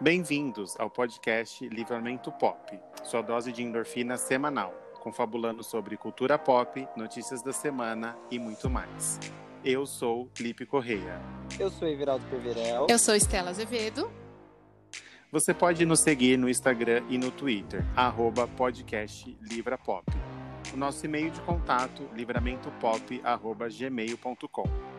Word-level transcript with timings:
Bem-vindos 0.00 0.74
ao 0.80 0.90
podcast 0.90 1.68
Livramento 1.68 2.32
Pop, 2.32 2.76
sua 3.04 3.22
dose 3.22 3.52
de 3.52 3.62
endorfina 3.62 4.16
semanal, 4.16 4.74
confabulando 5.00 5.62
sobre 5.62 5.96
cultura 5.96 6.36
pop, 6.36 6.84
notícias 6.96 7.40
da 7.42 7.52
semana 7.52 8.18
e 8.28 8.36
muito 8.36 8.68
mais. 8.68 9.20
Eu 9.64 9.86
sou 9.86 10.28
Lipe 10.38 10.66
Correia. 10.66 11.22
Eu 11.60 11.70
sou 11.70 11.86
Everaldo 11.86 12.26
Perverel. 12.26 12.88
Eu 12.90 12.98
sou 12.98 13.14
Estela 13.14 13.50
Azevedo. 13.50 14.10
Você 15.30 15.54
pode 15.54 15.86
nos 15.86 16.00
seguir 16.00 16.36
no 16.36 16.48
Instagram 16.48 17.04
e 17.08 17.16
no 17.16 17.30
Twitter, 17.30 17.84
arroba 17.94 18.48
podcast 18.48 19.38
Livrapop. 19.40 20.12
O 20.72 20.76
nosso 20.76 21.06
e-mail 21.06 21.30
de 21.30 21.40
contato, 21.42 22.02
livramentopop.gmail.com. 22.14 24.93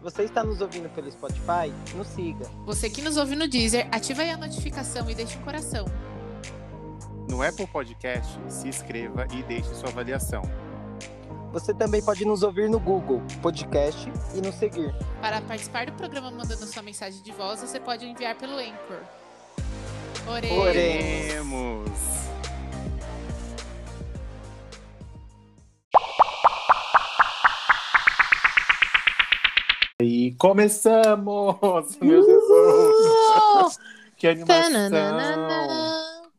Se 0.00 0.04
você 0.04 0.22
está 0.22 0.42
nos 0.42 0.62
ouvindo 0.62 0.88
pelo 0.94 1.12
Spotify, 1.12 1.70
nos 1.94 2.06
siga. 2.06 2.46
Você 2.64 2.88
que 2.88 3.02
nos 3.02 3.18
ouve 3.18 3.36
no 3.36 3.46
Deezer, 3.46 3.86
ativa 3.92 4.22
aí 4.22 4.30
a 4.30 4.36
notificação 4.38 5.10
e 5.10 5.14
deixe 5.14 5.36
um 5.36 5.42
coração. 5.42 5.84
No 7.28 7.42
Apple 7.42 7.66
Podcast, 7.66 8.40
se 8.48 8.66
inscreva 8.66 9.26
e 9.30 9.42
deixe 9.42 9.74
sua 9.74 9.90
avaliação. 9.90 10.40
Você 11.52 11.74
também 11.74 12.02
pode 12.02 12.24
nos 12.24 12.42
ouvir 12.42 12.70
no 12.70 12.80
Google 12.80 13.20
Podcast 13.42 14.10
e 14.34 14.40
nos 14.40 14.54
seguir. 14.54 14.94
Para 15.20 15.42
participar 15.42 15.84
do 15.84 15.92
programa 15.92 16.30
mandando 16.30 16.64
sua 16.64 16.82
mensagem 16.82 17.22
de 17.22 17.32
voz, 17.32 17.60
você 17.60 17.78
pode 17.78 18.06
enviar 18.06 18.34
pelo 18.36 18.54
Anchor. 18.54 19.02
Oremos. 20.26 20.58
Oremos! 20.58 22.29
Começamos! 30.40 31.96
Meu 32.00 32.22
Jesus! 32.24 33.78
Que 34.16 34.26
animação! 34.28 34.72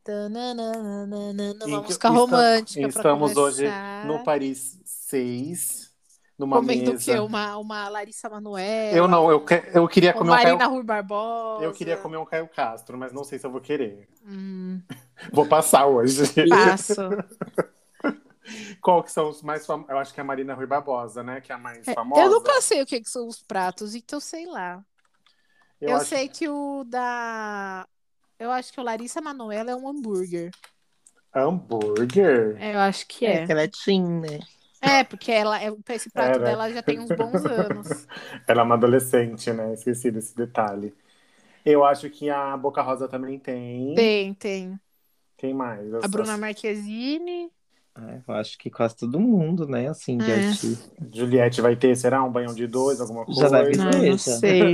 Uma 0.04 1.62
Então, 1.64 1.82
música 1.84 2.08
romântica 2.08 2.88
Estamos 2.88 3.36
hoje 3.36 3.64
no 4.04 4.24
Paris 4.24 4.80
6, 4.84 5.92
numa 6.36 6.56
Comendo 6.56 6.90
o 6.90 6.94
mesa. 6.94 7.12
quê? 7.12 7.18
Uma, 7.20 7.56
uma 7.58 7.88
Larissa 7.88 8.28
Manoela? 8.28 8.96
Eu 8.96 9.06
não, 9.06 9.30
eu, 9.30 9.44
que- 9.44 9.62
eu 9.72 9.86
queria 9.86 10.10
Uma 10.10 10.18
comer 10.18 10.30
um 10.30 10.34
Marina 10.34 10.58
Caio... 10.58 10.70
Rui 10.70 10.82
Barbosa? 10.82 11.64
Eu 11.64 11.72
queria 11.72 11.96
comer 11.96 12.16
um 12.16 12.24
Caio 12.24 12.48
Castro, 12.48 12.98
mas 12.98 13.12
não 13.12 13.22
sei 13.22 13.38
se 13.38 13.46
eu 13.46 13.50
vou 13.52 13.60
querer. 13.60 14.08
Hum, 14.26 14.80
Vou 15.32 15.46
passar 15.46 15.86
hoje. 15.86 16.24
passo. 16.48 16.94
Qual 18.80 19.02
que 19.02 19.10
são 19.10 19.28
os 19.28 19.42
mais 19.42 19.66
famosos? 19.66 19.90
Eu 19.90 19.98
acho 19.98 20.12
que 20.14 20.20
é 20.20 20.22
a 20.22 20.26
Marina 20.26 20.54
Rui 20.54 20.66
Barbosa, 20.66 21.22
né? 21.22 21.40
Que 21.40 21.52
é 21.52 21.54
a 21.54 21.58
mais 21.58 21.86
É, 21.86 21.94
famosa. 21.94 22.22
Eu 22.22 22.30
nunca 22.30 22.60
sei 22.60 22.82
o 22.82 22.86
que, 22.86 23.00
que 23.00 23.10
são 23.10 23.26
os 23.26 23.42
pratos, 23.42 23.94
então 23.94 24.20
sei 24.20 24.46
lá. 24.46 24.84
Eu, 25.80 25.94
acho- 25.96 26.06
sei 26.06 26.28
que 26.28 26.48
o 26.48 26.84
da. 26.84 27.86
Eu 28.38 28.50
acho 28.50 28.72
que 28.72 28.80
o 28.80 28.84
Larissa 28.84 29.20
Manoela 29.20 29.70
é 29.70 29.76
um 29.76 29.88
hambúrguer. 29.88 30.50
Hambúrguer? 31.34 32.56
É, 32.60 32.74
eu 32.74 32.78
acho 32.80 33.06
que 33.06 33.26
é. 33.26 33.44
ela 33.48 33.62
é 33.62 33.68
teen, 33.68 34.20
né? 34.20 34.38
É, 34.80 35.04
porque 35.04 35.30
ela, 35.30 35.62
é- 35.62 35.68
esse 35.90 36.10
prato 36.10 36.38
Era. 36.38 36.44
dela 36.44 36.70
já 36.72 36.82
tem 36.82 36.98
uns 36.98 37.10
bons 37.12 37.44
anos. 37.46 38.06
Ela 38.48 38.62
é 38.62 38.64
uma 38.64 38.74
adolescente, 38.74 39.52
né? 39.52 39.72
Esqueci 39.74 40.10
desse 40.10 40.34
detalhe. 40.36 40.92
Eu 41.64 41.84
acho 41.84 42.10
que 42.10 42.28
a 42.30 42.56
Boca 42.56 42.82
Rosa 42.82 43.08
também 43.08 43.38
tem. 43.38 43.94
Tem, 43.94 44.34
tem. 44.34 44.80
Quem 45.36 45.54
mais? 45.54 45.92
A 46.02 46.08
Bruna 46.08 46.36
Marquezine. 46.36 47.50
É, 47.94 48.22
eu 48.26 48.34
acho 48.34 48.56
que 48.58 48.70
quase 48.70 48.96
todo 48.96 49.20
mundo, 49.20 49.66
né? 49.68 49.88
Assim, 49.88 50.16
de 50.16 50.30
É. 50.30 50.46
artista. 50.48 50.90
Juliette 51.12 51.60
vai 51.60 51.76
ter, 51.76 51.94
será? 51.96 52.22
Um 52.24 52.32
banhão 52.32 52.54
de 52.54 52.66
dois, 52.66 53.00
alguma 53.00 53.24
coisa? 53.26 53.42
Já 53.42 53.48
deve 53.50 53.76
Não, 53.76 53.90
ter, 53.90 54.10
não 54.10 54.18
já. 54.18 54.18
sei. 54.18 54.72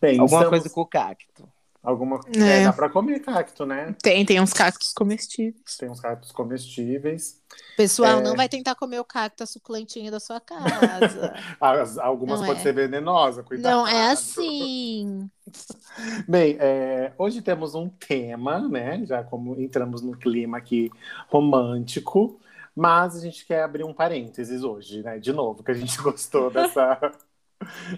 Bem, 0.00 0.18
Alguma 0.18 0.24
estamos- 0.26 0.48
coisa 0.48 0.70
com 0.70 0.80
o 0.80 0.86
cacto. 0.86 1.48
Alguma... 1.86 2.18
É. 2.36 2.62
É, 2.62 2.64
dá 2.64 2.72
pra 2.72 2.88
comer 2.90 3.20
cacto, 3.20 3.64
né? 3.64 3.94
Tem, 4.02 4.26
tem 4.26 4.40
uns 4.40 4.52
cactos 4.52 4.92
comestíveis. 4.92 5.76
Tem 5.78 5.88
uns 5.88 6.00
cactos 6.00 6.32
comestíveis. 6.32 7.40
Pessoal, 7.76 8.18
É. 8.18 8.22
não 8.22 8.34
vai 8.34 8.48
tentar 8.48 8.74
comer 8.74 8.98
o 8.98 9.04
cacto 9.04 9.46
suculentinho 9.46 10.10
da 10.10 10.18
sua 10.18 10.40
casa. 10.40 11.32
As- 11.60 11.96
algumas 11.96 12.40
Não 12.40 12.46
podem 12.48 12.60
é. 12.60 12.62
ser 12.64 12.72
venenosas, 12.74 13.44
cuidado. 13.46 13.72
não 13.72 13.86
é 13.86 14.10
assim. 14.10 15.30
Bem, 16.28 16.56
é, 16.58 17.12
hoje 17.16 17.40
temos 17.40 17.76
um 17.76 17.88
tema, 17.88 18.58
né? 18.68 19.06
Já 19.06 19.22
como 19.22 19.54
entramos 19.60 20.02
no 20.02 20.16
clima 20.16 20.58
aqui 20.58 20.90
romântico, 21.28 22.40
mas 22.74 23.14
a 23.16 23.20
gente 23.20 23.46
quer 23.46 23.62
abrir 23.62 23.84
um 23.84 23.94
parênteses 23.94 24.64
hoje, 24.64 25.04
né? 25.04 25.20
De 25.20 25.32
novo, 25.32 25.62
que 25.62 25.70
a 25.70 25.74
gente 25.74 25.96
gostou 26.02 26.50
dessa, 26.50 27.12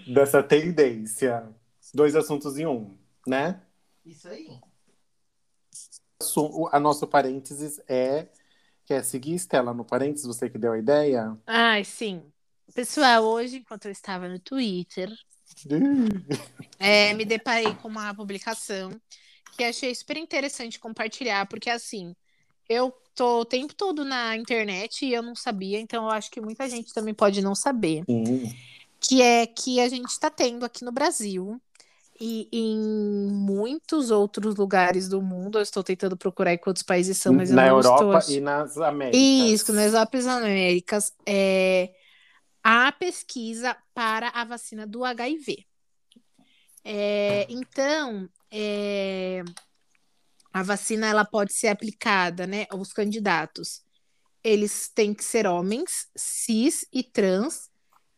dessa 0.07 0.43
tendência. 0.43 1.43
Dois 1.93 2.15
assuntos 2.15 2.55
em 2.57 2.67
um, 2.67 2.95
né? 3.25 3.59
Isso 4.05 4.27
aí. 4.27 4.59
A 6.71 6.79
nosso 6.79 7.07
parênteses 7.07 7.79
é. 7.87 8.27
Quer 8.85 9.03
seguir, 9.03 9.35
Estela, 9.35 9.73
no 9.73 9.85
parênteses? 9.85 10.25
Você 10.25 10.49
que 10.49 10.57
deu 10.57 10.73
a 10.73 10.79
ideia? 10.79 11.37
Ai, 11.45 11.83
sim. 11.83 12.23
Pessoal, 12.73 13.23
hoje, 13.23 13.57
enquanto 13.57 13.85
eu 13.85 13.91
estava 13.91 14.27
no 14.27 14.39
Twitter, 14.39 15.09
é, 16.79 17.13
me 17.13 17.25
deparei 17.25 17.73
com 17.75 17.87
uma 17.87 18.13
publicação 18.13 18.91
que 19.55 19.63
achei 19.63 19.93
super 19.93 20.17
interessante 20.17 20.79
compartilhar, 20.79 21.45
porque 21.47 21.69
assim, 21.69 22.15
eu 22.67 22.93
tô 23.13 23.41
o 23.41 23.45
tempo 23.45 23.75
todo 23.75 24.05
na 24.05 24.35
internet 24.37 25.05
e 25.05 25.13
eu 25.13 25.21
não 25.21 25.35
sabia, 25.35 25.79
então 25.79 26.05
eu 26.05 26.11
acho 26.11 26.31
que 26.31 26.39
muita 26.39 26.69
gente 26.69 26.93
também 26.93 27.13
pode 27.13 27.41
não 27.41 27.53
saber, 27.53 28.03
Sim. 28.05 28.55
que 28.99 29.21
é 29.21 29.45
que 29.45 29.79
a 29.79 29.89
gente 29.89 30.09
está 30.09 30.29
tendo 30.29 30.63
aqui 30.63 30.85
no 30.85 30.91
Brasil 30.91 31.59
e 32.19 32.49
em 32.51 32.77
muitos 33.31 34.11
outros 34.11 34.55
lugares 34.55 35.07
do 35.07 35.21
mundo, 35.21 35.57
eu 35.57 35.61
estou 35.61 35.83
tentando 35.83 36.17
procurar 36.17 36.51
aí 36.51 36.57
quantos 36.57 36.83
países 36.83 37.17
são, 37.17 37.33
mas 37.33 37.49
eu 37.49 37.55
Na 37.55 37.67
não 37.67 37.79
estou 37.79 37.93
Europa 37.93 38.17
ach- 38.17 38.29
e 38.29 38.41
nas 38.41 38.77
Américas. 38.77 39.21
isso, 39.51 39.73
nas 39.73 39.93
Alpes 39.93 40.27
Américas, 40.27 41.13
é 41.25 41.93
a 42.63 42.91
pesquisa 42.91 43.75
para 43.93 44.29
a 44.29 44.43
vacina 44.43 44.85
do 44.85 45.05
HIV. 45.05 45.65
É, 46.83 47.45
então, 47.49 48.27
é, 48.51 49.43
a 50.53 50.63
vacina 50.63 51.07
ela 51.07 51.23
pode 51.25 51.53
ser 51.53 51.67
aplicada, 51.67 52.47
né? 52.47 52.65
Os 52.73 52.91
candidatos, 52.91 53.81
eles 54.43 54.89
têm 54.89 55.13
que 55.13 55.23
ser 55.23 55.45
homens, 55.47 56.07
cis 56.17 56.85
e 56.91 57.03
trans, 57.03 57.69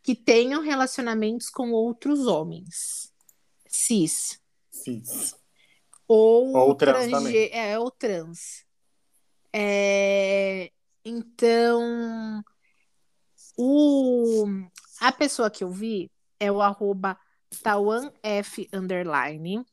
que 0.02 0.14
tenham 0.14 0.62
relacionamentos 0.62 1.48
com 1.48 1.70
outros 1.72 2.26
homens. 2.26 3.11
Cis. 3.72 4.38
Cis. 4.70 5.34
Ou, 6.06 6.54
Ou 6.54 6.74
trans 6.74 7.10
também. 7.10 7.48
É, 7.50 7.78
ou 7.78 7.90
trans. 7.90 8.66
É, 9.50 10.70
então, 11.02 12.44
o, 13.56 14.44
a 15.00 15.10
pessoa 15.10 15.50
que 15.50 15.64
eu 15.64 15.70
vi 15.70 16.10
é 16.38 16.52
o 16.52 16.60
arroba 16.60 17.18
TauanF 17.62 18.68
underline. 18.72 19.64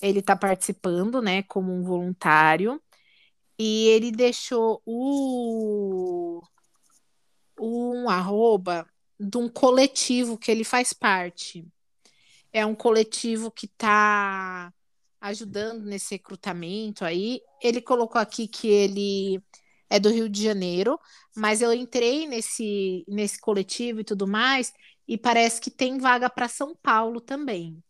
Ele 0.00 0.22
tá 0.22 0.36
participando, 0.36 1.20
né, 1.20 1.42
como 1.42 1.72
um 1.72 1.82
voluntário. 1.82 2.80
E 3.58 3.88
ele 3.88 4.10
deixou 4.12 4.80
o, 4.86 6.40
um 7.60 8.08
arroba 8.08 8.88
de 9.18 9.36
um 9.36 9.48
coletivo 9.48 10.38
que 10.38 10.50
ele 10.50 10.64
faz 10.64 10.92
parte. 10.92 11.66
É 12.52 12.66
um 12.66 12.74
coletivo 12.74 13.50
que 13.50 13.68
tá 13.68 14.72
ajudando 15.20 15.84
nesse 15.84 16.14
recrutamento 16.14 17.04
aí. 17.04 17.40
Ele 17.62 17.80
colocou 17.80 18.20
aqui 18.20 18.48
que 18.48 18.68
ele 18.68 19.42
é 19.88 19.98
do 19.98 20.08
Rio 20.08 20.28
de 20.28 20.42
Janeiro, 20.42 20.98
mas 21.36 21.60
eu 21.60 21.72
entrei 21.72 22.26
nesse, 22.26 23.04
nesse 23.08 23.40
coletivo 23.40 24.00
e 24.00 24.04
tudo 24.04 24.26
mais, 24.26 24.72
e 25.06 25.18
parece 25.18 25.60
que 25.60 25.70
tem 25.70 25.98
vaga 25.98 26.30
para 26.30 26.48
São 26.48 26.76
Paulo 26.80 27.20
também. 27.20 27.82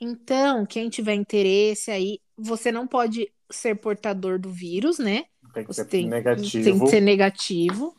Então, 0.00 0.66
quem 0.66 0.88
tiver 0.88 1.14
interesse 1.14 1.90
aí, 1.90 2.20
você 2.36 2.72
não 2.72 2.86
pode 2.86 3.32
ser 3.50 3.76
portador 3.76 4.38
do 4.38 4.50
vírus, 4.50 4.98
né? 4.98 5.24
Tem 5.52 5.64
que 5.64 5.72
Você 5.72 5.82
ser 5.82 5.88
tem, 5.88 6.08
negativo. 6.08 6.64
tem 6.64 6.80
que 6.80 6.86
ser 6.88 7.00
negativo. 7.00 7.96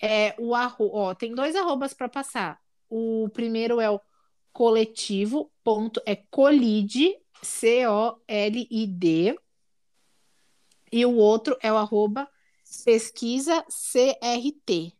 É, 0.00 0.34
o 0.38 0.54
arro... 0.54 0.90
Ó, 0.92 1.14
tem 1.14 1.34
dois 1.34 1.56
arrobas 1.56 1.94
para 1.94 2.08
passar. 2.08 2.60
O 2.88 3.28
primeiro 3.32 3.80
é 3.80 3.90
o 3.90 4.00
coletivo, 4.58 5.52
ponto, 5.62 6.02
é 6.04 6.16
colide, 6.16 7.16
C-O-L-I-D. 7.40 9.38
E 10.90 11.06
o 11.06 11.14
outro 11.14 11.56
é 11.62 11.72
o 11.72 11.76
arroba 11.76 12.28
pesquisa 12.84 13.64
CRT. 13.68 14.92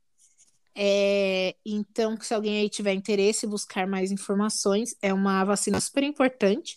É, 0.77 1.57
então, 1.67 2.17
se 2.21 2.33
alguém 2.33 2.61
aí 2.61 2.69
tiver 2.69 2.93
interesse 2.93 3.49
buscar 3.49 3.85
mais 3.85 4.13
informações, 4.13 4.95
é 5.03 5.13
uma 5.13 5.43
vacina 5.43 5.81
super 5.81 6.05
importante, 6.05 6.77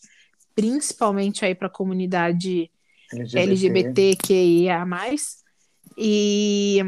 principalmente 0.55 1.45
aí 1.45 1.53
para 1.53 1.67
a 1.67 1.69
comunidade 1.69 2.71
LGBTQIA+. 3.13 4.87
E 5.95 6.79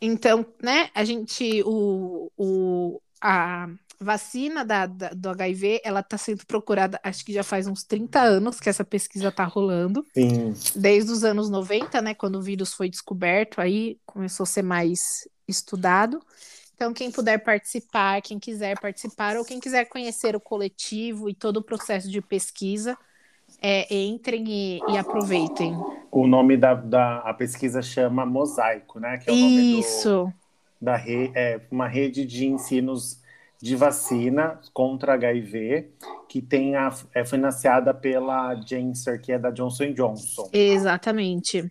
então, 0.00 0.46
né, 0.62 0.88
a 0.94 1.04
gente, 1.04 1.62
o, 1.66 2.32
o, 2.34 2.98
a 3.20 3.68
vacina 4.02 4.64
da, 4.64 4.86
da- 4.86 5.10
do 5.10 5.30
HIV, 5.30 5.80
ela 5.84 6.00
está 6.00 6.18
sendo 6.18 6.44
procurada, 6.46 7.00
acho 7.02 7.24
que 7.24 7.32
já 7.32 7.42
faz 7.42 7.66
uns 7.66 7.84
30 7.84 8.20
anos 8.20 8.60
que 8.60 8.68
essa 8.68 8.84
pesquisa 8.84 9.28
está 9.28 9.44
rolando, 9.44 10.04
Sim. 10.14 10.54
desde 10.74 11.10
os 11.10 11.24
anos 11.24 11.48
90, 11.50 12.02
né, 12.02 12.14
quando 12.14 12.36
o 12.36 12.42
vírus 12.42 12.74
foi 12.74 12.88
descoberto, 12.88 13.60
aí 13.60 13.98
começou 14.04 14.44
a 14.44 14.46
ser 14.46 14.62
mais 14.62 15.28
estudado. 15.48 16.20
Então, 16.74 16.92
quem 16.92 17.10
puder 17.10 17.38
participar, 17.38 18.20
quem 18.22 18.38
quiser 18.38 18.78
participar, 18.80 19.36
ou 19.36 19.44
quem 19.44 19.60
quiser 19.60 19.84
conhecer 19.84 20.34
o 20.34 20.40
coletivo 20.40 21.28
e 21.28 21.34
todo 21.34 21.58
o 21.58 21.62
processo 21.62 22.10
de 22.10 22.20
pesquisa, 22.20 22.96
é, 23.60 23.94
entrem 23.94 24.44
e, 24.48 24.80
e 24.88 24.98
aproveitem. 24.98 25.76
O 26.10 26.26
nome 26.26 26.56
da, 26.56 26.74
da 26.74 27.18
a 27.18 27.32
pesquisa 27.32 27.80
chama 27.80 28.26
Mosaico, 28.26 28.98
né? 28.98 29.18
Que 29.18 29.30
é 29.30 29.32
o 29.32 29.36
nome 29.36 29.72
do, 29.72 29.78
Isso, 29.78 30.32
da 30.80 30.96
re, 30.96 31.30
é, 31.34 31.60
uma 31.70 31.86
rede 31.86 32.26
de 32.26 32.46
ensinos 32.46 33.21
de 33.62 33.76
vacina 33.76 34.60
contra 34.74 35.12
HIV 35.14 35.92
que 36.28 36.42
tem 36.42 36.74
a, 36.74 36.92
é 37.14 37.24
financiada 37.24 37.94
pela 37.94 38.54
Janssen, 38.56 39.18
que 39.20 39.30
é 39.32 39.38
da 39.38 39.50
Johnson 39.52 39.92
Johnson. 39.92 40.48
exatamente. 40.52 41.70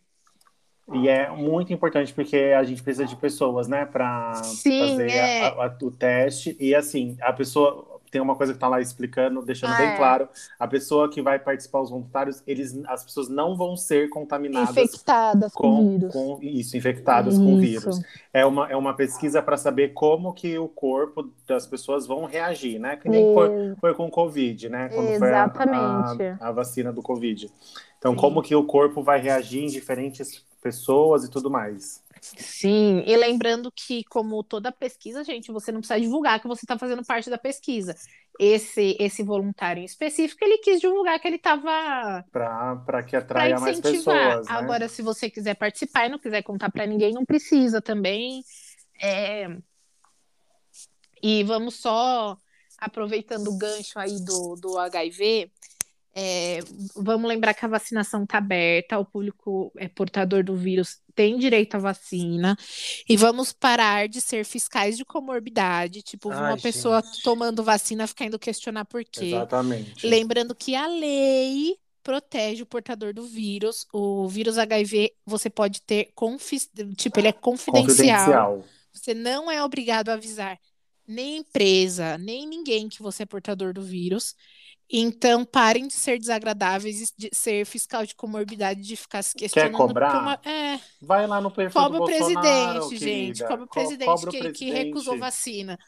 E 0.93 1.07
é 1.07 1.29
muito 1.29 1.71
importante 1.71 2.13
porque 2.13 2.37
a 2.37 2.63
gente 2.63 2.81
precisa 2.81 3.05
de 3.05 3.15
pessoas, 3.15 3.67
né, 3.67 3.85
para 3.85 4.33
fazer 4.33 5.09
é. 5.11 5.41
a- 5.47 5.65
a- 5.65 5.77
o 5.81 5.91
teste. 5.91 6.55
E 6.59 6.73
assim, 6.73 7.17
a 7.21 7.31
pessoa 7.33 7.90
tem 8.11 8.21
uma 8.21 8.35
coisa 8.35 8.53
que 8.53 8.59
tá 8.59 8.67
lá 8.67 8.81
explicando, 8.81 9.41
deixando 9.41 9.73
Ah, 9.73 9.77
bem 9.77 9.87
é. 9.87 9.97
claro, 9.97 10.27
a 10.59 10.67
pessoa 10.67 11.09
que 11.09 11.21
vai 11.21 11.39
participar, 11.39 11.79
os 11.81 11.89
voluntários, 11.89 12.43
eles, 12.45 12.77
as 12.87 13.03
pessoas 13.05 13.29
não 13.29 13.55
vão 13.55 13.77
ser 13.77 14.09
contaminadas 14.09 14.69
Infectadas 14.77 15.53
com, 15.53 15.61
com, 15.61 15.89
vírus. 15.89 16.13
com 16.13 16.39
isso, 16.41 16.75
infectadas 16.77 17.37
com 17.37 17.59
Isso. 17.61 17.89
vírus. 17.89 18.01
É 18.33 18.45
uma, 18.45 18.69
é 18.69 18.75
uma 18.75 18.93
pesquisa 18.93 19.41
para 19.41 19.55
saber 19.57 19.93
como 19.93 20.33
que 20.33 20.57
o 20.59 20.67
corpo 20.67 21.31
das 21.47 21.65
pessoas 21.65 22.05
vão 22.05 22.25
reagir, 22.25 22.79
né? 22.79 22.97
Que 22.97 23.07
nem 23.07 23.33
foi, 23.33 23.75
foi 23.79 23.93
com 23.95 24.07
o 24.07 24.11
Covid, 24.11 24.69
né? 24.69 24.89
Quando 24.89 25.07
Exatamente. 25.09 26.17
foi 26.17 26.27
a, 26.27 26.37
a, 26.41 26.49
a 26.49 26.51
vacina 26.51 26.91
do 26.91 27.01
Covid. 27.01 27.49
Então, 27.97 28.13
Sim. 28.13 28.17
como 28.19 28.41
que 28.41 28.55
o 28.55 28.65
corpo 28.65 29.01
vai 29.01 29.19
reagir 29.21 29.63
em 29.63 29.67
diferentes 29.67 30.43
pessoas 30.61 31.23
e 31.23 31.29
tudo 31.31 31.49
mais. 31.49 32.03
Sim, 32.21 33.03
e 33.05 33.17
lembrando 33.17 33.71
que, 33.71 34.03
como 34.03 34.43
toda 34.43 34.71
pesquisa, 34.71 35.23
gente, 35.23 35.51
você 35.51 35.71
não 35.71 35.79
precisa 35.79 35.99
divulgar 35.99 36.39
que 36.39 36.47
você 36.47 36.63
está 36.63 36.77
fazendo 36.77 37.03
parte 37.03 37.29
da 37.31 37.37
pesquisa. 37.37 37.95
Esse, 38.39 38.95
esse 38.99 39.23
voluntário 39.23 39.81
em 39.81 39.85
específico, 39.85 40.43
ele 40.43 40.59
quis 40.59 40.79
divulgar 40.79 41.19
que 41.19 41.27
ele 41.27 41.37
estava 41.37 42.23
Para 42.31 43.03
que 43.03 43.15
atraia 43.15 43.59
mais 43.59 43.79
pessoas, 43.79 44.47
né? 44.47 44.53
Agora, 44.53 44.87
se 44.87 45.01
você 45.01 45.29
quiser 45.29 45.55
participar 45.55 46.05
e 46.05 46.09
não 46.09 46.19
quiser 46.19 46.43
contar 46.43 46.71
para 46.71 46.85
ninguém, 46.85 47.11
não 47.11 47.25
precisa 47.25 47.81
também. 47.81 48.43
É, 49.01 49.47
E 51.21 51.43
vamos 51.43 51.75
só, 51.75 52.37
aproveitando 52.77 53.47
o 53.47 53.57
gancho 53.57 53.97
aí 53.99 54.23
do, 54.23 54.55
do 54.55 54.77
HIV, 54.77 55.51
é, 56.13 56.59
vamos 56.95 57.27
lembrar 57.27 57.53
que 57.53 57.63
a 57.63 57.69
vacinação 57.69 58.23
está 58.23 58.37
aberta, 58.37 58.99
o 58.99 59.05
público 59.05 59.71
é 59.77 59.87
portador 59.87 60.43
do 60.43 60.55
vírus 60.55 60.99
tem 61.13 61.37
direito 61.37 61.75
à 61.75 61.77
vacina, 61.77 62.57
e 63.07 63.17
vamos 63.17 63.51
parar 63.51 64.07
de 64.07 64.21
ser 64.21 64.45
fiscais 64.45 64.97
de 64.97 65.03
comorbidade, 65.03 66.01
tipo, 66.01 66.31
Ai, 66.31 66.51
uma 66.51 66.57
pessoa 66.57 67.01
gente. 67.01 67.21
tomando 67.21 67.63
vacina 67.63 68.07
ficar 68.07 68.25
indo 68.25 68.39
questionar 68.39 68.85
por 68.85 69.03
quê. 69.03 69.25
Exatamente. 69.25 70.07
Lembrando 70.07 70.55
que 70.55 70.73
a 70.73 70.87
lei 70.87 71.75
protege 72.01 72.63
o 72.63 72.65
portador 72.65 73.13
do 73.13 73.23
vírus. 73.23 73.85
O 73.93 74.27
vírus 74.27 74.57
HIV 74.57 75.13
você 75.25 75.49
pode 75.49 75.81
ter 75.81 76.11
confis... 76.15 76.69
tipo, 76.97 77.19
ele 77.19 77.27
é 77.27 77.33
confidencial. 77.33 77.85
Confidencial. 77.85 78.65
Você 78.93 79.13
não 79.13 79.49
é 79.49 79.63
obrigado 79.63 80.09
a 80.09 80.13
avisar 80.13 80.57
nem 81.07 81.37
empresa, 81.37 82.17
nem 82.17 82.47
ninguém 82.47 82.87
que 82.87 83.01
você 83.01 83.23
é 83.23 83.25
portador 83.25 83.73
do 83.73 83.81
vírus. 83.81 84.35
Então, 84.93 85.45
parem 85.45 85.87
de 85.87 85.93
ser 85.93 86.19
desagradáveis 86.19 87.01
e 87.01 87.13
de 87.17 87.29
ser 87.33 87.65
fiscal 87.65 88.05
de 88.05 88.13
comorbidade, 88.13 88.81
de 88.81 88.95
ficar 88.97 89.21
se 89.23 89.33
questionando. 89.35 89.71
cobrar? 89.73 90.11
por 90.11 90.21
uma- 90.21 90.41
É, 90.43 90.79
Vai 91.01 91.25
lá 91.27 91.39
no 91.39 91.49
perfil 91.49 91.81
cobra 91.81 91.97
do 91.99 92.03
o 92.03 92.07
Bolsonaro, 92.07 92.87
presidente, 92.89 92.97
gente. 92.99 93.37
querida. 93.39 93.47
Cobra 93.47 93.63
o 93.63 93.67
presidente, 93.67 94.05
cobra 94.05 94.29
o 94.29 94.31
que, 94.31 94.37
que 94.39 94.43
presidente. 94.49 94.85
recusou 94.85 95.17
vacina. 95.17 95.79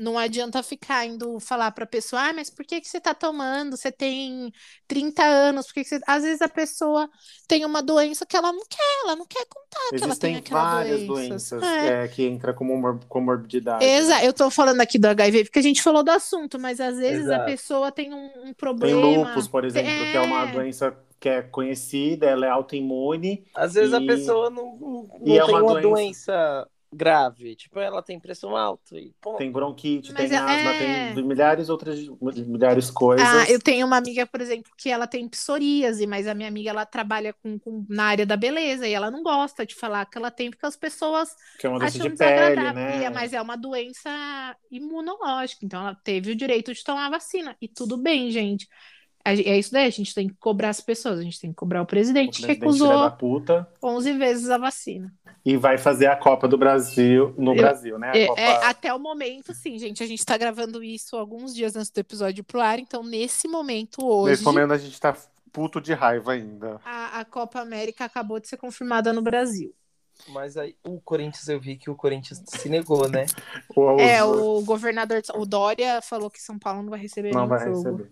Não 0.00 0.18
adianta 0.18 0.62
ficar 0.62 1.04
indo 1.04 1.38
falar 1.38 1.70
para 1.72 1.84
a 1.84 1.86
pessoa, 1.86 2.22
ah, 2.22 2.32
mas 2.32 2.48
por 2.48 2.64
que, 2.64 2.80
que 2.80 2.88
você 2.88 2.96
está 2.96 3.12
tomando? 3.12 3.76
Você 3.76 3.92
tem 3.92 4.50
30 4.88 5.22
anos, 5.22 5.66
por 5.66 5.74
que, 5.74 5.82
que 5.84 5.88
você. 5.90 6.00
Às 6.06 6.22
vezes 6.22 6.40
a 6.40 6.48
pessoa 6.48 7.08
tem 7.46 7.64
uma 7.66 7.82
doença 7.82 8.24
que 8.24 8.36
ela 8.36 8.50
não 8.52 8.64
quer, 8.68 9.00
ela 9.04 9.14
não 9.16 9.26
quer 9.26 9.44
contar 9.46 9.88
que 9.90 10.02
ela 10.02 10.16
tem 10.16 10.32
Existem 10.32 10.36
aquela 10.36 10.62
várias 10.76 11.02
doença. 11.02 11.56
doenças 11.58 11.62
É. 11.62 12.04
é, 12.04 12.08
que 12.08 12.26
entram 12.26 12.54
como 12.54 12.76
mor- 12.78 13.00
comorbidade. 13.08 13.84
né? 13.84 13.96
Exato, 13.98 14.24
eu 14.24 14.32
tô 14.32 14.50
falando 14.50 14.80
aqui 14.80 14.98
do 14.98 15.06
HIV 15.06 15.44
porque 15.44 15.58
a 15.58 15.62
gente 15.62 15.82
falou 15.82 16.02
do 16.02 16.10
assunto, 16.10 16.58
mas 16.58 16.80
às 16.80 16.96
vezes 16.96 17.28
a 17.28 17.34
Exato. 17.34 17.44
pessoa 17.44 17.92
tem 17.92 18.12
um, 18.14 18.26
um 18.26 18.44
Tem 18.44 18.54
problema. 18.54 19.00
lupus, 19.00 19.46
por 19.48 19.64
exemplo, 19.66 19.90
que 19.90 20.16
é 20.16 20.20
uma 20.22 20.48
É. 20.48 20.52
doença 20.52 20.96
que 21.20 21.28
é 21.28 21.42
conhecida, 21.42 22.24
ela 22.26 22.46
é 22.46 22.48
autoimune. 22.48 23.44
Às 23.54 23.74
vezes 23.74 23.92
a 23.92 24.00
E- 24.00 24.06
pessoa 24.06 24.48
não, 24.48 24.76
não, 24.78 25.02
não 25.20 25.20
e 25.26 25.36
é 25.38 25.44
tem 25.44 25.54
uma 25.54 25.62
uma 25.62 25.72
doença- 25.80 25.88
doença 25.90 26.68
grave. 26.92 27.54
Tipo, 27.56 27.78
ela 27.78 28.02
tem 28.02 28.18
pressão 28.18 28.56
alta 28.56 28.98
e 28.98 29.12
ponto. 29.20 29.38
Tem 29.38 29.50
bronquite, 29.50 30.12
Mas 30.12 30.28
tem 30.28 30.36
é- 30.38 30.40
asma, 30.40 30.74
é. 30.74 31.14
tem 31.14 31.24
milhares 31.24 31.68
outras 31.68 31.98
milhares 32.46 32.90
coisas. 32.90 33.26
Ah, 33.26 33.50
eu 33.50 33.60
tenho 33.60 33.86
uma 33.86 33.96
amiga, 33.96 34.26
por 34.26 34.40
exemplo, 34.40 34.70
que 34.76 34.88
ela 34.90 35.06
tem 35.06 35.28
psoríase, 35.28 36.06
mas 36.06 36.26
a 36.26 36.34
minha 36.34 36.48
amiga 36.48 36.70
ela 36.70 36.84
trabalha 36.84 37.32
com, 37.42 37.58
com- 37.58 37.86
na 37.88 38.04
área 38.04 38.26
da 38.26 38.36
beleza 38.36 38.86
e 38.88 38.92
ela 38.92 39.10
não 39.10 39.22
gosta 39.22 39.64
de 39.64 39.74
falar 39.74 40.04
que 40.06 40.18
ela 40.18 40.30
tem 40.30 40.50
porque 40.50 40.66
as 40.66 40.76
pessoas 40.76 41.30
que 41.58 41.66
é 41.66 41.70
uma 41.70 41.78
doença 41.78 41.98
acham 41.98 42.10
de 42.10 42.16
pele, 42.16 42.30
desagradável. 42.56 42.74
né? 42.74 43.00
E 43.00 43.04
é- 43.04 43.10
Mas 43.10 43.32
é 43.32 43.40
uma 43.40 43.56
doença 43.56 44.10
imunológica, 44.70 45.64
então 45.64 45.80
ela 45.82 45.94
teve 45.94 46.32
o 46.32 46.36
direito 46.36 46.72
de 46.72 46.82
tomar 46.84 47.06
a 47.06 47.10
vacina. 47.10 47.56
E 47.60 47.68
tudo 47.68 47.96
bem, 47.96 48.30
gente. 48.30 48.66
É 49.24 49.58
isso 49.58 49.70
daí, 49.72 49.86
a 49.86 49.90
gente 49.90 50.14
tem 50.14 50.28
que 50.28 50.34
cobrar 50.40 50.70
as 50.70 50.80
pessoas, 50.80 51.18
a 51.18 51.22
gente 51.22 51.38
tem 51.38 51.50
que 51.50 51.56
cobrar 51.56 51.80
o 51.80 51.84
O 51.84 51.86
presidente, 51.86 52.36
que 52.40 52.42
presidente 52.46 52.60
recusou 52.80 53.10
puta 53.12 53.68
11 53.82 54.12
vezes 54.14 54.48
a 54.48 54.56
vacina. 54.56 55.12
e 55.44 55.56
vai 55.58 55.76
fazer 55.76 56.06
a 56.06 56.16
Copa 56.16 56.48
do 56.48 56.56
Brasil 56.56 57.34
no 57.36 57.52
Eu- 57.52 57.56
Brasil, 57.58 57.98
né? 57.98 58.10
A 58.12 58.16
É, 58.16 58.26
Copa... 58.26 58.40
é, 58.40 58.64
até 58.64 58.94
o 58.94 58.98
momento, 58.98 59.52
sim, 59.54 59.78
gente. 59.78 60.02
A 60.02 60.06
gente 60.06 60.24
tá 60.24 60.38
gravando 60.38 60.82
isso 60.82 61.16
alguns 61.16 61.54
dias 61.54 61.76
antes 61.76 61.90
do 61.90 61.98
episódio 61.98 62.42
pro 62.42 62.60
ar, 62.62 62.78
então 62.78 63.02
nesse 63.02 63.46
momento 63.46 64.04
hoje, 64.06 64.30
Nesse 64.30 64.44
momento 64.44 64.72
a 64.72 64.78
gente 64.78 64.98
tá 64.98 65.14
puto 65.52 65.80
de 65.82 65.92
raiva 65.92 66.32
ainda. 66.32 66.80
a, 66.84 67.20
a 67.20 67.24
Copa 67.24 67.60
América 67.60 68.06
acabou 68.06 68.40
de 68.40 68.48
ser 68.48 68.56
confirmada 68.56 69.12
no 69.12 69.20
Brasil. 69.20 69.74
Mas 70.28 70.56
aí 70.56 70.74
o 70.84 70.98
Corinthians, 71.00 71.46
eu 71.48 71.60
vi 71.60 71.76
que 71.76 71.88
o 71.90 71.94
Corinthians 71.94 72.42
se 72.46 72.68
negou, 72.70 73.06
né? 73.08 73.26
O- 73.76 74.00
É, 74.00 74.24
o 74.24 74.62
governador, 74.62 75.20
o 75.34 75.44
Dória 75.44 76.00
falou 76.02 76.30
que 76.30 76.40
São 76.40 76.58
Paulo 76.58 76.82
não 76.82 76.90
vai 76.90 77.00
receber 77.00 77.32
Não 77.32 77.40
nenhum 77.46 77.48
vai 77.48 77.64
jogo. 77.66 77.76
receber. 77.76 78.10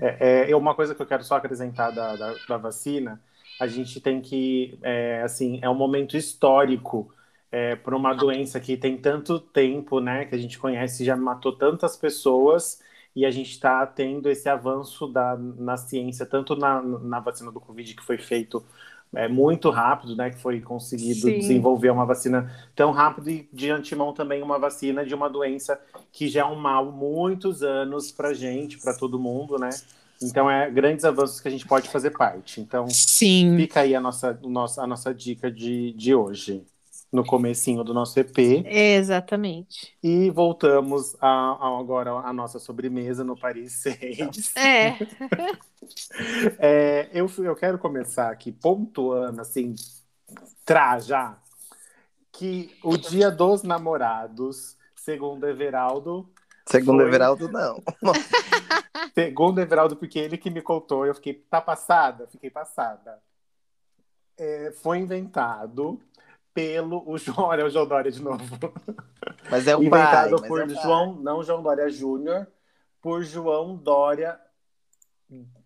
É, 0.00 0.50
é, 0.50 0.56
uma 0.56 0.74
coisa 0.74 0.94
que 0.94 1.02
eu 1.02 1.06
quero 1.06 1.22
só 1.22 1.36
acrescentar 1.36 1.92
da, 1.92 2.16
da, 2.16 2.34
da 2.48 2.56
vacina, 2.56 3.20
a 3.60 3.66
gente 3.66 4.00
tem 4.00 4.20
que, 4.22 4.78
é, 4.82 5.22
assim, 5.22 5.58
é 5.62 5.68
um 5.68 5.74
momento 5.74 6.16
histórico 6.16 7.12
é, 7.52 7.76
para 7.76 7.94
uma 7.94 8.14
doença 8.14 8.58
que 8.60 8.76
tem 8.76 8.96
tanto 8.96 9.38
tempo, 9.38 10.00
né, 10.00 10.24
que 10.24 10.34
a 10.34 10.38
gente 10.38 10.58
conhece, 10.58 11.04
já 11.04 11.16
matou 11.16 11.56
tantas 11.56 11.96
pessoas, 11.96 12.80
e 13.14 13.26
a 13.26 13.30
gente 13.30 13.50
está 13.50 13.86
tendo 13.86 14.30
esse 14.30 14.48
avanço 14.48 15.06
da, 15.08 15.36
na 15.36 15.76
ciência, 15.76 16.24
tanto 16.24 16.56
na, 16.56 16.80
na 16.80 17.20
vacina 17.20 17.50
do 17.52 17.60
Covid, 17.60 17.94
que 17.94 18.02
foi 18.02 18.16
feito 18.18 18.64
é, 19.14 19.28
muito 19.28 19.70
rápido, 19.70 20.14
né, 20.14 20.30
que 20.30 20.38
foi 20.38 20.60
conseguido 20.60 21.20
Sim. 21.20 21.38
desenvolver 21.38 21.90
uma 21.90 22.06
vacina 22.06 22.50
tão 22.74 22.92
rápido 22.92 23.28
e 23.30 23.48
de 23.52 23.70
antemão 23.70 24.12
também 24.12 24.42
uma 24.42 24.58
vacina 24.58 25.04
de 25.04 25.14
uma 25.14 25.28
doença 25.28 25.80
que 26.12 26.28
já 26.28 26.42
é 26.42 26.44
um 26.44 26.56
mal 26.56 26.90
muitos 26.92 27.62
anos 27.62 28.12
para 28.12 28.32
gente, 28.32 28.78
para 28.78 28.94
todo 28.94 29.18
mundo, 29.18 29.58
né? 29.58 29.70
Então 30.22 30.50
é 30.50 30.70
grandes 30.70 31.04
avanços 31.04 31.40
que 31.40 31.48
a 31.48 31.50
gente 31.50 31.66
pode 31.66 31.88
fazer 31.88 32.10
parte. 32.10 32.60
Então 32.60 32.86
Sim. 32.88 33.56
fica 33.56 33.80
aí 33.80 33.94
a 33.94 34.00
nossa, 34.00 34.38
a 34.78 34.86
nossa 34.86 35.14
dica 35.14 35.50
de, 35.50 35.92
de 35.92 36.14
hoje, 36.14 36.62
no 37.12 37.24
comecinho 37.24 37.82
do 37.82 37.92
nosso 37.92 38.18
EP. 38.20 38.64
Exatamente. 38.66 39.96
E 40.02 40.30
voltamos 40.30 41.16
a, 41.20 41.28
a- 41.28 41.78
agora 41.80 42.10
à 42.12 42.32
nossa 42.32 42.58
sobremesa 42.58 43.24
no 43.24 43.36
Paris 43.36 43.72
6. 43.74 44.54
É, 44.56 44.96
É, 46.58 47.08
eu, 47.12 47.28
eu 47.38 47.56
quero 47.56 47.78
começar 47.78 48.30
aqui 48.30 48.52
pontuando, 48.52 49.40
assim, 49.40 49.74
traja, 50.64 51.36
que 52.32 52.76
o 52.84 52.96
dia 52.96 53.30
dos 53.30 53.62
namorados, 53.62 54.76
segundo 54.94 55.46
Everaldo, 55.48 56.28
Segundo 56.66 56.98
Foi. 56.98 57.08
Everaldo, 57.08 57.48
não. 57.50 57.82
Segundo 59.12 59.58
o 59.58 59.60
Everaldo, 59.60 59.96
porque 59.96 60.20
ele 60.20 60.38
que 60.38 60.50
me 60.50 60.62
contou, 60.62 61.04
eu 61.04 61.14
fiquei, 61.14 61.34
tá 61.34 61.60
passada? 61.60 62.28
Fiquei 62.28 62.48
passada. 62.48 63.18
É, 64.38 64.70
foi 64.80 64.98
inventado 64.98 66.00
pelo 66.52 67.08
o 67.08 67.16
João, 67.18 67.48
olha 67.48 67.66
o 67.66 67.70
João 67.70 67.86
Dória 67.86 68.10
de 68.10 68.22
novo. 68.22 68.44
Mas 69.50 69.66
é 69.66 69.74
o 69.74 69.78
pai. 69.78 69.86
inventado 69.86 70.32
mas 70.32 70.48
por 70.48 70.60
é 70.60 70.64
o 70.64 70.74
pai. 70.74 70.82
João, 70.82 71.14
não 71.16 71.42
João 71.42 71.62
Dória 71.62 71.88
Júnior, 71.88 72.46
por 73.00 73.22
João 73.22 73.76
Dória 73.76 74.38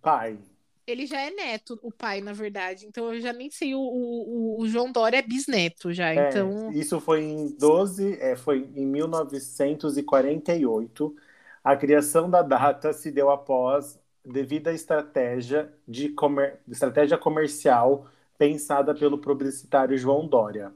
pai. 0.01 0.39
ele 0.87 1.07
já 1.07 1.21
é 1.21 1.31
neto, 1.31 1.79
o 1.83 1.91
pai, 1.91 2.21
na 2.21 2.33
verdade. 2.33 2.87
Então 2.87 3.13
eu 3.13 3.21
já 3.21 3.33
nem 3.33 3.51
sei. 3.51 3.75
O, 3.75 3.81
o, 3.81 4.61
o 4.61 4.69
João 4.69 4.93
Dória 4.93 5.19
é 5.19 5.23
bisneto 5.23 5.93
já. 5.93 6.13
É, 6.13 6.29
Então. 6.29 6.71
Isso 6.73 7.01
foi 7.01 7.23
em 7.23 7.49
12, 7.57 8.19
é, 8.21 8.37
foi 8.37 8.71
em 8.75 8.87
1948. 8.87 11.17
A 11.63 11.77
criação 11.77 12.29
da 12.29 12.43
data 12.43 12.93
se 12.93 13.11
deu 13.11 13.31
após 13.31 13.99
devido 14.25 14.69
à 14.69 14.73
estratégia, 14.73 15.73
de 15.87 16.09
comer... 16.11 16.61
estratégia 16.69 17.19
comercial 17.19 18.07
pensada 18.39 18.95
pelo 18.95 19.19
publicitário 19.19 19.97
João 19.97 20.27
Dória, 20.27 20.73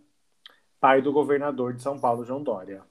pai 0.81 1.03
do 1.03 1.13
governador 1.13 1.75
de 1.75 1.83
São 1.83 1.99
Paulo, 1.99 2.25
João 2.25 2.43
Dória. 2.43 2.83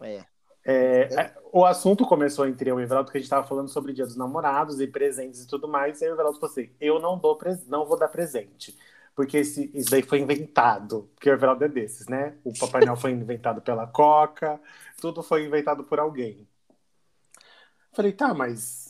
É. 0.00 0.24
É, 0.68 1.32
o 1.52 1.64
assunto 1.64 2.04
começou 2.04 2.44
entre 2.46 2.68
eu 2.68 2.80
e 2.80 2.82
o 2.82 2.84
Everaldo, 2.84 3.12
que 3.12 3.16
a 3.16 3.20
gente 3.20 3.26
estava 3.26 3.46
falando 3.46 3.68
sobre 3.68 3.92
Dia 3.92 4.04
dos 4.04 4.16
Namorados 4.16 4.80
e 4.80 4.86
presentes 4.88 5.44
e 5.44 5.46
tudo 5.46 5.68
mais. 5.68 6.00
E 6.00 6.04
aí 6.04 6.10
o 6.10 6.14
Everaldo 6.14 6.40
falou 6.40 6.50
assim: 6.50 6.70
eu 6.80 6.98
não, 6.98 7.16
dou 7.16 7.38
não 7.68 7.86
vou 7.86 7.96
dar 7.96 8.08
presente. 8.08 8.76
Porque 9.14 9.38
esse, 9.38 9.70
isso 9.72 9.90
daí 9.90 10.02
foi 10.02 10.18
inventado. 10.18 11.08
Porque 11.14 11.30
o 11.30 11.32
Everaldo 11.32 11.64
é 11.64 11.68
desses, 11.68 12.08
né? 12.08 12.36
O 12.44 12.52
Papai 12.52 12.84
Noel 12.84 12.96
foi 12.96 13.12
inventado 13.12 13.62
pela 13.62 13.86
Coca, 13.86 14.60
tudo 15.00 15.22
foi 15.22 15.46
inventado 15.46 15.84
por 15.84 16.00
alguém. 16.00 16.46
Falei, 17.92 18.12
tá, 18.12 18.34
mas 18.34 18.85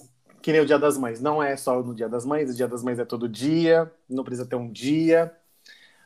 que 0.47 0.53
nem 0.53 0.61
o 0.61 0.65
Dia 0.65 0.79
das 0.79 0.97
Mães. 0.97 1.21
Não 1.21 1.43
é 1.43 1.57
só 1.57 1.83
no 1.83 1.93
Dia 1.93 2.09
das 2.09 2.25
Mães, 2.25 2.49
o 2.49 2.55
Dia 2.55 2.69
das 2.69 2.81
Mães 2.81 3.01
é 3.01 3.05
todo 3.05 3.29
dia, 3.29 3.93
não 4.09 4.23
precisa 4.23 4.49
ter 4.49 4.55
um 4.55 4.71
dia. 4.71 5.37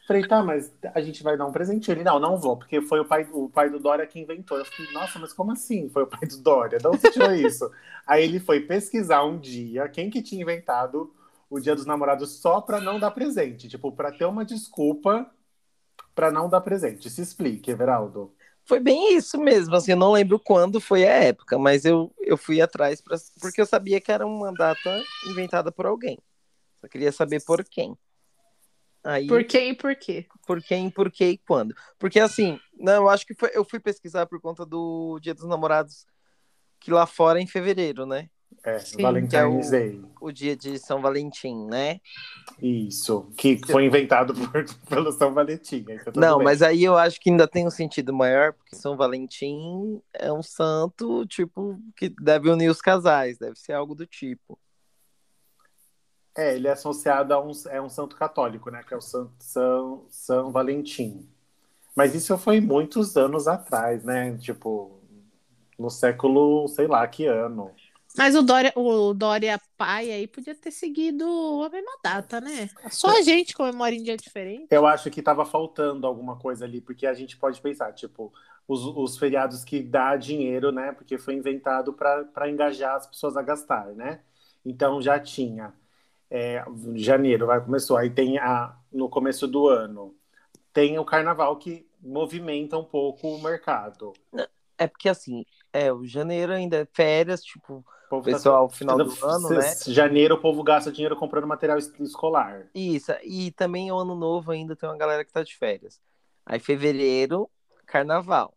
Falei, 0.08 0.26
tá, 0.26 0.42
mas 0.42 0.72
a 0.94 1.00
gente 1.02 1.22
vai 1.22 1.36
dar 1.36 1.44
um 1.44 1.52
presentinho. 1.52 1.94
Ele, 1.94 2.04
não, 2.04 2.18
não 2.18 2.38
vou, 2.38 2.56
porque 2.56 2.80
foi 2.80 3.00
o 3.00 3.04
pai, 3.04 3.28
o 3.34 3.50
pai 3.50 3.68
do 3.68 3.78
Dória 3.78 4.06
que 4.06 4.18
inventou. 4.18 4.56
Eu 4.56 4.64
fiquei, 4.64 4.90
nossa, 4.94 5.18
mas 5.18 5.34
como 5.34 5.52
assim? 5.52 5.90
Foi 5.90 6.04
o 6.04 6.06
pai 6.06 6.26
do 6.26 6.38
Dória? 6.38 6.78
Onde 6.86 7.02
você 7.02 7.10
tirou 7.10 7.34
isso? 7.34 7.70
Aí 8.06 8.24
ele 8.24 8.40
foi 8.40 8.60
pesquisar 8.60 9.24
um 9.24 9.38
dia 9.38 9.86
quem 9.90 10.08
que 10.08 10.22
tinha 10.22 10.40
inventado 10.40 11.12
o 11.50 11.60
Dia 11.60 11.76
dos 11.76 11.84
Namorados 11.84 12.40
só 12.40 12.62
para 12.62 12.80
não 12.80 12.98
dar 12.98 13.10
presente. 13.10 13.68
Tipo, 13.68 13.92
para 13.92 14.10
ter 14.10 14.24
uma 14.24 14.42
desculpa 14.42 15.30
para 16.14 16.30
não 16.30 16.48
dar 16.48 16.62
presente. 16.62 17.10
Se 17.10 17.20
explique, 17.20 17.70
Everaldo. 17.70 18.32
Foi 18.70 18.78
bem 18.78 19.16
isso 19.16 19.36
mesmo, 19.36 19.74
assim, 19.74 19.90
eu 19.90 19.96
não 19.96 20.12
lembro 20.12 20.38
quando 20.38 20.80
foi 20.80 21.04
a 21.04 21.12
época, 21.24 21.58
mas 21.58 21.84
eu, 21.84 22.14
eu 22.20 22.36
fui 22.36 22.60
atrás 22.60 23.00
pra, 23.00 23.16
porque 23.40 23.60
eu 23.60 23.66
sabia 23.66 24.00
que 24.00 24.12
era 24.12 24.24
uma 24.24 24.52
data 24.52 25.02
inventada 25.26 25.72
por 25.72 25.86
alguém. 25.86 26.16
Só 26.80 26.86
queria 26.86 27.10
saber 27.10 27.42
por 27.44 27.64
quem. 27.64 27.98
Aí, 29.02 29.26
Por 29.26 29.42
quem 29.42 29.70
e 29.70 29.74
por 29.74 29.96
quê? 29.96 30.24
por 30.46 30.62
quem, 30.62 30.88
por 30.88 31.10
quê 31.10 31.30
e 31.30 31.38
quando. 31.38 31.74
Porque 31.98 32.20
assim, 32.20 32.60
não, 32.78 32.92
eu 32.94 33.08
acho 33.08 33.26
que 33.26 33.34
foi, 33.34 33.50
eu 33.54 33.64
fui 33.64 33.80
pesquisar 33.80 34.26
por 34.26 34.40
conta 34.40 34.64
do 34.64 35.18
Dia 35.20 35.34
dos 35.34 35.48
Namorados, 35.48 36.06
que 36.78 36.92
lá 36.92 37.06
fora 37.06 37.40
é 37.40 37.42
em 37.42 37.48
fevereiro, 37.48 38.06
né? 38.06 38.30
É, 38.62 38.78
Sim. 38.78 39.00
Valentine's 39.02 39.34
é 39.34 39.46
o- 39.46 39.70
Day. 39.70 40.04
O 40.20 40.30
dia 40.30 40.54
de 40.54 40.78
São 40.78 41.00
Valentim, 41.00 41.64
né? 41.66 41.98
Isso. 42.60 43.30
Que 43.36 43.58
foi 43.66 43.86
inventado 43.86 44.34
por, 44.34 44.64
pelo 44.88 45.10
São 45.12 45.32
Valentim. 45.32 45.82
tá 46.04 46.12
Não, 46.14 46.36
bem. 46.38 46.44
mas 46.44 46.60
aí 46.60 46.84
eu 46.84 46.96
acho 46.98 47.18
que 47.18 47.30
ainda 47.30 47.48
tem 47.48 47.66
um 47.66 47.70
sentido 47.70 48.12
maior, 48.12 48.52
porque 48.52 48.76
São 48.76 48.96
Valentim 48.98 50.02
é 50.12 50.30
um 50.30 50.42
santo, 50.42 51.24
tipo, 51.26 51.80
que 51.96 52.10
deve 52.10 52.50
unir 52.50 52.68
os 52.70 52.82
casais, 52.82 53.38
deve 53.38 53.58
ser 53.58 53.72
algo 53.72 53.94
do 53.94 54.06
tipo. 54.06 54.58
É, 56.36 56.54
ele 56.54 56.68
é 56.68 56.72
associado 56.72 57.34
a 57.34 57.40
um, 57.42 57.50
é 57.70 57.80
um 57.80 57.88
santo 57.88 58.14
católico, 58.14 58.70
né? 58.70 58.82
Que 58.86 58.94
é 58.94 58.96
o 58.96 59.00
São, 59.00 59.30
São, 59.38 60.04
São 60.10 60.50
Valentim. 60.52 61.26
Mas 61.96 62.14
isso 62.14 62.36
foi 62.38 62.60
muitos 62.60 63.16
anos 63.16 63.48
atrás, 63.48 64.04
né? 64.04 64.36
Tipo, 64.38 65.00
no 65.78 65.90
século, 65.90 66.68
sei 66.68 66.86
lá, 66.86 67.06
que 67.08 67.26
ano. 67.26 67.70
Mas 68.16 68.34
o 68.34 68.42
Dória, 68.42 68.72
o 68.76 69.14
Dória 69.14 69.60
pai 69.76 70.10
aí 70.10 70.26
podia 70.26 70.54
ter 70.54 70.70
seguido 70.70 71.24
a 71.64 71.68
mesma 71.68 71.92
data, 72.02 72.40
né? 72.40 72.68
Só 72.90 73.08
a 73.08 73.22
gente 73.22 73.54
comemora 73.54 73.94
em 73.94 74.02
dia 74.02 74.16
diferente. 74.16 74.66
Eu 74.70 74.86
acho 74.86 75.10
que 75.10 75.22
tava 75.22 75.44
faltando 75.44 76.06
alguma 76.06 76.36
coisa 76.36 76.64
ali, 76.64 76.80
porque 76.80 77.06
a 77.06 77.14
gente 77.14 77.36
pode 77.36 77.60
pensar, 77.60 77.92
tipo, 77.92 78.32
os, 78.66 78.84
os 78.84 79.16
feriados 79.16 79.64
que 79.64 79.82
dá 79.82 80.16
dinheiro, 80.16 80.72
né? 80.72 80.92
Porque 80.92 81.18
foi 81.18 81.34
inventado 81.34 81.92
para 81.92 82.50
engajar 82.50 82.96
as 82.96 83.06
pessoas 83.06 83.36
a 83.36 83.42
gastar, 83.42 83.86
né? 83.94 84.20
Então 84.64 85.00
já 85.00 85.18
tinha. 85.18 85.72
É, 86.30 86.64
janeiro 86.94 87.46
vai 87.46 87.60
começou, 87.60 87.96
aí 87.96 88.10
tem 88.10 88.38
a 88.38 88.76
no 88.92 89.08
começo 89.08 89.48
do 89.48 89.68
ano 89.68 90.14
tem 90.72 90.98
o 90.98 91.04
carnaval 91.04 91.56
que 91.56 91.86
movimenta 92.00 92.76
um 92.78 92.84
pouco 92.84 93.28
o 93.28 93.42
mercado. 93.42 94.12
É 94.78 94.86
porque 94.86 95.08
assim, 95.08 95.44
é, 95.72 95.92
o 95.92 96.06
janeiro 96.06 96.52
ainda 96.52 96.78
é 96.78 96.88
férias, 96.92 97.42
tipo, 97.42 97.84
povo 98.10 98.24
pessoal, 98.24 98.68
tá- 98.68 98.74
final 98.74 98.96
do 98.98 99.24
ano, 99.24 99.50
né? 99.50 99.72
Janeiro 99.86 100.34
o 100.34 100.40
povo 100.40 100.64
gasta 100.64 100.90
dinheiro 100.90 101.14
comprando 101.16 101.46
material 101.46 101.78
es- 101.78 101.92
escolar. 102.00 102.66
Isso, 102.74 103.12
e 103.22 103.52
também 103.52 103.90
o 103.92 103.96
ano 103.96 104.16
novo 104.16 104.50
ainda 104.50 104.74
tem 104.74 104.88
uma 104.88 104.98
galera 104.98 105.24
que 105.24 105.32
tá 105.32 105.44
de 105.44 105.56
férias. 105.56 106.00
Aí 106.44 106.58
fevereiro, 106.58 107.48
carnaval. 107.86 108.52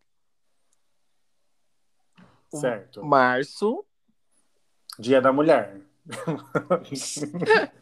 Certo. 2.49 3.05
Março, 3.05 3.85
Dia 4.99 5.21
da 5.21 5.31
Mulher. 5.31 5.79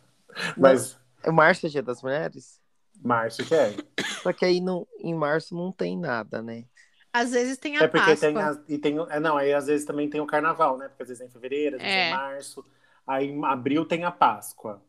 Mas 0.58 0.98
março 1.28 1.66
é 1.66 1.70
dia 1.70 1.84
das 1.84 2.02
mulheres? 2.02 2.60
março 3.04 3.44
que 3.46 3.56
é. 3.56 3.76
Só 4.22 4.32
que 4.32 4.46
aí 4.46 4.62
no, 4.62 4.88
em 5.00 5.14
março 5.14 5.56
não 5.56 5.72
tem 5.72 5.98
nada, 5.98 6.42
né? 6.42 6.66
Às 7.14 7.32
vezes 7.32 7.58
tem 7.58 7.78
a 7.78 7.84
É 7.84 7.88
porque 7.88 8.06
Páscoa. 8.16 8.28
tem, 8.30 8.38
as- 8.42 8.60
e 8.70 8.78
tem 8.78 8.98
é, 9.10 9.20
não, 9.20 9.38
aí 9.38 9.54
às 9.54 9.68
vezes 9.68 9.86
também 9.86 10.10
tem 10.10 10.22
o 10.22 10.26
carnaval, 10.28 10.78
né? 10.78 10.88
Porque 10.88 11.04
às 11.04 11.10
vezes 11.10 11.22
é 11.22 11.26
em 11.26 11.30
fevereiro, 11.30 11.76
às 11.76 11.82
vezes 11.82 11.98
é 11.98 12.02
É. 12.02 12.08
em 12.08 12.12
março. 12.12 12.66
Aí 13.06 13.28
em 13.28 13.46
abril 13.46 13.86
tem 13.86 14.04
a 14.06 14.12
Páscoa. 14.12 14.82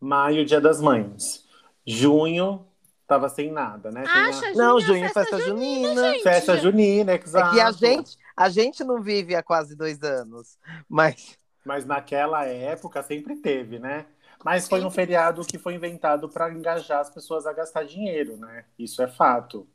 Maio, 0.00 0.44
Dia 0.44 0.60
das 0.60 0.80
Mães. 0.80 1.46
Junho 1.86 2.66
tava 3.06 3.28
sem 3.28 3.50
nada, 3.52 3.90
né? 3.90 4.02
Tem 4.02 4.10
a 4.10 4.28
Acha, 4.28 4.52
Não, 4.54 4.80
junho, 4.80 4.86
junho, 4.94 5.04
é 5.04 5.08
festa 5.08 5.38
junina. 5.40 6.12
gente. 6.12 6.22
festa 6.22 6.56
junina, 6.56 7.12
É 7.12 7.16
exato. 7.16 7.54
que 7.54 7.60
a 7.60 7.70
gente, 7.72 8.16
a 8.36 8.48
gente 8.48 8.84
não 8.84 9.02
vive 9.02 9.34
há 9.34 9.42
quase 9.42 9.76
dois 9.76 10.02
anos, 10.02 10.58
mas 10.88 11.36
Mas 11.64 11.84
naquela 11.84 12.44
época 12.46 13.02
sempre 13.02 13.36
teve, 13.36 13.78
né? 13.78 14.06
Mas 14.44 14.68
foi 14.68 14.82
um 14.84 14.90
feriado 14.90 15.44
que 15.46 15.56
foi 15.56 15.74
inventado 15.74 16.28
para 16.28 16.50
engajar 16.52 16.98
as 17.00 17.10
pessoas 17.10 17.46
a 17.46 17.52
gastar 17.52 17.84
dinheiro, 17.84 18.36
né? 18.36 18.64
Isso 18.76 19.00
é 19.00 19.06
fato. 19.06 19.68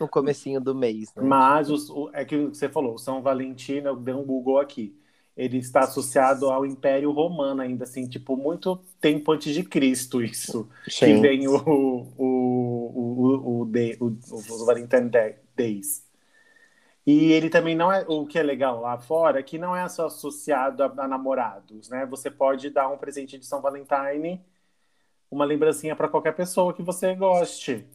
No 0.00 0.08
comecinho 0.08 0.60
do 0.60 0.74
mês, 0.74 1.14
né? 1.14 1.24
Mas 1.24 1.70
os- 1.70 1.90
o- 1.90 2.10
é 2.12 2.24
que 2.24 2.36
você 2.48 2.68
falou, 2.68 2.94
o 2.94 2.98
São 2.98 3.22
Valentino, 3.22 3.88
eu 3.88 3.96
dei 3.96 4.14
um 4.14 4.24
Google 4.24 4.58
aqui. 4.60 4.96
Ele 5.36 5.58
está 5.58 5.80
associado 5.80 6.50
ao 6.50 6.66
Império 6.66 7.10
Romano 7.12 7.60
ainda, 7.62 7.84
assim, 7.84 8.08
tipo, 8.08 8.36
muito 8.36 8.76
tempo 9.00 9.32
antes 9.32 9.54
de 9.54 9.62
Cristo, 9.64 10.22
isso. 10.22 10.68
Que 11.00 11.14
vem 11.14 11.46
o, 11.48 11.54
o, 11.56 12.12
o, 12.16 13.58
o, 13.58 13.60
o, 13.62 13.66
day- 13.66 13.96
o, 14.00 14.06
os 14.30 14.64
Valentine 14.66 15.08
Day- 15.10 15.36
Days. 15.56 16.06
E 17.06 17.32
ele 17.32 17.48
também 17.48 17.74
não 17.74 17.90
é. 17.92 18.04
O 18.08 18.26
que 18.26 18.38
é 18.38 18.42
legal 18.42 18.80
lá 18.80 18.98
fora 18.98 19.40
é 19.40 19.42
que 19.42 19.58
não 19.58 19.74
é 19.74 19.88
só 19.88 20.06
associado 20.06 20.82
a, 20.82 20.86
a 20.86 21.08
namorados, 21.08 21.88
né? 21.88 22.04
Você 22.06 22.30
pode 22.30 22.70
dar 22.70 22.88
um 22.88 22.98
presente 22.98 23.38
de 23.38 23.46
São 23.46 23.62
Valentine, 23.62 24.44
uma 25.30 25.44
lembrancinha 25.44 25.96
para 25.96 26.08
qualquer 26.08 26.34
pessoa 26.36 26.74
que 26.74 26.82
você 26.82 27.14
goste. 27.16 27.86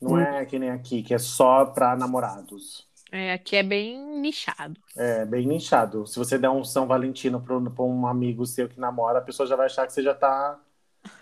Não 0.00 0.12
Hum. 0.12 0.20
é 0.20 0.44
que 0.46 0.58
nem 0.58 0.70
aqui, 0.70 1.02
que 1.02 1.12
é 1.14 1.18
só 1.18 1.64
para 1.64 1.96
namorados. 1.96 2.86
É, 3.10 3.32
aqui 3.32 3.56
é 3.56 3.62
bem 3.62 3.98
nichado. 4.20 4.78
É 4.96 5.24
bem 5.24 5.46
nichado. 5.46 6.06
Se 6.06 6.18
você 6.18 6.36
der 6.38 6.50
um 6.50 6.62
São 6.62 6.86
Valentino 6.86 7.40
para 7.40 7.82
um 7.84 8.06
amigo 8.06 8.44
seu 8.46 8.68
que 8.68 8.78
namora, 8.78 9.18
a 9.18 9.22
pessoa 9.22 9.46
já 9.46 9.56
vai 9.56 9.66
achar 9.66 9.86
que 9.86 9.92
você 9.92 10.02
já 10.02 10.14
tá 10.14 10.60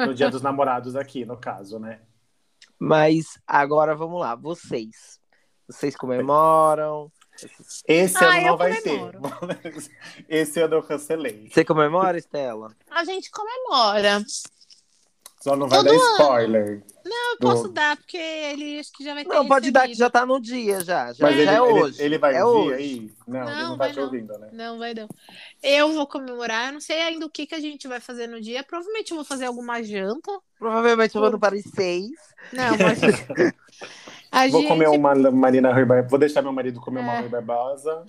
no 0.00 0.12
dia 0.12 0.28
dos 0.28 0.42
namorados 0.42 0.97
aqui, 0.97 1.25
no 1.25 1.37
caso, 1.37 1.78
né? 1.78 2.00
Mas 2.78 3.38
agora 3.47 3.95
vamos 3.95 4.21
lá, 4.21 4.35
vocês. 4.35 5.21
Vocês 5.68 5.97
comemoram? 5.97 7.11
Esse 7.87 8.16
Ah, 8.25 8.37
ano 8.38 8.47
não 8.47 8.56
vai 8.56 8.80
comemoro. 8.83 9.21
ter. 9.62 9.90
Esse 10.28 10.61
ano 10.61 10.75
eu 10.75 10.83
cancelei. 10.83 11.49
Você 11.50 11.64
comemora, 11.64 12.16
Estela? 12.18 12.75
A 12.90 13.04
gente 13.04 13.30
comemora. 13.30 14.25
Só 15.46 15.54
não 15.54 15.68
vai 15.68 15.78
Todo 15.78 15.86
dar 15.86 15.94
ano. 15.94 16.10
spoiler. 16.10 16.82
Eu 17.04 17.38
Do- 17.38 17.46
posso 17.46 17.68
dar, 17.68 17.96
porque 17.96 18.16
ele 18.16 18.80
acho 18.80 18.90
que 18.92 19.04
já 19.04 19.14
vai 19.14 19.24
ter 19.24 19.32
Não, 19.32 19.46
pode 19.46 19.70
dar 19.70 19.86
que 19.86 19.94
já 19.94 20.10
tá 20.10 20.26
no 20.26 20.40
dia 20.40 20.80
já. 20.80 21.12
Já, 21.12 21.24
Mas 21.24 21.36
já 21.36 21.42
ele, 21.42 21.50
é 21.50 21.54
ele- 21.54 21.60
hoje. 21.84 22.02
ele 22.02 22.18
vai 22.18 22.34
é 22.34 22.44
ouvir 22.44 22.72
hoje. 22.72 22.82
aí? 22.82 23.12
Não, 23.28 23.42
ele 23.42 23.50
Não, 23.52 23.62
não 23.62 23.70
tá 23.70 23.76
vai 23.84 23.92
te 23.92 23.96
não. 23.98 24.04
ouvindo, 24.06 24.38
né? 24.38 24.48
Não, 24.52 24.78
vai 24.78 24.92
não. 24.92 25.08
Eu 25.62 25.92
vou 25.92 26.04
comemorar, 26.08 26.66
eu 26.66 26.72
não 26.72 26.80
sei 26.80 27.00
ainda 27.00 27.24
o 27.24 27.30
que, 27.30 27.46
que 27.46 27.54
a 27.54 27.60
gente 27.60 27.86
vai 27.86 28.00
fazer 28.00 28.26
no 28.26 28.40
dia. 28.40 28.64
Provavelmente 28.64 29.12
eu 29.12 29.16
vou 29.18 29.24
fazer 29.24 29.44
alguma 29.44 29.80
janta. 29.84 30.32
Provavelmente 30.58 31.14
eu 31.14 31.20
vou 31.20 31.30
no 31.30 31.38
Paris 31.38 31.62
6. 31.76 32.08
Não, 32.52 32.72
mas. 32.78 32.98
A 34.32 34.48
Vou 34.48 34.60
gente... 34.62 34.68
comer 34.68 34.88
uma 34.88 35.14
Marina 35.30 35.72
Rui 35.72 35.84
Bar... 35.84 36.08
Vou 36.08 36.18
deixar 36.18 36.42
meu 36.42 36.52
marido 36.52 36.80
comer 36.80 37.00
uma 37.00 37.14
É. 37.14 37.20
Rui 37.20 37.28
Barbosa, 37.28 38.04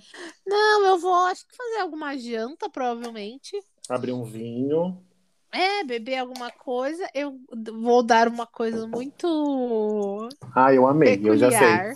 Não, 0.46 0.86
eu 0.86 0.98
vou, 0.98 1.14
acho 1.26 1.46
que 1.46 1.56
fazer 1.56 1.80
alguma 1.82 2.16
janta, 2.18 2.68
provavelmente. 2.68 3.56
abrir 3.88 4.12
um 4.12 4.24
vinho. 4.24 5.00
É, 5.58 5.82
beber 5.82 6.18
alguma 6.18 6.52
coisa. 6.52 7.04
Eu 7.12 7.36
vou 7.82 8.00
dar 8.00 8.28
uma 8.28 8.46
coisa 8.46 8.86
muito 8.86 10.28
Ah, 10.54 10.72
eu 10.72 10.86
amei, 10.86 11.20
eu 11.24 11.36
já 11.36 11.50
sei. 11.50 11.58
peculiar, 11.58 11.94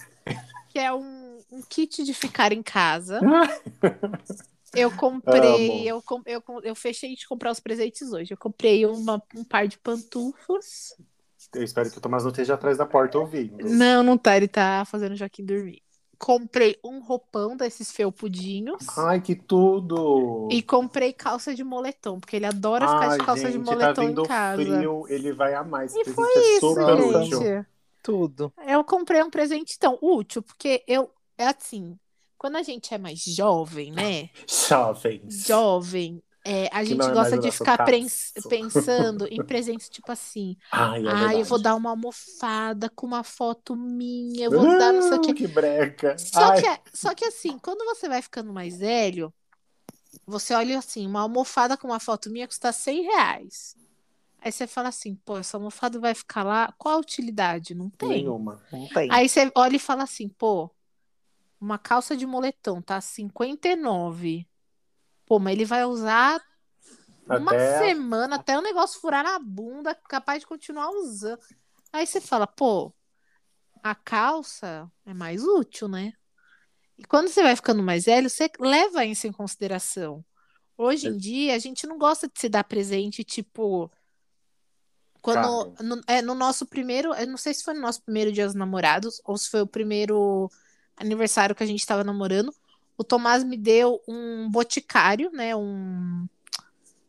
que 0.71 0.79
é 0.81 0.93
um, 0.93 1.39
um 1.53 1.63
kit 1.69 2.03
de 2.03 2.13
ficar 2.13 2.53
em 2.53 2.63
casa. 2.63 3.21
Eu 4.75 4.91
comprei, 4.91 5.87
eu, 5.87 6.03
eu, 6.25 6.43
eu 6.63 6.75
fechei 6.75 7.15
de 7.15 7.29
comprar 7.29 7.51
os 7.51 7.61
presentes 7.61 8.11
hoje. 8.11 8.33
Eu 8.33 8.39
comprei 8.39 8.87
uma, 8.87 9.23
um 9.37 9.45
par 9.45 9.69
de 9.69 9.79
pantufas. 9.79 10.97
Eu 11.55 11.63
espero 11.63 11.91
que 11.91 11.99
o 11.99 12.01
Tomás 12.01 12.23
não 12.23 12.31
esteja 12.31 12.55
atrás 12.55 12.79
da 12.79 12.87
porta 12.87 13.19
ouvindo. 13.19 13.69
Não, 13.69 14.03
não 14.03 14.17
tá, 14.17 14.35
ele 14.35 14.49
tá 14.49 14.83
fazendo 14.87 15.13
o 15.13 15.17
Joaquim 15.17 15.45
dormir. 15.45 15.83
Comprei 16.23 16.79
um 16.85 17.01
roupão 17.01 17.57
desses 17.57 17.91
felpudinhos. 17.91 18.87
Ai, 18.97 19.21
que 19.21 19.35
tudo! 19.35 20.49
E 20.49 20.63
comprei 20.63 21.13
calça 21.13 21.53
de 21.53 21.65
moletom, 21.65 22.21
porque 22.21 22.37
ele 22.37 22.47
adora 22.47 22.87
ficar 22.87 23.09
Ai, 23.09 23.19
de 23.19 23.25
calça 23.27 23.49
gente, 23.49 23.53
de 23.53 23.59
tá 23.59 23.65
moletom 23.73 24.07
vindo 24.07 24.23
em 24.23 24.27
casa. 24.29 24.63
frio, 24.65 25.05
ele 25.09 25.33
vai 25.33 25.53
amar 25.55 25.85
esse 25.85 25.99
E 25.99 26.05
presente, 26.05 26.15
foi 26.15 26.39
é 26.39 26.57
isso, 26.59 26.61
super 26.75 26.97
gente. 27.01 27.35
útil. 27.35 27.67
Tudo. 28.03 28.53
Eu 28.69 28.85
comprei 28.85 29.23
um 29.23 29.31
presente 29.31 29.79
tão 29.79 29.99
útil, 30.01 30.43
porque 30.43 30.85
eu, 30.87 31.11
é 31.37 31.47
assim, 31.49 31.99
quando 32.39 32.57
a 32.57 32.63
gente 32.63 32.95
é 32.95 32.99
mais 32.99 33.21
jovem, 33.25 33.91
né? 33.93 34.31
Jovens. 34.49 35.45
Jovem, 35.47 36.23
é, 36.45 36.69
a 36.73 36.83
gente 36.83 37.05
é 37.05 37.13
gosta 37.13 37.39
de 37.39 37.51
ficar 37.53 37.85
pensando 38.49 39.27
em 39.29 39.43
presentes 39.47 39.89
tipo 39.89 40.11
assim. 40.11 40.57
Ai, 40.73 41.07
é 41.07 41.11
ah, 41.11 41.35
eu 41.35 41.45
vou 41.45 41.61
dar 41.61 41.75
uma 41.77 41.91
almofada 41.91 42.91
com 42.91 43.07
uma 43.07 43.23
foto 43.23 43.77
minha, 43.77 44.47
eu 44.47 44.51
vou 44.51 44.67
dar 44.79 44.93
não 44.93 45.03
sei 45.03 45.19
o 45.19 45.21
Ah. 45.31 45.35
Que 45.35 45.47
breca. 45.47 46.19
Só 46.19 46.51
Ai, 46.51 46.61
que, 46.61 46.67
é- 46.67 46.81
só 46.93 47.15
que 47.15 47.25
assim, 47.25 47.59
quando 47.59 47.85
você 47.85 48.09
vai 48.09 48.21
ficando 48.21 48.53
mais 48.53 48.79
velho, 48.79 49.33
você 50.27 50.53
olha 50.55 50.79
assim, 50.79 51.07
uma 51.07 51.21
almofada 51.21 51.77
com 51.77 51.89
uma 51.89 52.01
foto 52.01 52.29
minha 52.29 52.49
custa 52.49 52.73
100 52.73 53.03
reais. 53.03 53.77
Aí 54.41 54.51
você 54.51 54.67
fala 54.67 54.89
assim, 54.89 55.15
pô, 55.15 55.39
essa 55.39 55.57
almofada 55.57 56.01
vai 56.01 56.15
ficar 56.15 56.43
lá, 56.43 56.75
qual 56.77 56.97
a 56.97 56.99
utilidade? 56.99 57.75
Não 57.75 57.89
tem. 57.89 58.09
nenhuma. 58.09 58.61
Não 58.73 58.89
tem. 58.89 59.09
Aí 59.13 59.29
você 59.29 59.51
olha 59.55 59.77
e 59.77 59.79
fala 59.79 60.03
assim, 60.03 60.29
pô, 60.29 60.69
uma 61.61 61.79
calça 61.79 62.17
de 62.17 62.27
moletom 62.27 62.83
tá 62.83 63.01
59. 63.01 64.45
Pô, 65.33 65.39
mas 65.39 65.55
ele 65.55 65.65
vai 65.65 65.83
usar 65.87 66.43
uma 67.27 67.53
Até 67.53 67.79
semana 67.79 68.37
até 68.37 68.59
o 68.59 68.61
negócio 68.61 69.01
furar 69.01 69.25
na 69.25 69.39
bunda, 69.39 69.95
capaz 69.95 70.41
de 70.41 70.47
continuar 70.47 70.91
usando. 70.91 71.41
Aí 71.91 72.07
você 72.07 72.21
fala, 72.21 72.47
pô, 72.47 72.93
a 73.83 73.95
calça 73.95 74.93
é 75.07 75.15
mais 75.15 75.43
útil, 75.43 75.89
né? 75.89 76.13
E 76.99 77.05
quando 77.05 77.29
você 77.29 77.43
vai 77.43 77.57
ficando 77.57 77.83
mais 77.83 78.05
velho, 78.05 78.29
você 78.29 78.51
leva 78.61 79.07
isso 79.07 79.27
em 79.27 79.33
consideração. 79.33 80.23
Hoje 80.77 81.09
em 81.09 81.17
dia, 81.17 81.55
a 81.55 81.59
gente 81.59 81.87
não 81.87 81.97
gosta 81.97 82.29
de 82.29 82.39
se 82.39 82.51
dar 82.51 82.65
presente, 82.65 83.25
tipo. 83.25 83.91
Quando. 85.23 85.75
No, 85.83 86.03
é, 86.09 86.21
no 86.21 86.35
nosso 86.35 86.67
primeiro. 86.67 87.15
Eu 87.15 87.27
não 87.27 87.39
sei 87.39 87.55
se 87.55 87.65
foi 87.65 87.73
no 87.73 87.81
nosso 87.81 88.03
primeiro 88.03 88.31
Dia 88.31 88.45
dos 88.45 88.55
Namorados 88.55 89.19
ou 89.25 89.39
se 89.39 89.49
foi 89.49 89.63
o 89.63 89.67
primeiro 89.67 90.51
aniversário 90.95 91.55
que 91.55 91.63
a 91.63 91.67
gente 91.67 91.81
estava 91.81 92.05
namorando. 92.05 92.55
O 92.97 93.05
Tomás 93.05 93.43
me 93.45 93.57
deu 93.57 94.01
um 94.09 94.51
boticário, 94.51 95.31
né? 95.33 95.55
Um, 95.57 96.27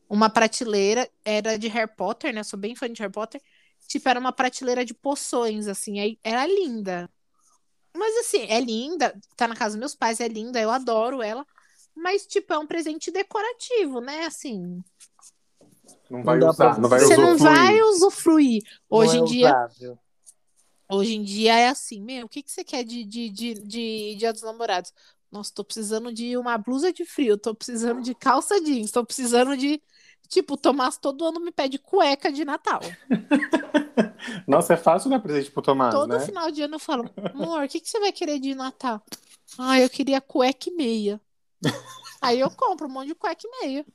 uma 0.09 0.29
prateleira. 0.29 1.09
Era 1.25 1.57
de 1.57 1.67
Harry 1.67 1.91
Potter, 1.95 2.33
né? 2.33 2.39
Eu 2.41 2.43
sou 2.45 2.57
bem 2.59 2.75
fã 2.75 2.91
de 2.91 3.01
Harry 3.01 3.11
Potter. 3.11 3.41
Tipo, 3.87 4.09
era 4.09 4.19
uma 4.19 4.31
prateleira 4.31 4.85
de 4.85 4.93
poções, 4.93 5.67
assim. 5.67 5.99
Aí 5.99 6.17
era 6.23 6.45
linda. 6.47 7.09
Mas 7.95 8.15
assim, 8.17 8.43
é 8.49 8.59
linda. 8.59 9.13
Tá 9.35 9.47
na 9.47 9.55
casa 9.55 9.75
dos 9.75 9.79
meus 9.79 9.95
pais, 9.95 10.19
é 10.19 10.27
linda. 10.27 10.59
Eu 10.59 10.71
adoro 10.71 11.21
ela. 11.21 11.45
Mas, 11.95 12.25
tipo, 12.25 12.53
é 12.53 12.57
um 12.57 12.65
presente 12.67 13.11
decorativo, 13.11 14.01
né? 14.01 14.25
Assim, 14.25 14.83
não 16.09 16.23
vai 16.23 16.39
Não 16.39 16.49
usar, 16.49 16.71
pra- 16.71 16.81
não 16.81 16.89
vai 16.89 16.99
você 16.99 17.13
usufruir. 17.15 17.29
não 17.29 17.37
vai 17.37 17.81
usufruir. 17.81 18.63
Hoje 18.89 19.17
Não 19.17 19.25
em 19.25 19.29
é 19.29 19.31
dia, 19.31 19.47
usável. 19.49 19.99
hoje 20.89 21.15
em 21.15 21.23
dia 21.23 21.57
é 21.59 21.67
assim, 21.67 22.01
meu, 22.01 22.25
o 22.25 22.29
que 22.29 22.41
que 22.43 22.51
você 22.51 22.63
quer 22.63 22.83
de, 22.83 23.03
de, 23.03 23.29
de, 23.29 23.53
de 23.55 24.15
Dia 24.15 24.31
dos 24.33 24.41
Namorados? 24.41 24.93
Nossa, 25.33 25.51
tô 25.51 25.63
precisando 25.63 26.13
de 26.13 26.37
uma 26.37 26.55
blusa 26.59 26.93
de 26.93 27.03
frio, 27.03 27.39
tô 27.39 27.55
precisando 27.55 28.03
de 28.03 28.13
calça 28.13 28.61
jeans, 28.61 28.91
tô 28.91 29.03
precisando 29.03 29.57
de. 29.57 29.81
Tipo, 30.29 30.53
o 30.53 30.57
Tomás 30.57 30.95
todo 30.95 31.25
ano 31.25 31.39
me 31.39 31.51
pede 31.51 31.79
cueca 31.79 32.31
de 32.31 32.45
Natal. 32.45 32.81
Nossa, 34.47 34.75
é 34.75 34.77
fácil 34.77 35.09
dar 35.09 35.19
presente 35.19 35.49
pro 35.49 35.63
Tomás, 35.63 35.91
Todo 35.91 36.09
né? 36.09 36.19
final 36.19 36.51
de 36.51 36.61
ano 36.61 36.75
eu 36.75 36.79
falo, 36.79 37.09
amor, 37.33 37.63
o 37.63 37.67
que 37.67 37.79
que 37.79 37.89
você 37.89 37.99
vai 37.99 38.11
querer 38.11 38.39
de 38.39 38.53
Natal? 38.53 39.01
Ah, 39.57 39.79
eu 39.79 39.89
queria 39.89 40.21
cueca 40.21 40.69
e 40.69 40.75
meia. 40.75 41.19
Aí 42.21 42.39
eu 42.39 42.51
compro 42.51 42.87
um 42.87 42.91
monte 42.91 43.07
de 43.07 43.15
cueca 43.15 43.41
e 43.43 43.65
meia. 43.65 43.85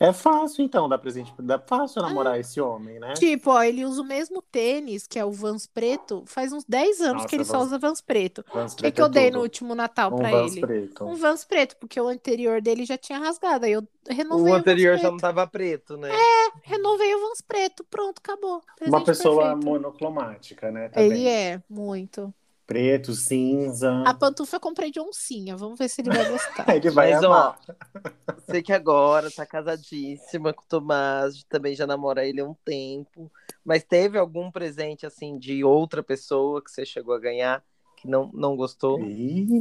É 0.00 0.12
fácil, 0.12 0.64
então, 0.64 0.88
dar 0.88 0.98
presente. 0.98 1.32
Dá 1.40 1.58
fácil 1.58 2.00
namorar 2.02 2.38
esse 2.38 2.60
homem, 2.60 3.00
né? 3.00 3.14
Tipo, 3.14 3.50
ó, 3.50 3.62
ele 3.62 3.84
usa 3.84 4.00
o 4.00 4.04
mesmo 4.04 4.40
tênis, 4.42 5.06
que 5.06 5.18
é 5.18 5.24
o 5.24 5.32
Vans 5.32 5.66
preto, 5.66 6.22
faz 6.26 6.52
uns 6.52 6.64
10 6.64 7.00
anos 7.00 7.24
Nossa, 7.24 7.28
que 7.28 7.34
ele 7.34 7.44
só 7.44 7.58
Vans- 7.58 7.66
usa 7.66 7.78
Vans 7.78 8.00
preto. 8.00 8.44
Vans 8.52 8.74
O 8.74 8.76
que, 8.76 8.82
preto 8.82 8.94
que 8.94 9.02
eu 9.02 9.06
é 9.06 9.08
dei 9.08 9.30
tudo. 9.30 9.34
no 9.38 9.40
último 9.42 9.74
Natal 9.74 10.12
Um 10.12 10.16
pra 10.16 10.30
Vans 10.30 10.52
ele? 10.52 10.60
preto. 10.60 11.04
Um 11.04 11.14
Vans 11.16 11.44
preto, 11.44 11.76
porque 11.78 12.00
o 12.00 12.06
anterior 12.08 12.60
dele 12.62 12.84
já 12.84 12.96
tinha 12.96 13.18
rasgado. 13.18 13.64
Aí 13.66 13.72
eu 13.72 13.86
renovei 14.08 14.52
O 14.52 14.54
o, 14.54 14.54
anterior 14.54 14.92
Vans 14.92 15.00
já 15.00 15.10
preto. 15.10 15.10
não 15.10 15.18
tava 15.18 15.46
preto, 15.46 15.96
né? 15.96 16.22
Renovei 16.62 17.14
o 17.14 17.20
Vans 17.20 17.40
preto, 17.40 17.84
pronto, 17.84 18.18
acabou. 18.18 18.62
Presente 18.76 18.94
Uma 18.94 19.04
pessoa 19.04 19.56
perfeito. 19.56 19.64
monocromática, 19.64 20.70
né? 20.70 20.88
Também. 20.90 21.22
Ele 21.22 21.26
é, 21.28 21.62
muito. 21.68 22.32
Preto, 22.68 23.14
cinza. 23.14 24.04
A 24.06 24.12
pantufa 24.12 24.56
eu 24.56 24.60
comprei 24.60 24.90
de 24.90 25.00
oncinha, 25.00 25.56
vamos 25.56 25.78
ver 25.78 25.88
se 25.88 26.02
ele 26.02 26.10
vai 26.10 26.28
gostar. 26.30 26.68
Ele 26.76 26.90
vai 26.90 27.14
Mas, 27.14 27.24
amar. 27.24 27.58
Sei 28.44 28.62
que 28.62 28.74
agora 28.74 29.30
tá 29.30 29.46
casadíssima 29.46 30.52
com 30.52 30.62
o 30.62 30.66
Tomás, 30.68 31.42
também 31.44 31.74
já 31.74 31.86
namora 31.86 32.26
ele 32.26 32.42
há 32.42 32.44
um 32.44 32.52
tempo. 32.66 33.32
Mas 33.64 33.82
teve 33.84 34.18
algum 34.18 34.50
presente, 34.50 35.06
assim, 35.06 35.38
de 35.38 35.64
outra 35.64 36.02
pessoa 36.02 36.62
que 36.62 36.70
você 36.70 36.84
chegou 36.84 37.14
a 37.14 37.18
ganhar 37.18 37.64
que 38.00 38.08
não, 38.08 38.30
não 38.32 38.56
gostou? 38.56 38.98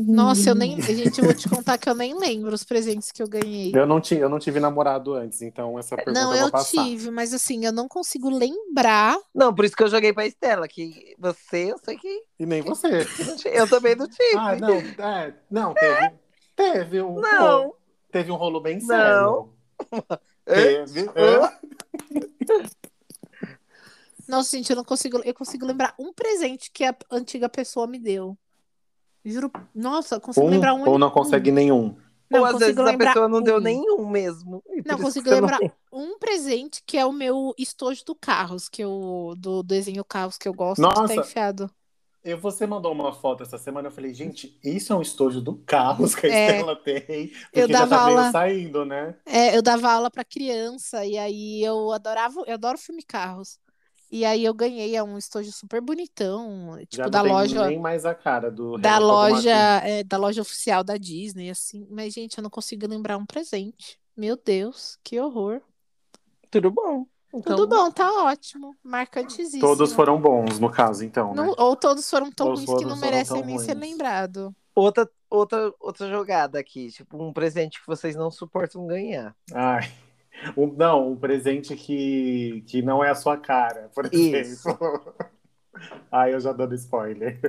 Nossa, 0.08 0.50
eu 0.52 0.56
nem. 0.56 0.80
Gente, 0.82 1.19
eu 1.19 1.26
vou 1.26 1.34
te 1.34 1.50
contar 1.50 1.78
que 1.78 1.89
eu 1.89 1.95
nem 1.95 2.17
lembro 2.17 2.54
os 2.54 2.63
presentes 2.63 3.12
que 3.12 3.21
eu 3.21 3.28
ganhei. 3.28 3.71
Eu 3.76 3.86
não, 3.86 4.00
tive, 4.00 4.21
eu 4.21 4.30
não 4.30 4.39
tive 4.39 4.60
namorado 4.60 5.13
antes, 5.13 5.41
então 5.41 5.78
essa 5.78 5.95
pergunta 5.95 6.19
Não, 6.19 6.32
eu 6.34 6.38
vou 6.38 6.47
eu 6.47 6.52
passar. 6.52 6.84
tive, 6.84 7.10
mas 7.12 7.34
assim, 7.34 7.65
eu 7.65 7.71
não 7.71 7.88
consigo 7.88 8.30
lembrar. 8.30 9.17
Não, 9.34 9.54
por 9.54 9.65
isso 9.65 9.76
que 9.76 9.84
eu 9.84 9.88
joguei 9.89 10.13
pra 10.13 10.26
Estela, 10.28 10.67
que 10.67 11.15
você, 11.17 11.71
eu 11.71 11.78
sei 11.84 11.97
que 11.97 12.23
E 12.39 12.45
nem 12.45 12.62
você. 12.62 13.08
eu 13.54 13.67
também 13.67 13.95
não 13.95 14.08
tive. 14.08 14.36
Ah, 14.36 14.56
não, 14.56 14.78
é, 15.06 15.34
não, 15.50 15.73
teve. 15.73 16.12
Teve 16.56 17.02
um. 17.02 17.15
Não. 17.21 17.62
rolo- 17.62 17.76
Teve 18.12 18.32
um 18.32 18.36
rolo 18.36 18.62
bem 18.62 18.80
Não. 18.80 18.86
sério. 18.86 19.54
Teve. 20.45 21.10
Hã? 21.15 21.52
Nossa, 24.27 24.55
gente, 24.57 24.69
eu 24.69 24.75
não 24.75 24.83
consigo. 24.83 25.21
Eu 25.23 25.33
consigo 25.33 25.65
lembrar 25.65 25.93
um 25.99 26.11
presente 26.13 26.69
que 26.71 26.83
a 26.83 26.95
antiga 27.11 27.47
pessoa 27.49 27.87
me 27.87 27.99
deu. 27.99 28.37
Juro. 29.23 29.51
Nossa, 29.73 30.15
eu 30.15 30.21
consigo 30.21 30.45
Um, 30.45 30.49
lembrar 30.49 30.73
um. 30.73 30.87
ou 30.87 30.97
não 30.97 31.09
consegue 31.11 31.51
nenhum. 31.51 31.95
Não, 32.29 32.41
Ou 32.41 32.45
às 32.45 32.59
vezes 32.59 32.77
a 32.77 32.97
pessoa 32.97 33.27
não 33.29 33.41
deu 33.41 33.57
um. 33.57 33.59
nenhum 33.61 34.07
mesmo. 34.09 34.61
Não, 34.85 34.97
consigo 34.97 35.23
que 35.25 35.31
lembrar 35.33 35.59
um 35.91 36.17
presente 36.19 36.83
que 36.85 36.97
é 36.97 37.05
o 37.05 37.11
meu 37.11 37.53
estojo 37.57 38.03
do 38.05 38.13
Carros, 38.13 38.67
que 38.67 38.83
eu, 38.83 39.33
do 39.37 39.63
desenho 39.63 40.03
Carros 40.03 40.37
que 40.37 40.47
eu 40.47 40.53
gosto 40.53 40.81
de 40.81 40.81
Nossa. 40.81 41.03
estar 41.13 41.15
enfiado. 41.25 41.71
Eu, 42.23 42.37
você 42.37 42.67
mandou 42.67 42.91
uma 42.91 43.13
foto 43.13 43.43
essa 43.43 43.57
semana, 43.57 43.87
eu 43.87 43.91
falei, 43.91 44.13
gente, 44.13 44.59
isso 44.61 44.91
é 44.91 44.95
um 44.97 45.01
estojo 45.01 45.39
do 45.39 45.55
carro 45.59 46.05
que 46.13 46.27
a 46.27 46.29
É. 46.29 46.49
Estela 46.51 46.75
tem. 46.75 47.27
Porque 47.29 47.61
Eu 47.61 47.67
já 47.69 47.79
dava 47.85 47.95
tá 47.97 48.05
meio 48.07 48.17
aula- 48.17 48.31
saindo, 48.33 48.83
né? 48.85 49.15
É, 49.25 49.55
eu 49.55 49.61
dava 49.61 49.89
aula 49.93 50.11
para 50.11 50.25
criança 50.25 51.05
e 51.05 51.17
aí 51.17 51.63
eu 51.63 51.91
adorava, 51.93 52.43
eu 52.45 52.55
adoro 52.55 52.77
filme 52.77 53.01
Carros. 53.03 53.57
E 54.09 54.23
aí 54.23 54.45
eu 54.45 54.53
ganhei 54.53 54.95
é 54.95 55.03
um 55.03 55.17
estojo 55.17 55.51
super 55.51 55.81
bonitão, 55.81 56.77
tipo 56.87 57.03
já 57.03 57.09
da 57.09 57.21
loja. 57.21 57.67
nem 57.67 57.77
mais 57.79 58.05
a 58.05 58.15
cara 58.15 58.49
do 58.49 58.77
da 58.77 58.97
loja, 58.97 59.51
é, 59.83 60.03
da 60.03 60.17
loja 60.17 60.41
oficial 60.41 60.83
da 60.83 60.95
Disney, 60.97 61.49
assim. 61.49 61.85
Mas, 61.89 62.13
gente, 62.13 62.37
eu 62.37 62.41
não 62.41 62.49
consigo 62.49 62.87
lembrar 62.87 63.17
um 63.17 63.25
presente. 63.25 63.99
Meu 64.15 64.37
Deus, 64.37 64.97
que 65.03 65.19
horror. 65.19 65.61
Tudo 66.49 66.71
bom. 66.71 67.05
Então, 67.33 67.57
Tudo 67.57 67.67
bom, 67.75 67.91
tá 67.91 68.09
ótimo. 68.23 68.73
Marcantíssimo. 68.81 69.59
Todos 69.61 69.91
foram 69.91 70.19
bons, 70.19 70.57
no 70.59 70.71
caso, 70.71 71.03
então, 71.03 71.33
né? 71.35 71.43
Não- 71.45 71.53
ou 71.57 71.75
todos 71.75 72.09
foram 72.09 72.31
tão 72.31 72.47
Ou 72.47 72.55
ruins 72.55 72.73
que 72.73 72.85
não 72.85 72.95
merecem 72.97 73.43
nem 73.43 73.59
ser 73.59 73.73
ruins. 73.73 73.89
lembrados. 73.91 74.51
Outra, 74.73 75.09
outra, 75.29 75.73
outra 75.79 76.07
jogada 76.09 76.57
aqui, 76.57 76.89
tipo 76.89 77.21
um 77.21 77.33
presente 77.33 77.81
que 77.81 77.87
vocês 77.87 78.15
não 78.15 78.31
suportam 78.31 78.87
ganhar. 78.87 79.35
Ai. 79.53 79.91
Um- 80.56 80.73
não, 80.73 81.12
um 81.12 81.15
presente 81.15 81.76
que, 81.76 82.62
que 82.67 82.82
não 82.82 83.04
é 83.04 83.10
a 83.10 83.15
sua 83.15 83.38
cara, 83.38 83.89
por 83.93 84.06
Isso. 84.12 84.69
exemplo. 84.69 85.15
Ai, 86.12 86.34
eu 86.34 86.39
já 86.39 86.54
dando 86.54 86.76
spoiler. 86.76 87.39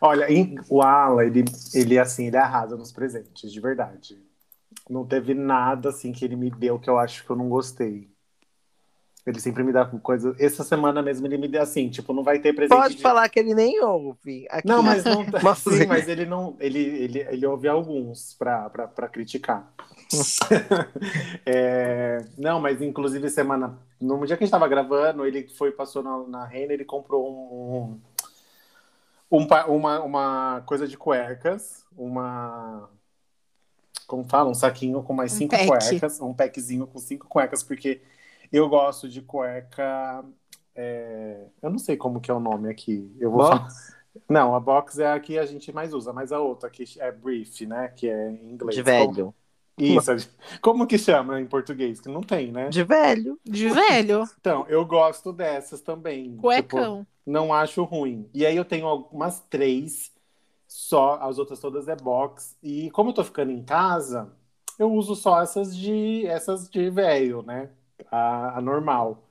Olha, 0.00 0.30
em- 0.32 0.56
o 0.70 0.82
Ala, 0.82 1.24
ele, 1.24 1.44
ele 1.74 1.98
assim, 1.98 2.26
ele 2.26 2.36
arrasa 2.36 2.76
nos 2.76 2.92
presentes, 2.92 3.52
de 3.52 3.60
verdade. 3.60 4.18
Não 4.88 5.06
teve 5.06 5.34
nada 5.34 5.90
assim 5.90 6.12
que 6.12 6.24
ele 6.24 6.36
me 6.36 6.50
deu 6.50 6.78
que 6.78 6.90
eu 6.90 6.98
acho 6.98 7.24
que 7.24 7.30
eu 7.30 7.36
não 7.36 7.48
gostei. 7.48 8.10
Ele 9.26 9.40
sempre 9.40 9.64
me 9.64 9.72
dá 9.72 9.84
coisa. 9.84 10.36
Essa 10.38 10.62
semana 10.62 11.02
mesmo 11.02 11.26
ele 11.26 11.36
me 11.36 11.48
deu 11.48 11.60
assim, 11.60 11.88
tipo, 11.90 12.12
não 12.12 12.22
vai 12.22 12.38
ter 12.38 12.52
presente. 12.54 12.78
Pode 12.78 12.94
de- 12.94 13.02
falar 13.02 13.28
que 13.28 13.40
ele 13.40 13.54
nem 13.56 13.82
ouve. 13.82 14.46
Aqui. 14.48 14.68
Não, 14.68 14.84
mas 14.84 15.02
não. 15.04 15.26
Mas- 15.42 15.58
Sim, 15.58 15.84
mas 15.86 16.08
ele 16.08 16.24
não. 16.24 16.56
Ele, 16.60 16.78
ele, 16.78 17.18
ele 17.28 17.44
ouve 17.46 17.66
alguns 17.66 18.34
pra, 18.38 18.70
pra, 18.70 18.86
pra 18.86 19.08
criticar. 19.08 19.68
É, 21.44 22.24
não, 22.38 22.60
mas 22.60 22.80
inclusive 22.80 23.28
semana. 23.30 23.78
No 24.00 24.24
dia 24.26 24.36
que 24.36 24.44
a 24.44 24.46
gente 24.46 24.50
tava 24.52 24.68
gravando, 24.68 25.24
ele 25.26 25.48
foi, 25.48 25.70
passou 25.72 26.02
na, 26.02 26.18
na 26.26 26.44
Renner, 26.46 26.72
ele 26.72 26.84
comprou 26.84 27.26
um. 27.28 28.00
um 29.30 29.46
pa- 29.46 29.66
uma, 29.66 30.00
uma 30.02 30.62
coisa 30.66 30.86
de 30.86 30.96
cuecas, 30.96 31.84
uma. 31.96 32.88
Como 34.06 34.24
fala? 34.24 34.48
Um 34.50 34.54
saquinho 34.54 35.02
com 35.02 35.12
mais 35.12 35.32
Um 35.32 35.36
cinco 35.38 35.56
pack. 35.56 35.66
cuecas, 35.66 36.20
um 36.20 36.32
packzinho 36.34 36.86
com 36.86 36.98
cinco 36.98 37.26
cuecas, 37.26 37.62
porque 37.64 38.00
eu 38.56 38.68
gosto 38.68 39.08
de 39.08 39.22
cueca. 39.22 40.24
é, 40.74 41.46
eu 41.62 41.70
não 41.70 41.78
sei 41.78 41.96
como 41.96 42.20
que 42.20 42.30
é 42.30 42.34
o 42.34 42.40
nome 42.40 42.68
aqui. 42.70 43.14
Eu 43.18 43.30
vou 43.30 43.40
Box? 43.40 43.58
falar. 43.58 43.96
Não, 44.28 44.54
a 44.54 44.60
box 44.60 44.98
é 44.98 45.12
a 45.12 45.20
que 45.20 45.38
a 45.38 45.44
gente 45.44 45.72
mais 45.72 45.92
usa, 45.92 46.12
mas 46.12 46.32
a 46.32 46.40
outra 46.40 46.70
que 46.70 46.84
é 46.98 47.12
brief, 47.12 47.66
né? 47.66 47.88
Que 47.88 48.08
é 48.08 48.30
em 48.30 48.52
inglês. 48.52 48.74
De 48.74 48.82
velho. 48.82 49.34
Isso. 49.78 50.10
Como 50.62 50.86
que 50.86 50.96
chama 50.96 51.38
em 51.40 51.46
português? 51.46 52.00
Que 52.00 52.08
não 52.08 52.22
tem, 52.22 52.50
né? 52.50 52.68
De 52.70 52.82
velho. 52.82 53.38
De 53.44 53.68
velho. 53.68 54.24
Então, 54.40 54.64
eu 54.68 54.84
gosto 54.86 55.32
dessas 55.32 55.82
também. 55.82 56.34
Cuecão. 56.36 57.00
Tipo, 57.00 57.06
não 57.26 57.52
acho 57.52 57.84
ruim. 57.84 58.28
E 58.32 58.46
aí 58.46 58.56
eu 58.56 58.64
tenho 58.64 58.86
algumas 58.86 59.40
três, 59.50 60.12
só, 60.66 61.16
as 61.20 61.38
outras 61.38 61.60
todas 61.60 61.88
é 61.88 61.96
box. 61.96 62.56
E 62.62 62.90
como 62.90 63.10
eu 63.10 63.14
tô 63.14 63.22
ficando 63.24 63.52
em 63.52 63.62
casa, 63.62 64.32
eu 64.78 64.90
uso 64.92 65.14
só 65.14 65.42
essas 65.42 65.76
de 65.76 66.26
essas 66.26 66.68
de 66.70 66.88
velho, 66.90 67.42
né? 67.42 67.70
A, 68.10 68.58
a 68.58 68.60
normal. 68.60 69.22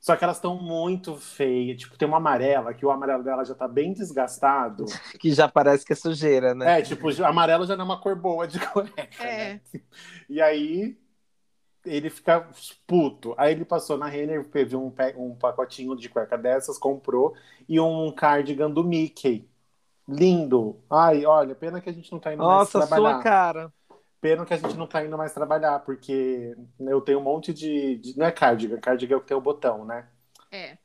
Só 0.00 0.16
que 0.16 0.22
elas 0.22 0.36
estão 0.36 0.56
muito 0.56 1.16
feias. 1.16 1.78
Tipo, 1.78 1.98
tem 1.98 2.06
uma 2.06 2.18
amarela, 2.18 2.72
que 2.72 2.86
o 2.86 2.90
amarelo 2.90 3.22
dela 3.22 3.44
já 3.44 3.54
tá 3.54 3.66
bem 3.66 3.92
desgastado. 3.92 4.84
Que 5.18 5.32
já 5.32 5.48
parece 5.48 5.84
que 5.84 5.92
é 5.92 5.96
sujeira, 5.96 6.54
né? 6.54 6.78
É, 6.78 6.82
tipo, 6.82 7.08
amarelo 7.24 7.66
já 7.66 7.76
não 7.76 7.82
é 7.82 7.84
uma 7.86 8.00
cor 8.00 8.14
boa 8.14 8.46
de 8.46 8.60
cueca. 8.68 9.08
É. 9.20 9.54
Né? 9.54 9.60
E 10.28 10.40
aí 10.40 10.96
ele 11.84 12.10
fica 12.10 12.46
puto. 12.86 13.34
Aí 13.36 13.52
ele 13.52 13.64
passou 13.64 13.98
na 13.98 14.06
Renner, 14.06 14.44
teve 14.46 14.76
um, 14.76 14.92
um 15.16 15.34
pacotinho 15.34 15.96
de 15.96 16.08
cueca 16.08 16.38
dessas, 16.38 16.78
comprou, 16.78 17.34
e 17.68 17.80
um 17.80 18.12
cardigan 18.12 18.70
do 18.70 18.84
Mickey. 18.84 19.48
Lindo. 20.06 20.80
Ai, 20.88 21.26
olha, 21.26 21.54
pena 21.54 21.80
que 21.80 21.90
a 21.90 21.92
gente 21.92 22.10
não 22.10 22.18
tá 22.18 22.32
indo 22.32 22.42
Nossa, 22.42 22.78
mais 22.78 22.88
trabalhar. 22.88 23.14
sua 23.14 23.22
cara. 23.22 23.72
Pena 24.20 24.44
que 24.44 24.52
a 24.52 24.56
gente 24.56 24.76
não 24.76 24.86
tá 24.86 25.04
indo 25.04 25.16
mais 25.16 25.32
trabalhar, 25.32 25.78
porque 25.80 26.56
eu 26.80 27.00
tenho 27.00 27.20
um 27.20 27.22
monte 27.22 27.52
de. 27.52 27.96
de 27.96 28.18
não 28.18 28.26
é 28.26 28.32
cardigan, 28.32 28.78
cardigan 28.78 29.14
é 29.14 29.16
o 29.18 29.20
que 29.20 29.28
tem 29.28 29.36
o 29.36 29.40
botão, 29.40 29.84
né? 29.84 30.08
É. 30.50 30.76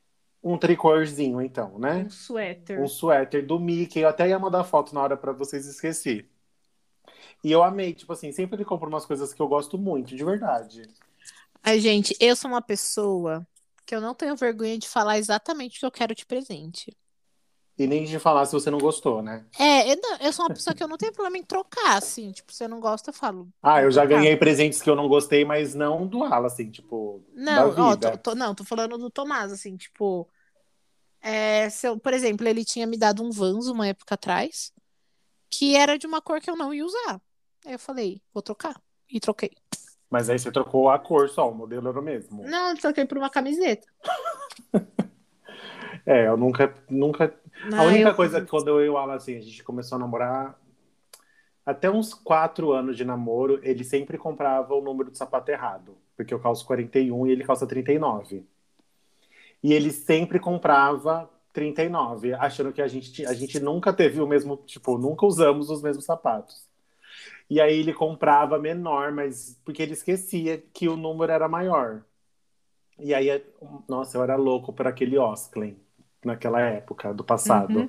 Um 0.42 0.56
tricorzinho, 0.56 1.40
então, 1.40 1.78
né? 1.78 2.04
Um 2.04 2.10
suéter. 2.10 2.80
Um 2.80 2.86
suéter 2.86 3.44
do 3.44 3.58
Mickey. 3.58 4.00
Eu 4.00 4.08
até 4.08 4.28
ia 4.28 4.38
mandar 4.38 4.62
foto 4.62 4.94
na 4.94 5.02
hora 5.02 5.16
para 5.16 5.32
vocês 5.32 5.66
esqueci. 5.66 6.28
E 7.42 7.50
eu 7.50 7.62
amei, 7.62 7.92
tipo 7.92 8.12
assim, 8.12 8.30
sempre 8.30 8.56
ele 8.56 8.64
compra 8.64 8.88
umas 8.88 9.04
coisas 9.04 9.34
que 9.34 9.40
eu 9.40 9.48
gosto 9.48 9.76
muito, 9.76 10.14
de 10.14 10.24
verdade. 10.24 10.82
Ai, 11.62 11.80
gente, 11.80 12.16
eu 12.20 12.36
sou 12.36 12.50
uma 12.50 12.62
pessoa 12.62 13.46
que 13.84 13.94
eu 13.94 14.00
não 14.00 14.14
tenho 14.14 14.36
vergonha 14.36 14.78
de 14.78 14.88
falar 14.88 15.18
exatamente 15.18 15.76
o 15.76 15.80
que 15.80 15.86
eu 15.86 15.90
quero 15.90 16.14
de 16.14 16.24
presente. 16.24 16.96
E 17.76 17.86
nem 17.88 18.04
de 18.04 18.18
falar 18.20 18.46
se 18.46 18.52
você 18.52 18.70
não 18.70 18.78
gostou, 18.78 19.20
né? 19.20 19.44
É, 19.58 19.90
eu, 19.92 19.96
não- 20.00 20.16
eu 20.18 20.32
sou 20.32 20.44
uma 20.46 20.54
pessoa 20.54 20.74
que 20.74 20.82
eu 20.82 20.86
não 20.88 20.96
tenho 20.96 21.12
problema 21.12 21.36
em 21.38 21.42
trocar, 21.42 21.96
assim. 21.96 22.30
Tipo, 22.30 22.52
se 22.52 22.58
você 22.58 22.68
não 22.68 22.78
gosta, 22.78 23.10
eu 23.10 23.14
falo. 23.14 23.48
Ah, 23.62 23.82
eu 23.82 23.90
já 23.90 24.04
ganhei 24.04 24.36
presentes 24.36 24.80
que 24.80 24.88
eu 24.88 24.94
não 24.94 25.08
gostei, 25.08 25.44
mas 25.44 25.74
não 25.74 26.06
do 26.06 26.22
Ala, 26.22 26.46
assim, 26.46 26.70
tipo, 26.70 27.24
Não, 27.34 27.70
ó, 27.76 27.96
tô, 27.96 28.16
tô- 28.18 28.34
não, 28.36 28.54
tô 28.54 28.64
falando 28.64 28.96
do 28.96 29.10
Tomás, 29.10 29.52
assim, 29.52 29.76
tipo. 29.76 30.28
é, 31.20 31.68
se 31.70 31.88
eu- 31.88 31.98
por 31.98 32.12
exemplo, 32.12 32.46
ele 32.46 32.64
tinha 32.64 32.86
me 32.86 32.96
dado 32.98 33.24
um 33.24 33.30
Vans 33.30 33.66
uma 33.66 33.86
época 33.88 34.14
atrás, 34.14 34.72
que 35.50 35.74
era 35.74 35.98
de 35.98 36.06
uma 36.06 36.20
cor 36.20 36.40
que 36.40 36.50
eu 36.50 36.56
não 36.56 36.72
ia 36.72 36.84
usar. 36.84 37.20
Aí 37.66 37.72
eu 37.72 37.78
falei, 37.78 38.20
vou 38.32 38.42
trocar. 38.42 38.80
E 39.10 39.18
troquei. 39.18 39.50
Mas 40.10 40.28
aí 40.30 40.38
você 40.38 40.52
trocou 40.52 40.90
a 40.90 40.98
cor 40.98 41.28
só, 41.28 41.50
o 41.50 41.54
modelo 41.54 41.88
era 41.88 41.98
o 41.98 42.02
mesmo. 42.02 42.42
Não, 42.46 42.70
eu 42.70 42.76
troquei 42.78 43.04
por 43.04 43.18
uma 43.18 43.30
camiseta. 43.30 43.86
É, 46.06 46.26
eu 46.26 46.36
nunca, 46.36 46.74
nunca. 46.88 47.34
A 47.72 47.82
única 47.82 48.10
eu- 48.10 48.14
coisa 48.14 48.40
que 48.40 48.46
quando 48.46 48.68
eu 48.68 48.84
e 48.84 48.88
o 48.88 48.96
Ala, 48.98 49.14
assim, 49.14 49.36
a 49.36 49.40
gente 49.40 49.62
começou 49.64 49.96
a 49.96 49.98
namorar, 49.98 50.58
até 51.64 51.90
uns 51.90 52.12
quatro 52.12 52.72
anos 52.72 52.96
de 52.96 53.04
namoro, 53.04 53.58
ele 53.62 53.84
sempre 53.84 54.18
comprava 54.18 54.74
o 54.74 54.82
número 54.82 55.10
de 55.10 55.16
sapato 55.16 55.50
errado. 55.50 55.96
Porque 56.16 56.34
eu 56.34 56.38
calço 56.38 56.66
41 56.66 57.26
e 57.26 57.32
ele 57.32 57.44
calça 57.44 57.66
39. 57.66 58.44
E 59.62 59.72
ele 59.72 59.90
sempre 59.90 60.38
comprava 60.38 61.30
39, 61.52 62.34
achando 62.34 62.72
que 62.72 62.82
a 62.82 62.88
gente, 62.88 63.24
a 63.24 63.32
gente 63.32 63.58
nunca 63.60 63.92
teve 63.92 64.20
o 64.20 64.26
mesmo, 64.26 64.56
tipo, 64.66 64.98
nunca 64.98 65.24
usamos 65.24 65.70
os 65.70 65.80
mesmos 65.82 66.04
sapatos. 66.04 66.68
E 67.48 67.60
aí 67.60 67.78
ele 67.78 67.94
comprava 67.94 68.58
menor, 68.58 69.12
mas 69.12 69.58
porque 69.64 69.82
ele 69.82 69.92
esquecia 69.92 70.58
que 70.58 70.88
o 70.88 70.96
número 70.96 71.32
era 71.32 71.48
maior. 71.48 72.04
E 72.98 73.14
aí, 73.14 73.28
nossa, 73.88 74.18
eu 74.18 74.22
era 74.22 74.36
louco 74.36 74.72
por 74.72 74.86
aquele 74.86 75.18
Osklen 75.18 75.76
naquela 76.24 76.60
época 76.60 77.12
do 77.12 77.24
passado. 77.24 77.80
Uhum. 77.80 77.88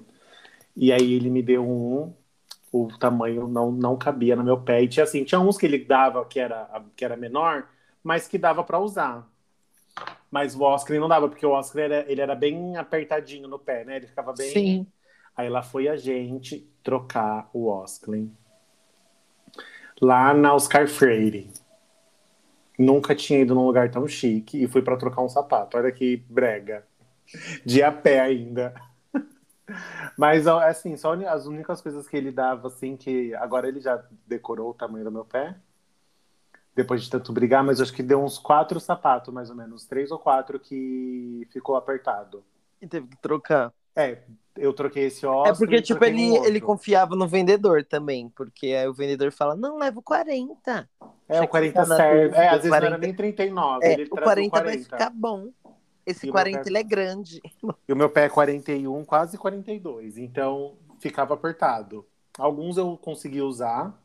E 0.76 0.92
aí 0.92 1.14
ele 1.14 1.30
me 1.30 1.42
deu 1.42 1.64
um, 1.64 2.14
o 2.72 2.88
tamanho 2.98 3.48
não, 3.48 3.72
não 3.72 3.98
cabia 3.98 4.36
no 4.36 4.44
meu 4.44 4.60
pé. 4.60 4.84
E 4.84 4.88
tinha 4.88 5.04
assim, 5.04 5.24
tinha 5.24 5.40
uns 5.40 5.58
que 5.58 5.66
ele 5.66 5.80
dava 5.80 6.26
que 6.26 6.40
era, 6.40 6.70
que 6.96 7.06
era 7.06 7.16
menor, 7.16 7.68
mas 8.04 8.28
que 8.28 8.38
dava 8.38 8.64
para 8.64 8.80
usar. 8.80 9.28
Mas 10.30 10.56
o 10.56 10.62
Oscar 10.64 11.00
não 11.00 11.08
dava, 11.08 11.30
porque 11.30 11.46
o 11.46 11.52
Oscar 11.52 11.84
era, 11.84 12.12
ele 12.12 12.20
era 12.20 12.36
bem 12.36 12.76
apertadinho 12.76 13.48
no 13.48 13.58
pé, 13.58 13.86
né? 13.86 13.98
Ele 13.98 14.08
ficava 14.08 14.34
bem. 14.34 14.52
Sim. 14.52 14.88
Aí 15.36 15.50
lá 15.50 15.62
foi 15.62 15.88
a 15.88 15.96
gente 15.96 16.70
trocar 16.84 17.50
o 17.54 17.68
Oscar 17.68 18.16
lá 20.02 20.34
na 20.34 20.54
Oscar 20.54 20.88
Freire. 20.88 21.50
Nunca 22.78 23.16
tinha 23.16 23.40
ido 23.40 23.56
num 23.56 23.66
lugar 23.66 23.90
tão 23.90 24.08
chique 24.08 24.64
e 24.64 24.68
fui 24.68 24.82
para 24.82 24.98
trocar 24.98 25.22
um 25.22 25.30
sapato. 25.30 25.78
Olha 25.78 25.92
que 25.92 26.18
brega. 26.30 26.86
De 27.66 27.82
a 27.84 27.92
pé 27.92 28.20
ainda. 28.20 28.74
Mas 30.18 30.46
ó, 30.48 30.60
assim, 30.60 30.96
só 30.96 31.14
as 31.14 31.46
únicas 31.46 31.82
coisas 31.82 32.08
que 32.08 32.16
ele 32.16 32.32
dava, 32.32 32.68
assim, 32.68 32.96
que 32.96 33.34
agora 33.36 33.68
ele 33.68 33.80
já 33.82 34.04
decorou 34.28 34.70
o 34.70 34.74
tamanho 34.74 35.04
do 35.06 35.12
meu 35.12 35.26
pé. 35.26 35.56
Depois 36.76 37.04
de 37.04 37.10
tanto 37.10 37.32
brigar, 37.32 37.64
mas 37.64 37.80
acho 37.80 37.94
que 37.94 38.04
deu 38.04 38.22
uns 38.22 38.38
quatro 38.38 38.80
sapatos, 38.80 39.34
mais 39.34 39.50
ou 39.50 39.56
menos, 39.56 39.86
três 39.86 40.12
ou 40.12 40.20
quatro 40.20 40.60
que 40.60 41.48
ficou 41.52 41.76
apertado. 41.76 42.44
E 42.82 42.88
teve 42.88 43.08
que 43.08 43.18
trocar. 43.18 43.72
É, 43.96 44.24
eu 44.58 44.74
troquei 44.74 45.06
esse 45.06 45.26
É 45.26 45.30
Oscar. 45.30 45.58
porque, 45.58 45.82
tipo, 45.82 46.04
ele, 46.04 46.36
ele 46.46 46.60
confiava 46.60 47.16
no 47.16 47.28
vendedor 47.28 47.84
também. 47.86 48.30
Porque 48.30 48.68
aí 48.68 48.88
o 48.88 48.94
vendedor 48.94 49.32
fala, 49.32 49.56
não, 49.56 49.78
levo 49.78 50.02
40. 50.02 50.90
É, 51.30 51.42
o 51.42 51.46
Tinha 51.46 51.48
que 51.48 51.48
40 51.48 51.70
ficar 51.70 51.86
na 51.88 51.96
serve. 51.96 52.36
É, 52.36 52.50
às 52.50 52.64
vezes 52.64 52.70
não 52.70 52.76
era 52.76 52.88
40. 52.88 52.98
nem 53.08 53.16
39, 53.16 53.86
É, 53.86 53.94
ele 53.94 54.04
o 54.04 54.10
traz 54.10 54.24
40, 54.26 54.48
o 54.48 54.52
40. 54.52 54.66
vai 54.66 54.84
ficar 54.84 55.10
bom. 55.10 55.50
Esse 56.06 56.28
E 56.28 56.30
o 56.30 56.34
meu 56.34 56.42
40 56.44 56.64
pé- 56.64 56.70
ele 56.70 56.78
é 56.78 56.84
grande. 56.84 57.42
E 57.88 57.94
o 57.94 57.96
meu 57.96 58.10
pé 58.10 58.26
é 58.26 58.30
41, 58.30 59.04
quase 59.06 59.38
42. 59.38 60.18
Então 60.18 60.76
ficava 61.00 61.34
apertado. 61.34 62.06
Alguns 62.38 62.78
eu 62.78 62.98
consegui 62.98 63.42
usar, 63.42 63.98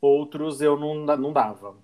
outros 0.00 0.60
eu 0.60 0.78
não, 0.78 0.94
não 1.16 1.32
dava. 1.32 1.76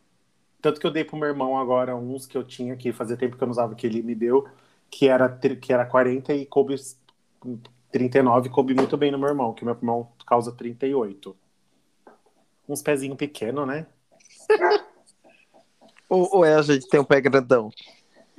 Tanto 0.61 0.81
que 0.81 0.87
eu 0.87 0.90
dei 0.90 1.05
pro 1.05 1.16
meu 1.16 1.29
irmão 1.29 1.59
agora 1.59 1.95
uns 1.97 2.27
que 2.27 2.37
eu 2.37 2.45
tinha 2.45 2.77
que 2.77 2.92
fazia 2.92 3.16
tempo 3.16 3.37
que 3.37 3.42
eu 3.42 3.47
não 3.47 3.53
usava, 3.53 3.75
que 3.75 3.87
ele 3.87 4.03
me 4.03 4.14
deu, 4.14 4.49
que 4.90 5.09
era, 5.09 5.29
que 5.29 5.73
era 5.73 5.85
40 5.85 6.35
e 6.35 6.47
coube 6.47 6.75
39, 7.92 8.49
coube 8.49 8.75
muito 8.75 8.97
bem 8.97 9.11
no 9.11 9.19
meu 9.19 9.29
irmão, 9.29 9.53
que 9.53 9.62
o 9.62 9.64
meu 9.64 9.75
irmão 9.75 10.09
causa 10.27 10.53
38. 10.53 11.37
Uns 12.69 12.83
pezinhos 12.83 13.16
pequenos, 13.16 13.66
né? 13.66 13.87
Ou, 16.09 16.37
ou 16.37 16.45
é 16.45 16.55
a 16.55 16.62
gente 16.62 16.88
tem 16.88 17.01
um 17.01 17.05
pé 17.05 17.21
grandão? 17.21 17.69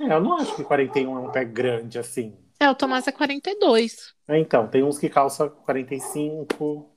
É, 0.00 0.12
eu 0.12 0.20
não 0.20 0.36
acho 0.36 0.54
que 0.54 0.64
41 0.64 1.16
é 1.16 1.20
um 1.20 1.30
pé 1.30 1.44
grande 1.44 1.98
assim. 1.98 2.34
É, 2.60 2.68
o 2.68 2.74
Tomás 2.74 3.06
é 3.06 3.12
42. 3.12 4.14
É, 4.28 4.38
Então, 4.38 4.66
tem 4.68 4.82
uns 4.82 4.98
que 4.98 5.08
calça 5.08 5.48
45. 5.48 6.90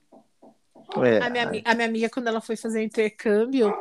É. 1.04 1.20
A 1.20 1.30
minha, 1.30 1.62
a 1.66 1.76
minha 1.76 1.88
amiga, 1.88 2.10
quando 2.10 2.28
ela 2.28 2.42
foi 2.42 2.56
fazer 2.56 2.84
intercâmbio, 2.84 3.74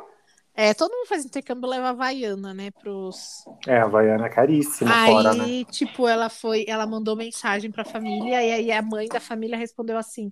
é, 0.54 0.74
todo 0.74 0.92
mundo 0.92 1.06
faz 1.06 1.24
intercâmbio 1.24 1.68
leva 1.68 1.88
Havaiana, 1.88 2.52
né, 2.52 2.70
pros... 2.70 3.44
É, 3.66 3.78
a 3.78 3.84
Havaiana 3.84 4.26
é 4.26 4.28
caríssima 4.28 4.90
Aí, 4.94 5.12
fora, 5.12 5.34
né? 5.34 5.64
tipo, 5.70 6.06
ela 6.06 6.28
foi, 6.28 6.64
ela 6.68 6.86
mandou 6.86 7.16
mensagem 7.16 7.70
pra 7.70 7.84
família 7.84 8.42
e 8.42 8.52
aí 8.52 8.72
a 8.72 8.82
mãe 8.82 9.08
da 9.08 9.20
família 9.20 9.56
respondeu 9.56 9.96
assim: 9.96 10.30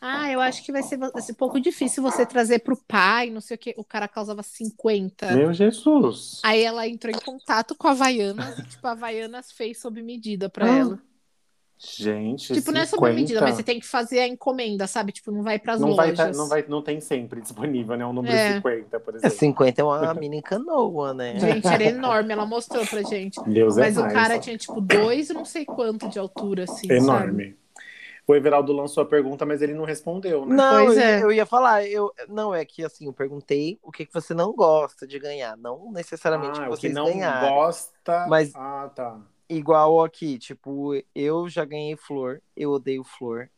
"Ah, 0.00 0.30
eu 0.30 0.40
acho 0.40 0.64
que 0.64 0.72
vai 0.72 0.82
ser, 0.82 0.96
vai 0.96 1.20
ser 1.22 1.32
um 1.32 1.36
pouco 1.36 1.60
difícil 1.60 2.02
você 2.02 2.24
trazer 2.26 2.60
pro 2.60 2.76
pai, 2.76 3.30
não 3.30 3.40
sei 3.40 3.56
o 3.56 3.58
quê". 3.58 3.74
O 3.76 3.84
cara 3.84 4.08
causava 4.08 4.42
50. 4.42 5.32
Meu 5.32 5.52
Jesus. 5.52 6.40
Aí 6.44 6.62
ela 6.62 6.86
entrou 6.86 7.12
em 7.14 7.18
contato 7.18 7.74
com 7.74 7.88
a 7.88 7.90
Havaianas 7.92 8.58
e, 8.58 8.62
tipo, 8.64 8.86
a 8.86 8.92
Havaianas 8.92 9.52
fez 9.52 9.80
sob 9.80 10.02
medida 10.02 10.48
pra 10.48 10.66
Ah, 10.66 10.76
ela. 10.76 10.98
Gente, 11.78 12.54
Tipo, 12.54 12.72
não 12.72 12.80
é 12.80 12.86
sob 12.86 13.00
50? 13.06 13.14
medida, 13.14 13.40
mas 13.42 13.54
você 13.56 13.62
tem 13.62 13.78
que 13.78 13.86
fazer 13.86 14.20
a 14.20 14.26
encomenda, 14.26 14.86
sabe? 14.86 15.12
Tipo, 15.12 15.30
não 15.30 15.42
vai 15.42 15.58
pras 15.58 15.78
não 15.78 15.94
vai, 15.94 16.08
lojas. 16.08 16.30
tá- 16.34 16.42
não 16.42 16.48
vai, 16.48 16.64
não 16.66 16.80
tem 16.80 17.02
sempre 17.02 17.40
disponível, 17.42 17.96
né? 17.98 18.06
O 18.06 18.14
número 18.14 18.34
É. 18.34 18.54
50, 18.54 18.98
por 18.98 19.14
É, 19.14 19.18
exemplo. 19.18 19.36
50 19.38 19.80
é 19.82 19.84
uma 19.84 20.14
mini 20.14 20.40
canoa, 20.40 21.12
né? 21.12 21.38
Gente, 21.38 21.66
era 21.66 21.84
enorme, 21.84 22.32
ela 22.32 22.46
mostrou 22.46 22.86
pra 22.86 23.02
gente. 23.02 23.38
Deus 23.44 23.76
Mas 23.76 23.94
é 23.96 24.00
o 24.00 24.02
mais. 24.04 24.14
cara 24.14 24.38
tinha, 24.38 24.56
tipo, 24.56 24.80
dois, 24.80 25.28
não 25.28 25.44
sei 25.44 25.66
quanto 25.66 26.08
de 26.08 26.18
altura, 26.18 26.64
assim, 26.64 26.88
sabe? 27.00 27.54
O 28.28 28.34
Everaldo 28.34 28.72
lançou 28.72 29.02
a 29.02 29.06
pergunta, 29.06 29.46
mas 29.46 29.62
ele 29.62 29.72
não 29.72 29.84
respondeu, 29.84 30.44
né? 30.44 30.56
Não, 30.56 30.84
Pois 30.86 30.98
eu, 30.98 31.02
é. 31.04 31.22
eu 31.22 31.30
ia 31.32 31.46
falar, 31.46 31.86
eu 31.86 32.12
não 32.28 32.52
é 32.52 32.64
que 32.64 32.84
assim, 32.84 33.06
eu 33.06 33.12
perguntei 33.12 33.78
o 33.82 33.92
que, 33.92 34.04
que 34.04 34.12
você 34.12 34.34
não 34.34 34.52
gosta 34.52 35.06
de 35.06 35.16
ganhar, 35.18 35.56
não 35.56 35.92
necessariamente 35.92 36.58
ah, 36.60 36.64
que 36.64 36.68
o 36.68 36.72
que 36.74 36.80
vocês 36.80 36.92
não 36.94 37.04
ganharem. 37.06 37.48
gosta. 37.50 38.26
Mas- 38.28 38.52
Ah, 38.54 38.90
tá. 38.94 39.20
Igual 39.48 40.02
aqui, 40.02 40.38
tipo, 40.38 40.90
eu 41.14 41.48
já 41.48 41.64
ganhei 41.64 41.96
flor, 41.96 42.42
eu 42.56 42.72
odeio 42.72 43.04
flor. 43.04 43.48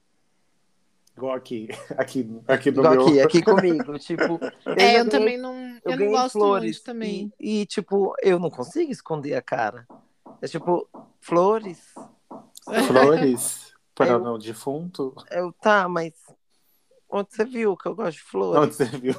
Igual 1.16 1.35
aqui. 1.35 1.68
Aqui, 1.96 2.31
aqui 2.46 2.70
no 2.70 2.81
Igual 2.83 2.94
meu. 2.94 3.07
aqui, 3.07 3.20
aqui 3.22 3.42
comigo, 3.42 3.96
tipo, 3.98 4.22
eu 4.66 4.72
É, 4.76 5.00
eu 5.00 5.04
ganhei- 5.04 5.04
também 5.09 5.38
não. 5.38 5.54
Eu, 5.83 5.92
eu 5.92 5.96
não 5.98 6.09
gosto 6.11 6.33
flores 6.33 6.76
muito 6.76 6.85
também. 6.85 7.33
E, 7.40 7.62
e, 7.62 7.66
tipo, 7.66 8.14
eu 8.22 8.38
não 8.38 8.50
consigo 8.50 8.92
esconder 8.92 9.35
a 9.35 9.40
cara. 9.42 9.87
É 10.42 10.46
tipo, 10.46 10.87
flores. 11.20 11.83
Flores. 12.87 13.67
Para 13.98 14.12
Eu- 14.12 14.22
o 14.22 14.38
defunto? 14.38 15.14
Eu, 15.30 15.52
tá, 15.61 15.88
mas 15.88 16.12
onde 17.11 17.34
você 17.34 17.44
viu 17.44 17.76
que 17.76 17.87
eu 17.88 17.94
gosto 17.96 18.16
de 18.18 18.22
flores? 18.22 18.62
Onde 18.62 18.74
você 18.74 18.84
viu? 18.98 19.14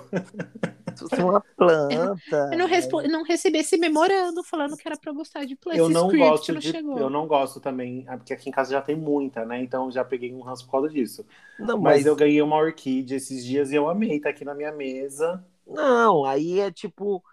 Se 0.96 1.08
fosse 1.08 1.22
uma 1.22 1.42
planta. 1.56 2.50
Eu 2.52 2.58
não, 2.58 2.66
respo- 2.68 3.02
não 3.04 3.24
recebi 3.24 3.60
esse 3.60 3.78
memorando 3.78 4.44
falando 4.44 4.76
que 4.78 4.88
era 4.88 4.98
pra 4.98 5.12
eu 5.12 5.16
gostar 5.16 5.46
de 5.46 5.56
play. 5.56 5.80
Eu 5.80 5.90
não 5.90 6.08
script 6.08 6.30
gosto 6.30 6.54
não 6.54 6.60
de. 6.60 6.78
Eu 7.00 7.10
não 7.10 7.28
gosto 7.28 7.60
também, 7.60 8.06
ah, 8.08 8.18
porque 8.18 8.34
aqui 8.34 8.50
em 8.50 8.52
casa 8.52 8.72
já 8.72 8.82
tem 8.82 8.96
muita, 8.96 9.46
né? 9.46 9.62
Então 9.62 9.92
já 9.92 10.04
peguei 10.04 10.34
um 10.34 10.42
ranço 10.42 10.66
por 10.66 10.72
causa 10.72 10.90
disso. 10.90 11.26
Não, 11.60 11.78
Mas, 11.80 11.98
mas, 11.98 12.06
eu 12.06 12.16
ganhei 12.16 12.42
uma 12.42 12.56
orquídea 12.58 13.18
esses 13.18 13.46
dias 13.46 13.72
e 13.72 13.76
eu 13.76 13.90
amei, 13.90 14.20
tá 14.20 14.30
aqui 14.30 14.44
na 14.46 14.56
minha 14.56 14.72
mesa. 14.72 15.46
não, 15.68 16.26
aí 16.26 16.60
é 16.60 16.72
tipo 16.72 17.24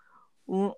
um. 0.49 0.73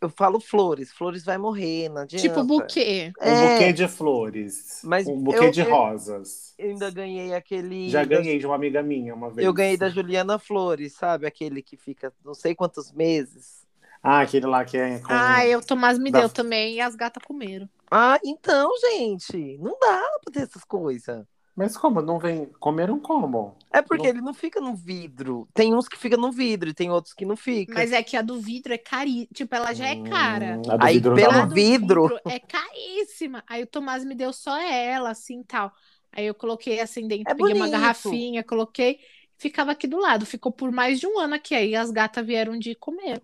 Eu 0.00 0.08
falo 0.08 0.38
flores, 0.38 0.92
flores 0.92 1.24
vai 1.24 1.36
morrer, 1.36 1.88
não 1.88 2.02
adianta. 2.02 2.28
Tipo 2.28 2.44
buquê. 2.44 3.12
Um 3.20 3.24
É. 3.24 3.52
buquê 3.54 3.72
de 3.72 3.88
flores. 3.88 4.80
Mas 4.84 5.06
um 5.08 5.20
buquê 5.20 5.38
eu- 5.46 5.50
de 5.50 5.62
rosas. 5.62 6.54
Eu 6.56 6.70
ainda 6.70 6.88
ganhei 6.90 7.34
aquele. 7.34 7.88
Já 7.88 8.04
da- 8.04 8.16
ganhei 8.16 8.38
de 8.38 8.46
uma 8.46 8.54
amiga 8.54 8.80
minha 8.82 9.12
uma 9.14 9.28
vez. 9.30 9.44
Eu 9.44 9.52
ganhei 9.52 9.76
da 9.76 9.88
Juliana 9.88 10.38
Flores, 10.38 10.92
sabe? 10.94 11.26
Aquele 11.26 11.60
que 11.62 11.76
fica 11.76 12.12
não 12.24 12.32
sei 12.34 12.54
quantos 12.54 12.92
meses. 12.92 13.66
Ah, 14.00 14.20
aquele 14.20 14.46
lá 14.46 14.64
que 14.64 14.76
é 14.76 15.00
com. 15.00 15.06
Ah, 15.10 15.44
eu, 15.44 15.60
Tomás 15.60 15.98
me 15.98 16.12
Da- 16.12 16.20
deu 16.20 16.28
também 16.28 16.76
e 16.76 16.80
as 16.80 16.94
gatas 16.94 17.22
comeram. 17.24 17.68
Ah, 17.90 18.20
então, 18.24 18.70
gente, 18.92 19.58
não 19.58 19.76
dá 19.80 20.00
pra 20.22 20.32
ter 20.32 20.42
essas 20.42 20.62
coisas. 20.62 21.26
Mas 21.58 21.76
como? 21.76 22.00
Não 22.00 22.20
vem. 22.20 22.46
Comeram 22.60 23.00
como? 23.00 23.52
É 23.72 23.82
porque 23.82 24.04
Não- 24.04 24.10
ele 24.10 24.20
não 24.20 24.32
fica 24.32 24.60
no 24.60 24.76
vidro. 24.76 25.48
Tem 25.52 25.74
uns 25.74 25.88
que 25.88 25.98
ficam 25.98 26.18
no 26.20 26.30
vidro 26.30 26.70
e 26.70 26.74
tem 26.74 26.88
outros 26.88 27.12
que 27.12 27.26
não 27.26 27.36
ficam. 27.36 27.74
Mas 27.74 27.90
é 27.90 28.00
que 28.00 28.16
a 28.16 28.22
do 28.22 28.40
vidro 28.40 28.72
é 28.72 28.78
caríssima. 28.78 29.26
Tipo, 29.34 29.54
ela 29.56 29.74
já 29.74 29.88
é 29.88 29.96
cara. 30.08 30.56
Hum, 30.56 30.70
a 30.70 30.76
do 30.76 30.86
Aí, 30.86 30.94
vidro 30.94 31.14
pelo 31.16 31.46
do 31.46 31.54
vidro. 31.54 32.08
é 32.28 32.38
caríssima. 32.38 33.42
Aí 33.48 33.64
o 33.64 33.66
Tomás 33.66 34.04
me 34.04 34.14
deu 34.14 34.32
só 34.32 34.56
ela, 34.56 35.10
assim, 35.10 35.42
tal. 35.42 35.72
Aí 36.12 36.26
eu 36.26 36.34
coloquei 36.34 36.80
assim 36.80 37.08
dentro, 37.08 37.30
É 37.30 37.34
peguei 37.34 37.52
uma 37.54 37.66
bonito. 37.66 37.80
garrafinha, 37.80 38.44
coloquei, 38.44 39.00
ficava 39.36 39.72
aqui 39.72 39.88
do 39.88 39.98
lado. 39.98 40.24
Ficou 40.24 40.52
por 40.52 40.70
mais 40.70 41.00
de 41.00 41.08
um 41.08 41.18
ano 41.18 41.34
aqui. 41.34 41.56
Aí 41.56 41.74
as 41.74 41.90
gatas 41.90 42.24
vieram 42.24 42.56
de 42.56 42.76
comer. 42.76 43.20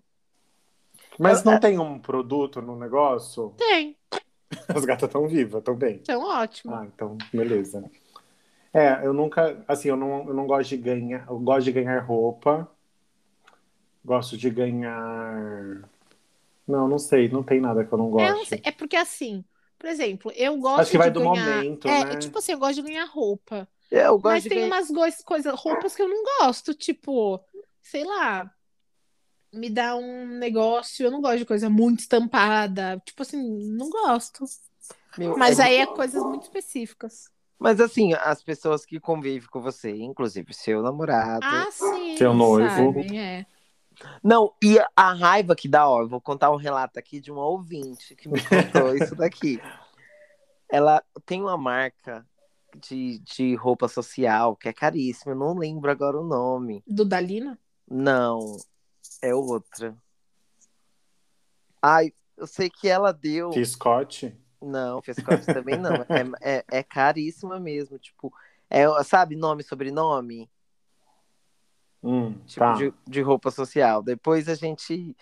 Mas 1.17 1.41
É, 1.41 1.45
não 1.45 1.57
tem 1.59 1.79
um 1.79 1.97
produto 1.99 2.61
no 2.61 2.75
negócio? 2.77 3.53
Tem, 3.57 3.97
As 4.69 4.85
gatas 4.85 5.07
estão 5.09 5.27
vivas, 5.27 5.59
estão 5.59 5.75
bem. 5.75 5.99
então 6.01 6.21
ótimo. 6.21 6.73
Ah, 6.75 6.85
então, 6.85 7.17
beleza. 7.33 7.83
É, 8.75 9.05
eu 9.05 9.13
nunca, 9.13 9.63
assim, 9.67 9.87
eu 9.89 9.95
não, 9.97 10.27
eu 10.27 10.33
não 10.33 10.45
gosto 10.45 10.69
de 10.71 10.77
ganhar, 10.77 11.25
eu 11.29 11.39
gosto 11.39 11.63
de 11.65 11.71
ganhar 11.71 11.99
roupa, 11.99 12.69
gosto 14.03 14.37
de 14.37 14.49
ganhar, 14.49 15.89
não, 16.67 16.87
não 16.87 16.99
sei, 16.99 17.29
não 17.29 17.43
tem 17.43 17.61
nada 17.61 17.85
que 17.85 17.93
eu 17.93 17.97
não 17.97 18.09
É, 18.17 18.31
gosto. 18.35 18.49
sei, 18.49 18.61
é 18.63 18.71
porque 18.71 18.95
assim, 18.95 19.43
por 19.77 19.87
exemplo, 19.89 20.31
eu 20.35 20.57
gosto 20.57 20.81
Acho 20.81 20.91
que 20.91 20.97
vai 20.97 21.09
de 21.09 21.13
do 21.13 21.19
ganhar... 21.19 21.47
momento, 21.47 21.87
é, 21.87 22.03
né? 22.05 22.15
tipo 22.17 22.37
assim, 22.39 22.53
eu 22.53 22.59
gosto 22.59 22.75
de 22.75 22.81
ganhar 22.83 23.05
roupa. 23.05 23.67
Eu 23.91 24.19
gosto 24.19 24.35
Mas 24.35 24.43
de 24.43 24.49
tem 24.49 24.57
ganhar- 24.59 24.67
umas 24.67 24.87
coisas, 25.23 25.53
roupas 25.59 25.95
que 25.95 26.01
eu 26.01 26.07
não 26.09 26.23
gosto, 26.41 26.73
tipo, 26.73 27.39
sei 27.81 28.03
lá, 28.03 28.51
me 29.53 29.69
dá 29.69 29.95
um 29.95 30.27
negócio, 30.37 31.05
eu 31.05 31.11
não 31.11 31.21
gosto 31.21 31.39
de 31.39 31.45
coisa 31.45 31.69
muito 31.69 31.99
estampada, 32.01 33.01
tipo 33.05 33.21
assim, 33.21 33.41
não 33.71 33.89
gosto. 33.89 34.43
Meu, 35.17 35.33
Mas 35.37 35.59
é- 35.59 35.63
aí 35.63 35.77
é 35.77 35.87
coisas 35.87 36.23
muito 36.25 36.43
específicas. 36.43 37.31
Mas 37.57 37.79
assim, 37.79 38.13
as 38.13 38.43
pessoas 38.43 38.85
que 38.85 38.99
convivem 38.99 39.47
com 39.49 39.61
você, 39.61 39.91
inclusive 39.91 40.53
seu 40.53 40.81
namorado. 40.81 41.39
Ah, 41.43 41.67
sim. 41.71 42.17
Seu 42.17 42.33
noivo. 42.33 42.69
sabem, 42.69 43.19
é. 43.19 43.45
Não, 44.21 44.53
e 44.61 44.77
a 44.95 45.13
raiva 45.13 45.55
que 45.55 45.67
dá, 45.67 45.87
ó, 45.87 46.01
eu 46.01 46.07
vou 46.07 46.19
contar 46.19 46.51
um 46.51 46.57
relato 46.57 46.99
aqui 46.99 47.19
de 47.19 47.31
uma 47.31 47.45
ouvinte 47.45 48.15
que 48.15 48.27
me 48.27 48.39
contou 48.41 48.95
isso 48.95 49.15
daqui. 49.15 49.59
Ela 50.69 51.01
tem 51.25 51.41
uma 51.41 51.57
marca 51.57 52.27
de, 52.75 53.19
de 53.19 53.55
roupa 53.55 53.87
social 53.87 54.55
que 54.55 54.67
é 54.67 54.73
caríssima, 54.73 55.31
eu 55.31 55.37
não 55.37 55.57
lembro 55.57 55.89
agora 55.89 56.19
o 56.19 56.27
nome. 56.27 56.83
Do 56.85 57.05
Dalina? 57.05 57.57
Não, 57.89 58.57
é 59.21 59.33
outra. 59.33 59.95
Ai, 61.81 62.11
eu 62.35 62.47
sei 62.47 62.69
que 62.69 62.87
ela 62.87 63.13
deu. 63.13 63.51
Que 63.51 63.63
Scott? 63.63 64.35
Não, 64.61 65.01
Fescote 65.01 65.45
também 65.45 65.77
não. 65.77 65.93
É, 65.93 66.57
é, 66.57 66.65
é 66.79 66.83
caríssima 66.83 67.59
mesmo. 67.59 67.97
Tipo, 67.99 68.33
é, 68.69 68.85
sabe, 69.03 69.35
nome 69.35 69.61
e 69.61 69.65
sobrenome? 69.65 70.49
Hum, 72.03 72.33
Tipo, 72.45 72.59
tá. 72.59 72.73
de, 72.73 72.93
de 73.07 73.21
roupa 73.21 73.49
social. 73.51 74.01
Depois 74.03 74.47
a 74.47 74.55
gente. 74.55 75.15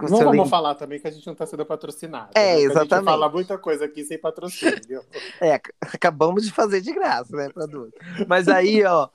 Não 0.00 0.08
vamos 0.08 0.32
lembro- 0.32 0.46
falar 0.48 0.76
também 0.76 1.00
que 1.00 1.08
a 1.08 1.10
gente 1.10 1.26
não 1.26 1.32
está 1.32 1.44
sendo 1.44 1.66
patrocinado. 1.66 2.30
É, 2.36 2.40
né? 2.40 2.44
Que 2.44 2.50
A 2.52 2.58
gente 2.60 2.70
exatamente. 2.70 3.04
fala 3.04 3.28
muita 3.28 3.58
coisa 3.58 3.84
aqui 3.86 4.04
sem 4.04 4.16
patrocínio. 4.18 5.04
É, 5.40 5.54
ac- 5.54 5.74
acabamos 5.80 6.44
de 6.44 6.52
fazer 6.52 6.80
de 6.80 6.92
graça, 6.92 7.34
né, 7.36 7.48
pra 7.50 7.66
duas. 7.66 7.90
Mas 8.28 8.46
aí, 8.46 8.84
ó. 8.84 9.08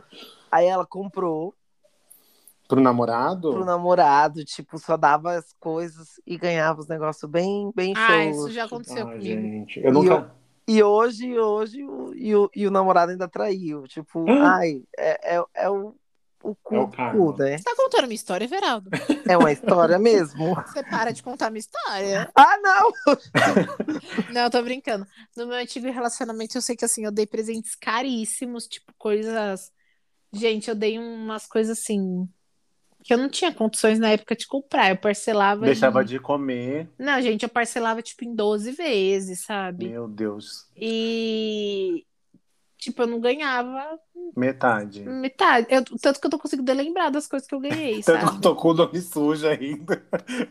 Aí 0.52 0.66
ela 0.66 0.86
comprou 0.86 1.56
Pro 2.68 2.82
namorado? 2.82 3.52
pro 3.52 3.64
namorado, 3.66 4.44
tipo, 4.44 4.78
só 4.78 4.98
dava 4.98 5.34
as 5.36 5.54
coisas 5.60 6.20
e 6.26 6.38
ganhava 6.38 6.82
os 6.82 6.88
negócios 6.88 7.30
bem, 7.32 7.72
bem 7.74 7.94
Ah, 7.96 8.26
xoxos. 8.26 8.46
isso 8.48 8.52
já 8.52 8.66
aconteceu 8.66 9.08
Ai, 9.08 9.18
comigo. 9.18 9.42
gente, 9.42 9.80
eu 9.80 9.94
nunca... 9.94 10.36
E 10.70 10.84
hoje, 10.84 11.40
hoje, 11.40 11.82
o, 11.86 12.14
e, 12.14 12.36
o, 12.36 12.50
e 12.54 12.68
o 12.68 12.72
namorado 12.72 13.14
ainda 13.14 13.26
traiu. 13.26 13.84
Tipo, 13.84 14.26
ai, 14.30 14.84
é, 14.98 15.38
é, 15.38 15.44
é 15.56 15.70
o, 15.70 15.96
o 16.44 16.54
cu, 16.56 16.76
É 16.76 16.80
o 16.80 16.88
cu, 16.90 17.38
né? 17.38 17.58
Você 17.58 17.64
tá 17.64 17.74
contando 17.78 18.04
minha 18.04 18.16
história, 18.16 18.44
Everaldo? 18.44 18.90
É 19.30 19.38
uma 19.38 19.50
história 19.50 19.98
mesmo. 19.98 20.54
Você 20.68 20.84
para 20.84 21.12
de 21.14 21.24
contar 21.24 21.50
minha 21.50 21.62
história. 21.62 22.30
Ah, 22.36 22.58
não! 22.62 22.92
Não, 24.34 24.42
eu 24.42 24.50
tô 24.50 24.62
brincando. 24.62 25.08
No 25.38 25.48
meu 25.48 25.56
antigo 25.56 25.90
relacionamento, 25.90 26.58
eu 26.58 26.62
sei 26.62 26.76
que 26.76 26.84
assim, 26.84 27.06
eu 27.06 27.12
dei 27.14 27.26
presentes 27.26 27.74
caríssimos, 27.74 28.68
tipo, 28.68 28.94
coisas. 28.98 29.72
Gente, 30.34 30.70
eu 30.70 30.76
dei 30.76 31.00
umas 31.00 31.48
coisas 31.48 31.80
assim. 31.80 32.28
Que 33.08 33.14
eu 33.14 33.18
não 33.18 33.30
tinha 33.30 33.54
condições 33.54 33.98
na 34.00 34.10
época 34.10 34.36
de 34.36 34.46
comprar. 34.46 34.90
Eu 34.90 34.98
parcelava. 34.98 35.66
Deixava 35.66 36.04
de... 36.04 36.16
de 36.16 36.20
comer. 36.20 36.90
Não, 37.00 37.22
gente, 37.22 37.44
eu 37.44 37.50
parcelava, 37.50 38.02
tipo, 38.02 38.26
em 38.26 38.36
12 38.36 38.72
vezes, 38.74 39.46
sabe? 39.46 39.88
Meu 39.88 40.10
Deus. 40.10 40.68
E. 40.76 42.06
Tipo, 42.78 43.04
eu 43.04 43.08
não 43.08 43.20
ganhava 43.20 43.98
Metade. 44.36 45.02
metade. 45.04 45.68
Eu- 45.70 45.84
tanto 46.00 46.20
que 46.20 46.28
eu 46.28 46.32
tô 46.32 46.38
conseguindo 46.38 46.72
lembrar 46.74 47.10
das 47.10 47.28
coisas 47.28 47.48
que 47.48 47.56
eu 47.56 47.60
ganhei, 47.62 48.02
Tanto 48.04 48.20
que 48.20 48.24
eu 48.26 48.28
sabe? 48.30 48.42
tô 48.42 48.56
com 48.56 48.70
o 48.70 48.74
nome 48.74 49.02
sujo 49.02 49.48
ainda. 49.48 50.06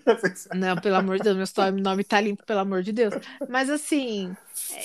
Não, 0.55 0.77
pelo 0.77 0.97
amor 0.97 1.19
de 1.19 1.25
Deus, 1.25 1.37
meu 1.37 1.47
nome- 1.65 1.81
nome 1.83 2.05
tá 2.05 2.21
limpo, 2.21 2.45
pelo 2.45 2.61
amor 2.61 2.83
de 2.83 2.93
Deus. 2.93 3.15
Mas 3.49 3.69
assim, 3.71 4.35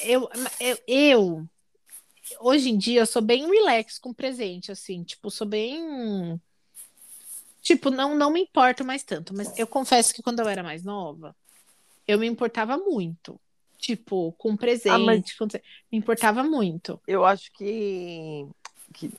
eu, 0.05 0.29
eu, 0.59 0.77
eu- 0.87 1.45
hoje 2.41 2.69
em 2.69 2.77
dia 2.77 2.99
eu 3.01 3.05
sou 3.07 3.21
bem 3.21 3.49
relax 3.49 3.97
com 3.97 4.13
presente, 4.13 4.71
assim, 4.71 5.03
tipo, 5.03 5.31
sou 5.31 5.47
bem. 5.47 6.39
Tipo, 7.61 7.89
não, 7.91 8.15
não 8.15 8.31
me 8.31 8.41
importo 8.41 8.83
mais 8.83 9.03
tanto, 9.03 9.33
mas 9.35 9.57
eu 9.57 9.67
confesso 9.67 10.13
que 10.13 10.23
quando 10.23 10.39
eu 10.39 10.47
era 10.47 10.63
mais 10.63 10.83
nova, 10.83 11.35
eu 12.07 12.17
me 12.17 12.27
importava 12.27 12.77
muito. 12.77 13.39
Tipo, 13.77 14.31
com 14.33 14.55
presente, 14.55 14.89
Ah, 14.91 14.99
mas- 14.99 15.33
com- 15.33 15.47
me 15.91 15.97
importava 15.97 16.43
muito. 16.43 16.99
Eu 17.07 17.25
acho 17.25 17.51
que, 17.53 18.45
que 18.93 19.11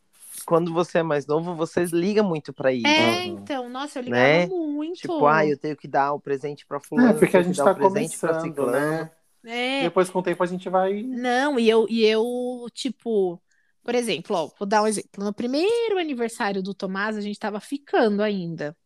quando 0.47 0.73
você 0.73 0.99
é 0.99 1.03
mais 1.03 1.27
novo, 1.27 1.55
você 1.55 1.85
liga 1.85 2.23
muito 2.23 2.53
pra 2.53 2.73
isso. 2.73 2.87
É, 2.87 3.25
então, 3.27 3.69
nossa, 3.69 3.99
eu 3.99 4.05
ligava 4.05 4.23
Né? 4.23 4.47
muito. 4.47 5.01
Tipo, 5.01 5.27
ah, 5.27 5.45
eu 5.47 5.59
tenho 5.59 5.77
que 5.77 5.89
dar 5.89 6.13
o 6.13 6.21
presente 6.21 6.65
pra 6.67 6.79
fulano. 6.81 7.09
É, 7.11 7.13
porque 7.13 7.37
a 7.37 7.43
gente 7.43 7.57
dar 7.57 7.65
tá 7.65 7.73
o 7.73 7.75
presente 7.75 8.19
pra 8.19 8.41
ciclano. 8.41 8.73
né? 8.73 9.11
É, 9.45 9.83
Depois, 9.83 10.09
com 10.09 10.21
o 10.21 10.23
tempo, 10.23 10.41
a 10.43 10.47
gente 10.47 10.69
vai... 10.69 11.03
Não, 11.03 11.59
e 11.59 11.69
eu, 11.69 11.87
e 11.91 12.05
eu, 12.05 12.67
tipo, 12.73 13.41
por 13.85 13.95
exemplo, 13.95 14.37
ó, 14.37 14.51
vou 14.59 14.67
dar 14.67 14.83
um 14.83 14.87
exemplo. 14.87 15.25
No 15.25 15.33
primeiro 15.33 15.99
aniversário 15.99 16.63
do 16.63 16.75
Tomás, 16.75 17.17
a 17.17 17.21
gente 17.21 17.39
tava 17.39 17.61
ficando 17.61 18.23
ainda. 18.23 18.77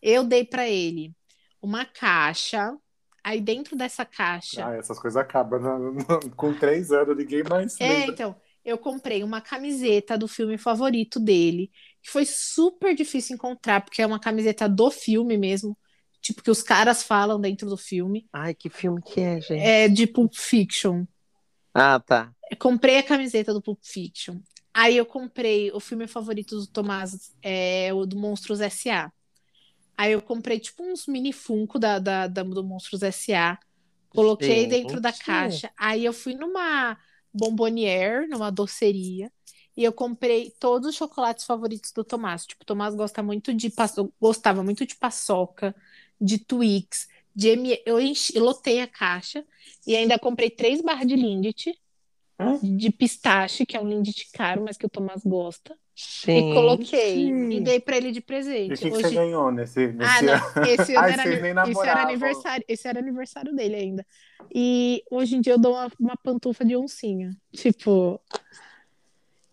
Eu 0.00 0.24
dei 0.24 0.44
pra 0.44 0.68
ele 0.68 1.14
uma 1.62 1.84
caixa, 1.84 2.76
aí 3.22 3.40
dentro 3.40 3.76
dessa 3.76 4.04
caixa. 4.04 4.66
Ah, 4.66 4.74
essas 4.74 4.98
coisas 4.98 5.16
acabam. 5.16 5.60
né? 5.60 6.04
Com 6.36 6.52
três 6.52 6.90
anos, 6.90 7.16
ninguém 7.16 7.42
mais 7.44 7.78
É, 7.78 7.84
lembra. 7.84 8.12
então, 8.12 8.36
eu 8.64 8.76
comprei 8.78 9.22
uma 9.22 9.40
camiseta 9.40 10.18
do 10.18 10.26
filme 10.28 10.58
favorito 10.58 11.20
dele, 11.20 11.70
que 12.02 12.10
foi 12.10 12.24
super 12.26 12.94
difícil 12.94 13.34
encontrar, 13.36 13.80
porque 13.84 14.02
é 14.02 14.06
uma 14.06 14.20
camiseta 14.20 14.68
do 14.68 14.90
filme 14.90 15.36
mesmo, 15.38 15.76
tipo, 16.20 16.42
que 16.42 16.50
os 16.50 16.62
caras 16.62 17.02
falam 17.02 17.40
dentro 17.40 17.68
do 17.68 17.76
filme. 17.76 18.26
Ai, 18.32 18.54
que 18.54 18.68
filme 18.68 19.00
que 19.02 19.20
é, 19.20 19.40
gente? 19.40 19.62
É 19.62 19.88
de 19.88 20.06
Pulp 20.06 20.32
Fiction. 20.34 21.04
Ah, 21.74 21.98
tá. 22.00 22.32
Eu 22.52 22.58
comprei 22.58 22.98
a 22.98 23.04
camiseta 23.04 23.54
do 23.54 23.62
Pulp 23.62 23.80
Fiction. 23.82 24.40
Aí 24.74 24.96
eu 24.98 25.06
comprei 25.06 25.72
o 25.72 25.80
filme 25.80 26.06
favorito 26.06 26.56
do 26.56 26.66
Tomás, 26.68 27.34
é 27.42 27.94
o 27.94 28.06
do 28.06 28.16
Monstros 28.18 28.60
S.A. 28.60 29.12
Aí 29.96 30.12
eu 30.12 30.22
comprei 30.22 30.60
tipo 30.60 30.82
uns 30.84 31.06
mini 31.06 31.32
Funko 31.32 31.78
da, 31.78 31.98
da, 31.98 32.28
da- 32.28 32.42
do 32.44 32.64
Monstros 32.64 33.02
S.A. 33.02 33.58
Coloquei 34.10 34.66
dentro 34.66 35.00
da 35.00 35.12
caixa. 35.14 35.72
Aí 35.78 36.04
eu 36.04 36.12
fui 36.12 36.34
numa 36.34 36.98
Bomboniere, 37.34 38.28
numa 38.28 38.52
doceria, 38.52 39.32
e 39.76 39.84
eu 39.84 39.92
comprei 39.92 40.50
todos 40.60 40.88
os 40.90 40.96
chocolates 40.96 41.46
favoritos 41.46 41.92
do 41.92 42.04
Tomás. 42.04 42.46
Tipo, 42.46 42.64
o 42.64 42.66
Tomás 42.66 42.94
gosta 42.94 43.22
muito 43.22 43.54
de 43.54 43.72
gostava 44.20 44.62
muito 44.64 44.86
de 44.86 44.96
paçoca, 44.96 45.74
de 46.20 46.38
Twix, 46.38 47.08
de 47.34 47.48
M... 47.50 47.82
eu 47.86 48.00
enchi, 48.00 48.38
lotei 48.38 48.80
a 48.80 48.86
caixa 48.88 49.44
e 49.86 49.96
ainda 49.96 50.18
comprei 50.18 50.50
três 50.50 50.82
barras 50.82 51.06
de 51.08 51.16
Lindt 51.16 51.72
de 52.62 52.90
pistache, 52.90 53.66
que 53.66 53.76
é 53.76 53.80
um 53.80 53.88
Lindt 53.88 54.28
caro, 54.32 54.62
mas 54.64 54.76
que 54.76 54.86
o 54.86 54.88
Tomás 54.88 55.22
gosta. 55.24 55.76
Gente. 55.94 56.50
E 56.50 56.54
coloquei. 56.54 57.28
E 57.28 57.60
dei 57.60 57.78
pra 57.78 57.96
ele 57.96 58.12
de 58.12 58.18
E 58.18 58.22
presente. 58.22 58.72
o 58.72 58.76
que, 58.76 58.90
que 58.90 58.96
Hoje... 58.96 59.02
você 59.02 59.14
ganhou 59.14 59.52
nesse, 59.52 59.88
nesse 59.88 60.10
Ah, 60.10 60.22
não. 60.22 60.64
Esse, 60.64 60.96
ano 60.96 61.06
Ai, 61.06 61.12
era, 61.12 61.70
esse 61.70 61.86
era 61.88 62.02
aniversário. 62.02 62.64
Esse 62.66 62.88
era 62.88 62.98
aniversário 62.98 63.54
dele 63.54 63.76
ainda. 63.76 64.06
E 64.54 65.02
hoje 65.10 65.36
em 65.36 65.40
dia 65.40 65.52
eu 65.52 65.58
dou 65.58 65.74
uma, 65.74 65.90
uma 66.00 66.16
pantufa 66.16 66.64
de 66.64 66.76
oncinha. 66.76 67.36
Tipo. 67.52 68.20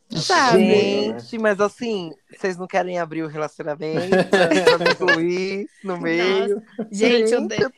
Sabe? 0.10 0.60
Gente. 0.60 1.21
Gente, 1.21 1.38
mas 1.38 1.60
assim, 1.60 2.12
vocês 2.36 2.58
não 2.58 2.65
querem 2.65 2.97
abrir 2.97 3.21
o 3.21 3.28
relacionamento 3.28 4.10
pra 4.65 4.78
me 4.80 4.91
incluir 4.91 5.69
no 5.84 5.99
meio? 5.99 6.63
Gente, 6.91 7.32
eu 7.32 7.41
Gente, 7.41 7.47
dei, 7.47 7.60
eu 7.60 7.71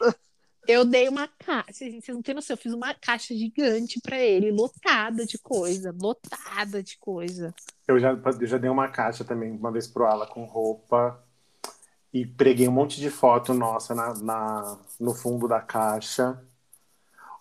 dei 0.86 1.10
uma 1.10 1.28
caixa. 1.28 1.72
Vocês 1.74 2.08
não 2.10 2.22
têm 2.22 2.36
noção, 2.36 2.54
eu 2.54 2.58
fiz 2.58 2.74
uma 2.74 2.94
caixa 2.94 3.34
gigante 3.34 4.00
pra 4.02 4.18
ele, 4.20 4.52
lotada 4.52 5.26
de 5.26 5.38
coisa, 5.38 5.96
lotada 6.00 6.82
de 6.84 6.98
coisa. 6.98 7.54
Eu 7.88 8.00
já, 8.00 8.12
eu 8.12 8.48
já 8.48 8.58
dei 8.58 8.70
uma 8.70 8.88
caixa 8.88 9.24
também, 9.24 9.52
uma 9.52 9.72
vez 9.72 9.88
pro 9.88 10.06
Ala 10.06 10.26
com 10.28 10.46
roupa. 10.46 11.22
E 12.14 12.26
preguei 12.26 12.68
um 12.68 12.72
monte 12.74 13.00
de 13.00 13.10
foto 13.10 13.54
nossa 13.54 13.96
na, 13.96 14.14
na- 14.16 14.80
no 15.00 15.14
fundo 15.14 15.48
da 15.48 15.62
caixa. 15.62 16.42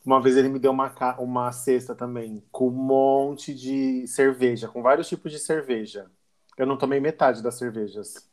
Uma 0.04 0.20
vez 0.22 0.37
ele 0.37 0.48
me 0.48 0.59
deu 0.59 0.70
uma, 0.70 0.92
uma 1.18 1.52
cesta 1.52 1.94
também, 1.94 2.42
com 2.50 2.68
um 2.68 2.70
monte 2.70 3.52
de 3.54 4.06
cerveja, 4.06 4.68
com 4.68 4.80
vários 4.80 5.09
tipos 5.09 5.30
de 5.33 5.38
cerveja. 5.38 6.11
Eu 6.56 6.66
não 6.66 6.78
tomei 6.78 7.00
metade 7.00 7.42
das 7.42 7.56
cervejas. 7.56 8.26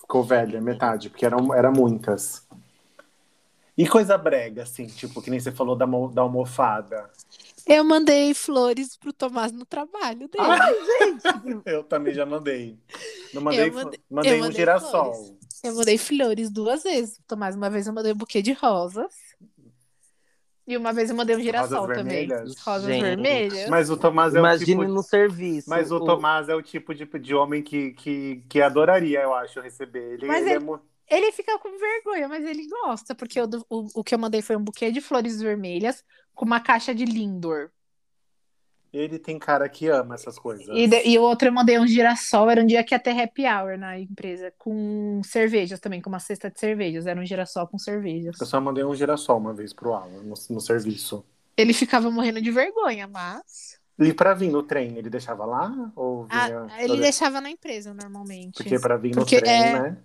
Ficou 0.00 0.24
velha, 0.24 0.60
metade, 0.60 1.08
porque 1.08 1.24
eram, 1.24 1.54
eram 1.54 1.72
muitas. 1.72 2.46
E 3.82 3.88
coisa 3.88 4.16
brega, 4.18 4.62
assim, 4.62 4.86
tipo, 4.86 5.20
que 5.22 5.30
nem 5.30 5.40
você 5.40 5.50
falou 5.52 5.74
da, 5.76 5.86
da 6.12 6.22
almofada. 6.22 7.10
Eu 7.66 7.84
mandei 7.84 8.34
flores 8.34 8.96
pro 8.96 9.12
Tomás 9.12 9.52
no 9.52 9.64
trabalho 9.64 10.28
dele. 10.28 10.38
Ai, 10.38 10.74
gente! 10.74 11.62
Eu 11.66 11.82
também 11.84 12.12
já 12.12 12.26
mandei. 12.26 12.76
Não 13.32 13.40
mandei, 13.42 13.68
Eu 13.68 13.72
mandei- 13.72 14.00
mandei 14.10 14.32
eu 14.32 14.36
um 14.36 14.40
mandei 14.40 14.56
girassol. 14.56 15.14
flores. 15.14 15.34
Eu 15.62 15.74
mandei 15.76 15.96
flores 15.98 16.50
duas 16.50 16.82
vezes 16.82 17.18
pro 17.18 17.26
Tomás. 17.28 17.54
Uma 17.54 17.70
vez 17.70 17.86
eu 17.86 17.92
mandei 17.92 18.12
um 18.12 18.16
buquê 18.16 18.42
de 18.42 18.52
rosas. 18.52 19.12
E 20.66 20.76
uma 20.76 20.92
vez 20.92 21.10
eu 21.10 21.16
mandei 21.16 21.34
um 21.36 21.40
girassol 21.40 21.80
Rosas 21.82 21.96
também. 21.98 22.26
vermelhas? 22.28 22.58
Rosas 22.60 22.86
Gente. 22.88 23.02
vermelhas. 23.02 23.68
Mas 23.68 23.90
o 23.90 23.96
Tomás 23.96 24.34
é 24.34 24.38
o 24.38 24.40
Imagine 24.40 24.66
tipo. 24.82 24.84
no 24.84 25.02
serviço. 25.02 25.68
Mas 25.68 25.90
o 25.90 25.98
Tomás 26.00 26.48
é 26.48 26.54
o 26.54 26.62
tipo 26.62 26.94
de, 26.94 27.04
de 27.04 27.34
homem 27.34 27.62
que, 27.62 27.92
que, 27.92 28.44
que 28.48 28.62
adoraria, 28.62 29.20
eu 29.22 29.34
acho, 29.34 29.60
receber. 29.60 30.14
Ele, 30.14 30.26
Mas 30.26 30.42
ele 30.42 30.50
é 30.50 30.54
ele- 30.54 30.64
mu- 30.64 30.80
Ele 31.14 31.30
fica 31.32 31.58
com 31.58 31.78
vergonha, 31.78 32.28
mas 32.28 32.44
ele 32.44 32.66
gosta, 32.68 33.14
porque 33.14 33.38
eu 33.38 33.48
o, 33.68 34.00
o 34.00 34.04
que 34.04 34.14
eu 34.14 34.18
mandei 34.18 34.40
foi 34.40 34.56
um 34.56 34.64
buquê 34.64 34.90
de 34.90 35.00
flores 35.00 35.40
vermelhas 35.40 36.02
com 36.34 36.44
uma 36.44 36.58
caixa 36.60 36.94
de 36.94 37.04
Lindor. 37.04 37.70
ele 38.92 39.18
tem 39.18 39.38
cara 39.38 39.68
que 39.68 39.88
ama 39.88 40.14
essas 40.14 40.38
coisas. 40.38 40.68
E, 40.68 40.86
de- 40.86 41.02
e 41.08 41.18
o 41.18 41.22
outro 41.22 41.48
eu 41.48 41.52
mandei 41.52 41.78
um 41.78 41.86
girassol, 41.86 42.50
era 42.50 42.62
um 42.62 42.66
dia 42.66 42.84
que 42.84 42.94
ia 42.94 42.98
ter 42.98 43.18
happy 43.18 43.44
hour 43.46 43.78
na 43.78 43.98
empresa, 43.98 44.52
com 44.58 45.20
cervejas 45.24 45.80
também, 45.80 46.00
com 46.00 46.10
uma 46.10 46.18
cesta 46.18 46.50
de 46.50 46.58
cervejas. 46.60 47.06
Era 47.06 47.18
um 47.20 47.24
girassol 47.24 47.66
com 47.66 47.78
cervejas. 47.78 48.38
Eu 48.40 48.46
só 48.46 48.60
mandei 48.60 48.84
um 48.84 48.94
girassol 48.94 49.38
uma 49.38 49.54
vez 49.54 49.72
pro 49.72 49.94
Alan, 49.94 50.22
no, 50.22 50.34
no 50.50 50.60
serviço. 50.60 51.24
Ele 51.56 51.72
ficava 51.72 52.10
morrendo 52.10 52.40
de 52.40 52.50
vergonha, 52.50 53.06
mas. 53.06 53.78
E 53.98 54.12
pra 54.12 54.34
vir 54.34 54.50
no 54.50 54.62
trem, 54.62 54.96
ele 54.96 55.08
deixava 55.10 55.44
lá? 55.44 55.92
Ou 55.94 56.24
vinha... 56.24 56.66
Ah, 56.70 56.82
ele 56.82 56.98
deixava 56.98 57.40
na 57.40 57.50
empresa 57.50 57.92
normalmente. 57.94 58.56
Porque 58.56 58.78
pra 58.78 58.96
vir 58.96 59.12
Porque 59.14 59.36
no 59.36 59.40
trem, 59.42 59.52
é- 59.52 59.72
né? 59.80 59.96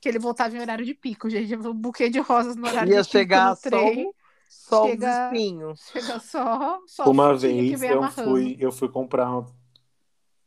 Que 0.00 0.08
ele 0.08 0.18
voltava 0.18 0.56
em 0.56 0.60
horário 0.60 0.84
de 0.84 0.94
pico, 0.94 1.28
gente. 1.28 1.54
Um 1.56 1.74
buquê 1.74 2.08
de 2.08 2.18
rosas 2.20 2.56
no 2.56 2.66
horário 2.66 2.90
Ia 2.90 3.02
de 3.02 3.04
pico 3.04 3.10
chegar 3.12 3.50
no 3.50 3.56
só, 3.56 3.68
trem. 3.70 4.14
só 4.48 4.84
chega- 4.86 5.06
os 5.08 5.34
espinhos. 5.36 5.80
Chega 5.92 6.20
só, 6.20 6.80
só 6.86 7.08
o 7.08 7.10
Uma 7.10 7.36
vez 7.36 7.80
vem 7.80 7.90
eu 7.90 7.98
amarrando. 7.98 8.30
fui, 8.32 8.56
eu 8.60 8.72
fui 8.72 8.88
comprar 8.88 9.44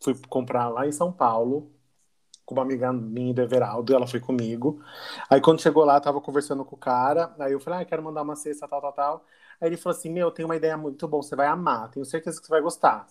fui 0.02 0.16
comprar 0.28 0.70
lá 0.70 0.86
em 0.88 0.92
São 0.92 1.12
Paulo 1.12 1.72
com 2.46 2.56
uma 2.56 2.64
amiga 2.64 2.94
minha 2.94 3.34
do 3.34 3.42
Everaldo, 3.42 3.96
ela 3.96 4.08
foi 4.08 4.20
comigo. 4.20 4.82
Aí 5.30 5.42
quando 5.42 5.62
chegou 5.62 5.86
lá, 5.86 6.00
tava 6.02 6.22
conversando 6.22 6.66
com 6.66 6.76
o 6.76 6.80
cara, 6.80 7.34
aí 7.40 7.54
eu 7.54 7.60
falei, 7.62 7.82
ah, 7.82 7.86
quero 7.86 8.04
mandar 8.04 8.24
uma 8.24 8.36
cesta, 8.36 8.68
tal, 8.68 8.82
tal, 8.82 8.94
tal. 8.94 9.26
Aí 9.62 9.70
ele 9.70 9.78
falou 9.78 9.98
assim, 9.98 10.12
meu, 10.12 10.32
tem 10.32 10.46
uma 10.46 10.56
ideia 10.58 10.78
muito 10.78 11.08
boa, 11.08 11.24
você 11.24 11.36
vai 11.38 11.48
amar, 11.48 11.90
tenho 11.92 12.06
certeza 12.06 12.40
que 12.42 12.48
você 12.48 12.52
vai 12.52 12.62
gostar. 12.62 13.08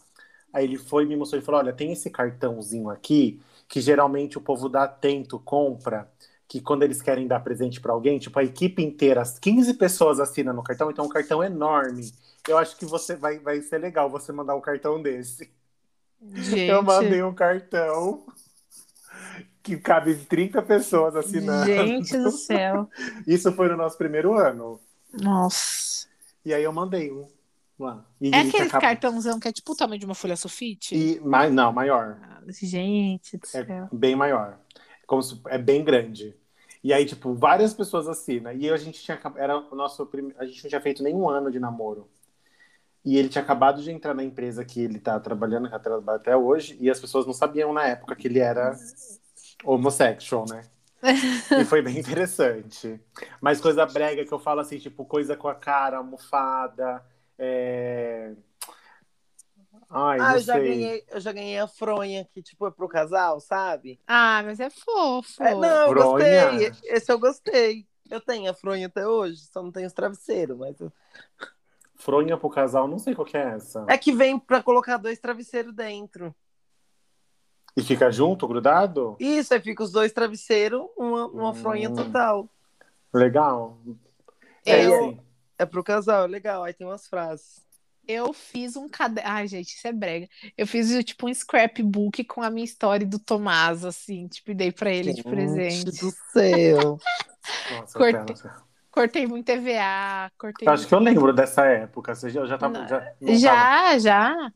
Aí 0.52 0.64
ele 0.64 0.78
foi 0.78 1.05
e 1.05 1.07
me 1.07 1.16
mostrou 1.16 1.40
e 1.42 1.44
falou, 1.44 1.61
olha, 1.62 1.72
tem 1.72 1.92
esse 1.92 2.11
cartãozinho 2.11 2.90
aqui, 2.90 3.40
que 3.68 3.81
geralmente 3.81 4.38
o 4.38 4.40
povo 4.42 4.68
da 4.68 4.85
Atento 4.85 5.38
compra, 5.40 6.12
que 6.52 6.60
quando 6.60 6.82
eles 6.82 7.00
querem 7.00 7.26
dar 7.26 7.40
presente 7.40 7.80
pra 7.80 7.94
alguém, 7.94 8.18
tipo, 8.18 8.38
a 8.38 8.44
equipe 8.44 8.82
inteira, 8.82 9.22
as 9.22 9.38
15 9.38 9.72
pessoas 9.72 10.20
assinam 10.20 10.52
no 10.52 10.62
cartão, 10.62 10.90
então 10.90 11.02
é 11.06 11.08
um 11.08 11.10
cartão 11.10 11.42
enorme. 11.42 12.12
Eu 12.46 12.58
acho 12.58 12.76
que 12.76 12.84
você 12.84 13.16
vai, 13.16 13.38
vai 13.38 13.62
ser 13.62 13.78
legal 13.78 14.10
você 14.10 14.30
mandar 14.32 14.54
um 14.54 14.60
cartão 14.60 15.00
desse. 15.00 15.50
Gente, 16.20 16.68
Eu 16.68 16.82
mandei 16.82 17.22
um 17.22 17.32
cartão 17.32 18.26
que 19.62 19.78
cabe 19.78 20.14
30 20.14 20.60
pessoas 20.60 21.16
assinando. 21.16 21.64
gente 21.64 22.18
do 22.18 22.30
céu. 22.30 22.86
Isso 23.26 23.50
foi 23.52 23.68
no 23.70 23.76
nosso 23.78 23.96
primeiro 23.96 24.34
ano. 24.34 24.78
Nossa. 25.10 26.06
E 26.44 26.52
aí 26.52 26.62
eu 26.64 26.72
mandei 26.72 27.10
um 27.10 27.26
lá. 27.78 28.04
E 28.20 28.26
É 28.26 28.40
ele 28.40 28.48
aquele 28.50 28.64
acaba- 28.64 28.80
cartãozão 28.82 29.40
que 29.40 29.48
é 29.48 29.52
tipo 29.52 29.72
o 29.72 29.76
tamanho 29.76 29.98
de 30.00 30.04
uma 30.04 30.14
folha 30.14 30.36
sulfite? 30.36 30.94
E, 30.94 31.18
mas, 31.20 31.50
não, 31.50 31.72
maior. 31.72 32.18
Gente 32.46 33.38
do 33.38 33.44
É 33.54 33.64
céu. 33.64 33.88
bem 33.90 34.14
maior. 34.14 34.58
Como 35.06 35.22
se- 35.22 35.40
é 35.46 35.56
bem 35.56 35.82
grande. 35.82 36.36
E 36.83 36.92
aí, 36.92 37.07
tipo, 37.07 37.33
várias 37.35 37.73
pessoas 37.73 38.09
assinam. 38.09 38.53
E 38.53 38.68
a 38.68 38.77
gente 38.77 39.01
tinha 39.01 39.18
era 39.37 39.57
o 39.57 39.75
nosso 39.77 40.05
prim... 40.07 40.33
a 40.37 40.45
gente 40.45 40.62
não 40.64 40.68
tinha 40.68 40.81
feito 40.81 41.03
nenhum 41.03 41.29
ano 41.29 41.51
de 41.51 41.61
namoro. 41.61 42.09
E 43.05 43.16
ele 43.16 43.29
tinha 43.29 43.42
acabado 43.42 43.83
de 43.83 43.90
entrar 43.90 44.14
na 44.14 44.23
empresa 44.23 44.64
que 44.64 44.81
ele 44.81 44.99
tá 44.99 45.18
trabalhando, 45.18 45.68
que 45.71 45.79
trabalha 45.79 46.16
até 46.16 46.37
hoje, 46.37 46.77
e 46.81 46.88
as 46.88 47.01
pessoas 47.01 47.27
não 47.27 47.33
sabiam 47.33 47.73
na 47.73 47.85
época 47.87 48.14
que 48.14 48.29
ele 48.29 48.38
era 48.38 48.77
homossexual, 49.64 50.45
né? 50.49 50.62
e 51.61 51.64
foi 51.64 51.83
bem 51.83 51.99
interessante. 51.99 53.01
Mas 53.40 53.61
coisa 53.61 53.85
brega 53.87 54.25
que 54.25 54.33
eu 54.33 54.38
falo 54.38 54.61
assim, 54.61 54.79
tipo, 54.79 55.05
coisa 55.05 55.37
com 55.37 55.49
a 55.49 55.55
cara, 55.55 55.99
almofada, 55.99 57.05
é... 57.37 58.35
Ai, 59.94 60.18
Ah, 60.20 60.28
não 60.31 60.35
eu 60.37 60.40
já, 60.40 60.55
sei. 60.55 60.64
ganhei, 60.64 61.05
eu 61.09 61.20
já 61.20 61.33
ganhei 61.33 61.59
a 61.59 61.66
fronha, 61.68 62.24
que 62.33 62.42
tipo 62.42 62.66
é 62.66 62.70
pro 62.70 62.88
casal, 62.88 63.38
sabe? 63.40 64.00
Ah, 64.07 64.42
mas 64.44 64.59
é 64.59 64.70
fofo. 64.70 65.42
É, 65.42 65.55
não, 65.55 65.83
eu 65.83 65.88
Fronha? 65.90 66.50
gostei. 66.50 66.72
Esse 66.85 67.12
eu 67.12 67.18
gostei. 67.18 67.87
Eu 68.11 68.20
tenho 68.20 68.50
a 68.50 68.55
fronha 68.55 68.87
até 68.87 69.07
hoje, 69.07 69.42
só 69.52 69.62
não 69.62 69.70
tenho 69.70 69.87
os 69.87 69.92
travesseiros, 69.92 70.57
mas. 70.59 70.81
eu- 70.81 70.92
Fronha 71.94 72.37
pro 72.37 72.50
casal, 72.50 72.88
não 72.88 72.98
sei 72.98 73.14
qual 73.14 73.26
que 73.26 73.37
é 73.37 73.42
essa. 73.55 73.85
É 73.88 73.96
que 73.98 74.12
vem 74.12 74.38
pra 74.38 74.62
colocar 74.62 74.96
dois 74.96 75.18
travesseiros 75.18 75.74
dentro. 75.74 76.35
E 77.76 77.83
fica 77.83 78.11
junto, 78.11 78.46
grudado? 78.48 79.16
Isso, 79.20 79.55
aí 79.55 79.61
fica 79.61 79.83
os 79.83 79.92
dois 79.92 80.12
travesseiros, 80.12 80.83
uma, 80.96 81.26
uma 81.26 81.55
fronha 81.55 81.88
Hum. 81.90 81.94
total. 81.94 82.48
Legal. 83.14 83.78
É, 84.66 84.85
Eu- 84.85 84.94
assim, 84.94 85.20
É 85.59 85.66
pro 85.66 85.85
casal, 85.85 86.24
é 86.24 86.26
legal. 86.26 86.64
Aí 86.64 86.72
tem 86.74 86.87
umas 86.87 87.07
frases. 87.07 87.62
Eu 88.06 88.32
fiz 88.32 88.76
um 88.76 88.88
caderno. 88.88 89.30
Ai, 89.30 89.46
gente, 89.46 89.68
isso 89.76 89.86
é 89.86 89.92
brega. 89.92 90.28
Eu 90.56 90.66
fiz 90.66 90.88
tipo 91.04 91.28
um 91.28 91.34
scrapbook 91.34 92.24
com 92.24 92.42
a 92.42 92.50
minha 92.50 92.64
história 92.64 93.06
do 93.06 93.18
Tomás, 93.18 93.84
assim, 93.84 94.26
tipo, 94.28 94.50
e 94.50 94.54
dei 94.54 94.72
pra 94.72 94.90
ele 94.92 95.10
de 95.12 95.16
Gente 95.16 95.24
presente. 95.24 95.90
do 96.00 96.10
céu. 96.32 96.98
Nossa, 97.70 97.98
Cortei. 97.98 98.36
pena. 98.36 98.62
Cortei 98.90 99.26
muito 99.26 99.48
EVA, 99.48 100.30
cortei. 100.36 100.68
Eu 100.68 100.72
acho 100.74 100.86
que 100.86 100.94
eu 100.94 100.98
lembro 100.98 101.32
dessa 101.32 101.64
época. 101.66 102.14
Você 102.14 102.28
já, 102.30 102.40
eu 102.40 102.46
já 102.46 102.58
tava. 102.58 102.78
Não, 102.78 102.86
Já, 102.86 103.14
Já, 103.38 103.98
já. 103.98 104.52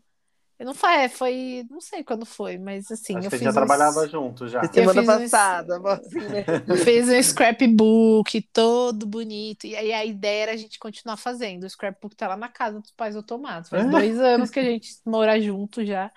Eu 0.59 0.65
não 0.67 0.73
foi, 0.75 1.09
foi, 1.11 1.67
não 1.71 1.81
sei 1.83 2.03
quando 2.03 2.25
foi, 2.25 2.57
mas 2.57 2.91
assim, 2.91 3.15
Acho 3.19 3.27
eu 3.27 3.31
que 3.31 3.37
a 3.37 3.39
fiz 3.39 3.41
gente 3.41 3.45
já 3.45 3.51
uns- 3.51 3.55
trabalhava 3.67 4.09
junto 4.09 4.49
já. 4.49 4.63
E 4.63 4.69
semana 4.73 5.03
um- 5.03 5.07
passada, 5.07 5.77
assim, 5.93 6.19
né? 6.21 6.45
Eu 6.67 6.77
fiz 6.79 7.09
um 7.09 7.23
scrapbook 7.23 8.41
todo 8.55 9.07
bonito. 9.07 9.67
E 9.67 9.77
aí 9.77 9.93
a 9.93 10.05
ideia 10.05 10.43
era 10.45 10.53
a 10.53 10.57
gente 10.57 10.79
continuar 10.79 11.19
fazendo. 11.19 11.65
O 11.65 11.71
scrapbook 11.71 12.17
tá 12.17 12.29
lá 12.29 12.37
na 12.39 12.49
casa 12.49 12.81
dos 12.81 12.91
pais 12.91 13.15
do 13.15 13.23
Tomás. 13.23 13.69
Faz 13.69 13.85
É. 13.85 13.89
dois 13.89 14.19
anos 14.19 14.49
que 14.51 14.59
a 14.59 14.65
gente 14.65 14.95
mora 15.05 15.39
junto 15.41 15.85
já. 15.85 16.11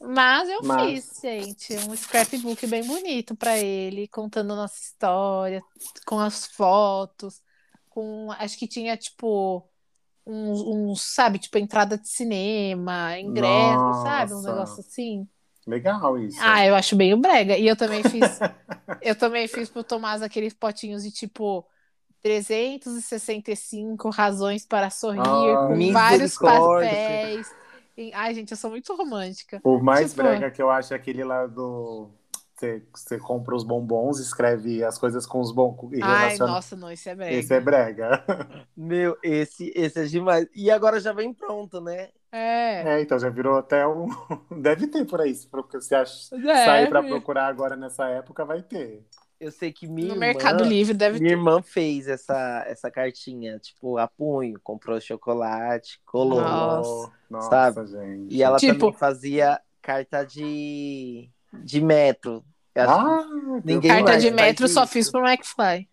Mas 0.00 0.48
eu 0.48 0.60
Mas- 0.64 0.90
fiz, 0.90 1.20
gente, 1.22 1.74
um 1.88 1.94
scrapbook 1.94 2.66
bem 2.66 2.82
bonito 2.84 3.36
pra 3.36 3.58
ele, 3.58 4.08
contando 4.08 4.56
nossa 4.56 4.80
história, 4.82 5.62
com 6.06 6.18
as 6.18 6.46
fotos, 6.46 7.40
com 7.88 8.32
acho 8.38 8.58
que 8.58 8.66
tinha 8.66 8.96
tipo 8.96 9.62
uns, 10.26 10.60
uns, 10.60 11.02
sabe, 11.02 11.38
tipo 11.38 11.58
entrada 11.58 11.96
de 11.98 12.08
cinema, 12.08 13.18
ingresso, 13.18 14.02
sabe, 14.02 14.32
um 14.32 14.36
Nossa. 14.36 14.50
negócio 14.52 14.80
assim. 14.80 15.28
Legal 15.66 16.18
isso. 16.18 16.38
Ah, 16.40 16.64
eu 16.66 16.74
acho 16.74 16.96
meio 16.96 17.16
brega. 17.16 17.56
E 17.56 17.66
eu 17.66 17.76
também 17.76 18.02
fiz. 18.02 18.38
eu 19.02 19.14
também 19.14 19.46
fiz 19.46 19.68
pro 19.68 19.84
Tomás 19.84 20.22
aqueles 20.22 20.54
potinhos 20.54 21.02
de 21.02 21.10
tipo 21.10 21.64
365 22.22 24.10
razões 24.10 24.66
para 24.66 24.90
sorrir, 24.90 25.20
Ah, 25.20 25.68
com 25.68 25.92
vários 25.92 26.36
papéis. 26.36 27.50
Ai, 28.14 28.34
gente, 28.34 28.50
eu 28.52 28.56
sou 28.56 28.70
muito 28.70 28.94
romântica. 28.96 29.60
O 29.62 29.78
mais 29.78 30.10
Tipo- 30.10 30.22
brega 30.22 30.50
que 30.50 30.62
eu 30.62 30.70
acho 30.70 30.94
é 30.94 30.96
aquele 30.96 31.22
lá 31.22 31.46
do. 31.46 32.08
Você, 32.60 32.82
você 32.94 33.18
compra 33.18 33.56
os 33.56 33.64
bombons, 33.64 34.18
escreve 34.18 34.84
as 34.84 34.98
coisas 34.98 35.24
com 35.26 35.40
os 35.40 35.50
bombons 35.50 35.92
e 35.94 36.02
Ai, 36.02 36.20
relaciona. 36.24 36.52
nossa, 36.52 36.76
não, 36.76 36.92
isso 36.92 37.08
é 37.08 37.14
brega. 37.14 37.34
Esse 37.34 37.54
é 37.54 37.60
brega. 37.60 38.24
Meu, 38.76 39.16
esse, 39.22 39.72
esse 39.74 39.98
é 40.00 40.04
demais. 40.04 40.46
E 40.54 40.70
agora 40.70 41.00
já 41.00 41.12
vem 41.12 41.32
pronto, 41.32 41.80
né? 41.80 42.10
É. 42.30 42.96
É, 42.96 43.00
então 43.00 43.18
já 43.18 43.30
virou 43.30 43.56
até 43.56 43.86
um. 43.86 44.06
Deve 44.60 44.86
ter 44.88 45.06
por 45.06 45.22
aí. 45.22 45.34
Se 45.34 45.48
você 45.72 45.94
acha, 45.94 46.36
Deve. 46.36 46.64
sair 46.64 46.88
pra 46.90 47.02
procurar 47.02 47.46
agora 47.46 47.76
nessa 47.76 48.06
época, 48.08 48.44
vai 48.44 48.62
ter. 48.62 49.06
Eu 49.40 49.50
sei 49.50 49.72
que 49.72 49.86
minha 49.86 50.08
No 50.08 50.14
irmã, 50.16 50.26
Mercado 50.26 50.62
Livre 50.62 50.92
deve 50.92 51.18
minha 51.18 51.30
ter. 51.30 51.38
irmã 51.38 51.62
fez 51.62 52.06
essa, 52.08 52.62
essa 52.66 52.90
cartinha, 52.90 53.58
tipo, 53.58 53.96
a 53.96 54.06
punho, 54.06 54.60
comprou 54.62 55.00
chocolate, 55.00 55.98
colou. 56.04 56.42
Nossa. 56.42 57.10
Nossa, 57.30 57.48
Sabe? 57.48 57.86
gente. 57.86 58.34
E 58.34 58.42
ela 58.42 58.58
Tipo- 58.58 58.78
também 58.78 58.92
fazia 58.98 59.58
carta 59.80 60.24
de, 60.24 61.30
de 61.52 61.80
metro. 61.80 62.44
Ah, 62.76 63.24
ninguém 63.64 63.90
Carta 63.90 64.16
de 64.18 64.26
faz 64.28 64.34
metro 64.34 64.68
só 64.68 64.84
isso. 64.84 64.92
fiz 64.92 65.10
pro 65.10 65.26
McFly. 65.26 65.88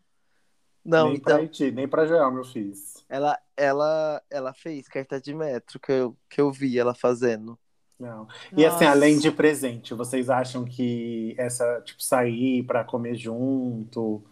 Não, 0.85 1.07
nem 1.07 1.15
então, 1.17 1.33
pra 1.35 1.41
Haiti, 1.43 1.71
nem 1.71 1.87
pra 1.87 2.05
Joelma 2.05 2.39
eu 2.39 2.45
fiz. 2.45 3.03
ela, 3.09 3.37
ela, 3.57 4.21
ela 4.29 4.53
fez 4.53 4.87
carta 4.87 5.19
de 5.19 5.33
metro 5.33 5.79
que 5.79 5.91
eu, 5.91 6.17
que 6.29 6.39
eu 6.39 6.49
vi 6.51 6.79
ela 6.79 6.93
fazendo. 6.93 7.59
Não. 7.99 8.27
E 8.55 8.63
assim, 8.65 8.85
Nossa. 8.85 8.91
além 8.91 9.17
de 9.19 9.31
presente, 9.31 9.93
vocês 9.93 10.29
acham 10.29 10.63
que 10.63 11.35
essa, 11.37 11.81
tipo, 11.81 12.01
sair 12.01 12.63
pra 12.63 12.83
comer 12.85 13.15
junto, 13.15 14.23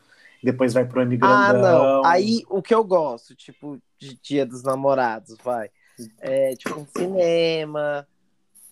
depois 0.42 0.72
vai 0.72 0.86
pro 0.86 1.02
M 1.02 1.16
Ah, 1.22 1.52
grandão? 1.52 2.02
não. 2.02 2.06
Aí 2.06 2.44
o 2.48 2.62
que 2.62 2.74
eu 2.74 2.84
gosto, 2.84 3.36
tipo, 3.36 3.78
de 3.98 4.16
dia 4.22 4.46
dos 4.46 4.64
namorados, 4.64 5.36
vai. 5.44 5.70
É 6.20 6.56
tipo 6.56 6.80
um 6.80 6.86
cinema, 6.86 8.08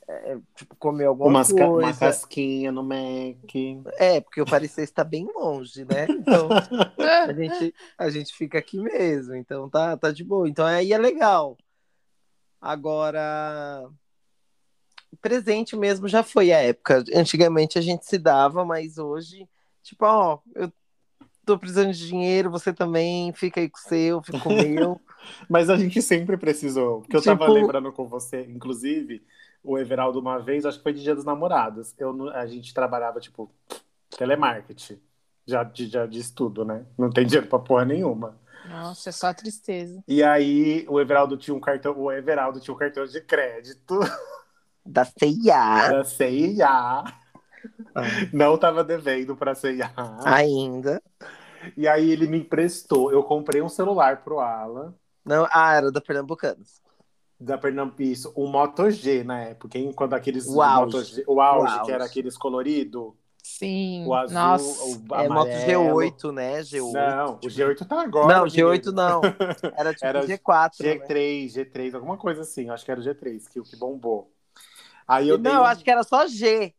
é, 0.08 0.38
tipo, 0.56 0.76
comer 0.76 1.06
alguma 1.06 1.30
Umas 1.30 1.52
ca- 1.52 1.66
uma 1.66 1.82
coisa. 1.84 2.00
casquinha 2.00 2.72
no 2.72 2.84
Mac. 2.84 3.54
É, 3.98 4.20
porque 4.22 4.42
o 4.42 4.46
parecer 4.46 4.84
está 4.84 5.04
bem 5.04 5.28
longe, 5.36 5.86
né? 5.86 6.06
Então 6.10 6.50
a 7.28 7.34
gente, 7.34 7.74
a 7.98 8.10
gente 8.10 8.34
fica 8.34 8.58
aqui 8.60 8.78
mesmo, 8.80 9.36
então 9.36 9.70
tá, 9.70 9.96
tá 9.98 10.12
de 10.12 10.24
boa. 10.24 10.48
Então 10.50 10.66
aí 10.66 10.92
é 10.94 10.98
legal. 10.98 11.58
Agora, 12.62 13.90
presente 15.22 15.76
mesmo 15.76 16.08
já 16.08 16.24
foi 16.24 16.52
a 16.52 16.60
época. 16.60 17.04
Antigamente 17.16 17.78
a 17.78 17.82
gente 17.82 18.06
se 18.06 18.18
dava, 18.18 18.64
mas 18.66 18.98
hoje, 18.98 19.48
tipo, 19.82 20.06
ó, 20.06 20.40
eu 20.56 20.72
tô 21.46 21.58
precisando 21.58 21.92
de 21.92 22.08
dinheiro, 22.08 22.50
você 22.50 22.72
também, 22.74 23.34
fica 23.34 23.60
aí 23.60 23.70
com 23.70 23.78
o 23.78 23.82
seu, 23.82 24.22
fica 24.24 24.40
com 24.40 24.50
o 24.50 24.54
meu. 24.58 25.02
Mas 25.50 25.70
a 25.70 25.78
gente 25.78 26.02
sempre 26.02 26.36
precisou. 26.36 27.00
Porque 27.00 27.16
eu 27.16 27.22
Tipo- 27.22 27.38
tava 27.38 27.50
lembrando 27.50 27.92
com 27.94 28.06
você, 28.08 28.42
inclusive, 28.42 29.24
o 29.64 29.78
Everaldo 29.78 30.20
uma 30.20 30.40
vez, 30.40 30.66
acho 30.66 30.78
que 30.78 30.84
foi 30.84 30.94
de 30.94 31.02
Dia 31.02 31.16
dos 31.16 31.26
Namorados. 31.26 31.94
Eu, 31.98 32.30
a 32.32 32.46
gente 32.46 32.74
trabalhava, 32.74 33.20
tipo, 33.20 33.50
telemarketing. 34.18 35.00
Já 35.46 35.70
já 35.74 36.06
de 36.06 36.20
estudo, 36.20 36.64
né? 36.64 36.86
Não 36.98 37.10
tem 37.10 37.26
dinheiro 37.26 37.48
pra 37.48 37.60
porra 37.60 37.84
nenhuma. 37.84 38.38
Nossa, 38.70 39.10
é 39.10 39.12
só 39.12 39.34
tristeza. 39.34 40.02
E 40.08 40.24
aí 40.24 40.86
o 40.88 41.00
Everaldo 41.00 41.36
tinha 41.36 41.56
um 41.56 41.60
cartão, 41.60 41.98
o 41.98 42.12
Everaldo 42.12 42.62
tinha 42.62 42.74
um 42.74 42.78
cartão 42.78 43.06
de 43.06 43.20
crédito 43.20 44.00
Da 44.86 45.06
CIA 45.06 45.90
da 45.92 46.04
CIA. 46.04 46.68
Ah. 46.68 47.14
Não 48.34 48.58
tava 48.58 48.84
devendo 48.84 49.36
pra 49.36 49.56
CIA. 49.56 49.92
ainda. 50.26 51.02
E 51.78 51.88
aí 51.88 52.10
ele 52.12 52.28
me 52.28 52.40
emprestou. 52.40 53.12
Eu 53.12 53.24
comprei 53.24 53.62
um 53.62 53.70
celular 53.70 54.24
pro 54.24 54.40
Alan. 54.40 54.94
Não, 55.24 55.48
ah, 55.50 55.74
era 55.74 55.92
da 55.92 56.02
Pernambucanos. 56.02 56.82
Da 57.40 57.58
Pernampiço, 57.58 58.32
o 58.36 58.48
Moto 58.48 58.90
G 58.90 59.24
na 59.24 59.42
época, 59.42 59.78
hein? 59.78 59.92
Quando 59.94 60.14
aqueles 60.14 60.48
O 60.48 60.62
auge. 60.62 60.96
Moto 60.98 61.04
G, 61.06 61.24
o 61.28 61.42
auge, 61.42 61.66
O 61.74 61.78
auge. 61.80 61.86
que 61.86 61.92
era 61.92 62.06
aqueles 62.06 62.38
colorido, 62.38 63.18
Sim. 63.44 64.06
o 64.08 64.14
azul, 64.14 64.34
Nossa. 64.34 64.84
o 64.86 64.92
É 65.16 65.28
moto 65.28 65.42
amarelo. 65.50 65.84
G8, 65.98 66.32
né? 66.32 66.60
G8. 66.62 66.92
Não, 66.94 67.34
o 67.36 67.40
G8 67.40 67.86
tá 67.88 68.02
agora. 68.02 68.34
Não, 68.40 68.46
G8 68.46 68.72
menino. 68.86 68.92
não. 68.94 69.22
Era 69.78 69.94
tipo 69.94 70.06
Era 70.06 70.26
G4. 70.26 70.72
né? 70.82 70.96
G3, 71.00 71.46
G3, 71.54 71.96
alguma 71.96 72.16
coisa 72.18 72.42
assim. 72.42 72.70
Acho 72.70 72.86
que 72.86 72.92
era 72.92 73.02
o 73.02 73.04
G3 73.04 73.48
que, 73.50 73.62
que 73.62 73.76
bombou. 73.76 74.32
Aí 75.06 75.28
eu 75.28 75.38
não, 75.38 75.44
dei 75.44 75.54
eu 75.54 75.66
acho 75.66 75.84
que 75.84 75.92
era 75.92 76.04
só 76.04 76.26
G. 76.28 76.74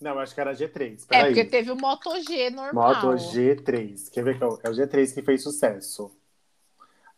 Não, 0.00 0.18
acho 0.18 0.34
que 0.34 0.40
era 0.40 0.52
G3. 0.52 1.04
É, 1.04 1.06
Peraí. 1.06 1.24
porque 1.34 1.44
teve 1.46 1.70
o 1.70 1.76
Moto 1.76 2.10
G 2.20 2.50
normal. 2.50 2.94
Moto 2.94 3.06
G3. 3.16 4.10
Quer 4.10 4.22
ver 4.24 4.36
que 4.36 4.44
é 4.44 4.46
o 4.46 4.58
é 4.62 4.68
o 4.68 4.72
G3 4.74 5.14
que 5.14 5.22
fez 5.22 5.42
sucesso. 5.42 6.14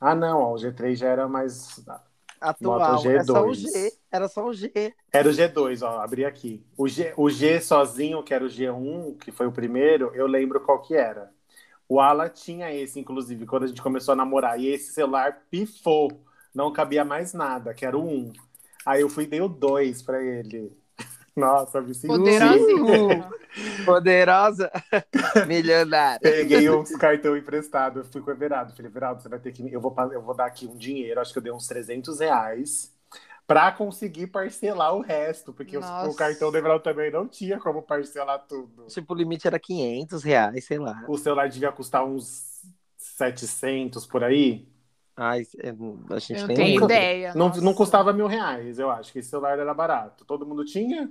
Ah, 0.01 0.15
não, 0.15 0.53
o 0.53 0.55
G3 0.57 0.95
já 0.95 1.09
era 1.09 1.29
mais. 1.29 1.85
Atual. 2.41 2.79
Moto 2.79 3.09
É 3.09 3.25
só 3.25 3.43
o 3.43 3.51
G2. 3.51 3.55
G. 3.55 3.93
Era 4.11 4.29
só 4.29 4.47
o 4.47 4.53
G. 4.53 4.95
Era 5.13 5.29
o 5.29 5.33
G2, 5.33 5.83
ó, 5.83 6.01
abri 6.01 6.25
aqui. 6.25 6.65
O 6.77 6.87
G, 6.87 7.13
o 7.17 7.31
G 7.31 7.61
sozinho, 7.61 8.23
que 8.23 8.35
era 8.35 8.45
o 8.45 8.49
G1, 8.49 9.17
que 9.19 9.33
foi 9.33 9.47
o 9.47 9.53
primeiro, 9.53 10.13
eu 10.15 10.27
lembro 10.27 10.61
qual 10.61 10.81
que 10.83 10.95
era. 10.95 11.31
O 11.89 12.01
Ala 12.01 12.29
tinha 12.29 12.73
esse, 12.73 12.99
inclusive, 12.99 13.47
quando 13.47 13.65
a 13.65 13.67
gente 13.67 13.81
começou 13.83 14.13
a 14.13 14.17
namorar. 14.17 14.59
E 14.61 14.69
esse 14.69 14.93
celular 14.93 15.45
pifou. 15.51 16.21
Não 16.55 16.73
cabia 16.73 17.05
mais 17.05 17.33
nada, 17.33 17.75
que 17.75 17.85
era 17.85 17.97
o 17.97 18.05
1. 18.05 18.33
Aí 18.85 19.01
eu 19.03 19.09
fui 19.09 19.25
e 19.25 19.27
dei 19.27 19.41
o 19.41 19.49
2 19.49 20.03
pra 20.03 20.23
ele. 20.23 20.77
Nossa, 21.37 21.83
me 21.83 21.95
senti. 21.95 22.07
Poderosinho. 22.07 23.29
Poderosa. 23.85 24.71
Milionária. 25.47 26.21
Peguei 26.21 26.71
uns 26.71 26.91
cartão 26.97 27.37
emprestado, 27.37 28.01
eu 28.01 28.05
fui 28.05 28.23
com 28.23 28.31
o 28.31 28.33
Everaldo. 28.33 28.75
Falei, 28.75 28.91
Everaldo, 28.91 29.23
você 29.23 29.29
vai 29.29 29.39
ter 29.39 29.53
que. 29.53 29.71
Eu 29.71 29.81
vou, 29.81 29.95
eu 30.13 30.23
vou 30.23 30.35
dar 30.35 30.47
aqui 30.47 30.67
um 30.67 30.77
dinheiro, 30.77 31.21
acho 31.21 31.33
que 31.33 31.39
eu 31.39 31.43
dei 31.43 31.53
uns 31.53 31.67
300 31.67 32.21
reais, 32.21 32.91
pra 33.47 33.71
conseguir 33.71 34.29
parcelar 34.29 34.95
o 34.95 35.03
resto, 35.03 35.53
porque 35.53 35.79
Nossa. 35.79 36.09
o 36.09 36.17
cartão 36.17 36.51
do 36.51 36.57
Everaldo 36.57 36.83
também 36.83 37.11
não 37.11 37.29
tinha 37.29 37.61
como 37.61 37.83
parcelar 37.83 38.45
tudo. 38.49 38.87
Tipo, 38.87 39.13
o 39.13 39.17
limite 39.17 39.47
era 39.47 39.59
500 39.59 40.23
reais, 40.23 40.65
sei 40.65 40.79
lá. 40.79 41.05
O 41.07 41.19
celular 41.19 41.51
devia 41.51 41.71
custar 41.71 42.03
uns 42.03 42.63
700 42.97 44.07
por 44.07 44.25
aí. 44.25 44.67
Ai, 45.15 45.47
é, 45.59 45.71
a 46.15 46.19
gente 46.19 46.41
Eu 46.41 46.47
nem 46.47 46.57
tenho 46.57 46.85
ideia. 46.85 47.33
Não, 47.35 47.49
nossa. 47.49 47.61
não 47.61 47.73
custava 47.73 48.13
mil 48.13 48.27
reais, 48.27 48.79
eu 48.79 48.91
acho 48.91 49.13
que 49.13 49.19
esse 49.19 49.31
celular 49.31 49.59
era 49.59 49.73
barato. 49.73 50.25
Todo 50.25 50.47
mundo 50.47 50.65
tinha? 50.65 51.11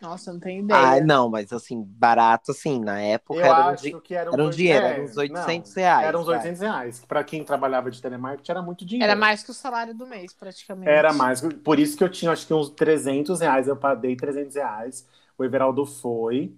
Nossa, 0.00 0.30
eu 0.30 0.34
não 0.34 0.40
tenho 0.40 0.64
ideia. 0.64 0.88
Ah, 0.88 1.00
não, 1.00 1.28
mas 1.30 1.52
assim, 1.52 1.82
barato 1.84 2.50
assim, 2.50 2.80
na 2.80 3.00
época 3.00 3.46
Eu 3.46 3.46
era 3.46 3.60
um, 3.70 3.74
acho 3.74 3.82
di- 3.82 4.02
que 4.02 4.14
era, 4.14 4.30
era 4.32 4.42
um 4.42 4.50
dinheiro, 4.50 4.84
é, 4.84 4.90
era 4.90 5.02
uns 5.02 5.16
800 5.16 5.72
não, 5.72 5.74
reais. 5.74 6.06
Era 6.08 6.18
uns 6.18 6.26
vai. 6.26 6.38
800 6.38 6.60
reais. 6.60 7.00
que 7.00 7.06
Pra 7.06 7.24
quem 7.24 7.44
trabalhava 7.44 7.90
de 7.90 8.02
telemarketing 8.02 8.50
era 8.50 8.62
muito 8.62 8.84
dinheiro. 8.84 9.12
Era 9.12 9.16
mais 9.20 9.42
que 9.42 9.50
o 9.50 9.54
salário 9.54 9.94
do 9.94 10.06
mês, 10.06 10.32
praticamente. 10.32 10.92
Era 10.94 11.12
mais. 11.12 11.40
Por 11.64 11.78
isso 11.78 11.96
que 11.96 12.04
eu 12.04 12.08
tinha, 12.08 12.30
acho 12.30 12.46
que 12.46 12.54
uns 12.54 12.70
300 12.70 13.40
reais. 13.40 13.68
Eu 13.68 13.76
paguei 13.76 14.16
300 14.16 14.54
reais. 14.54 15.06
O 15.36 15.44
Everaldo 15.44 15.84
foi. 15.84 16.56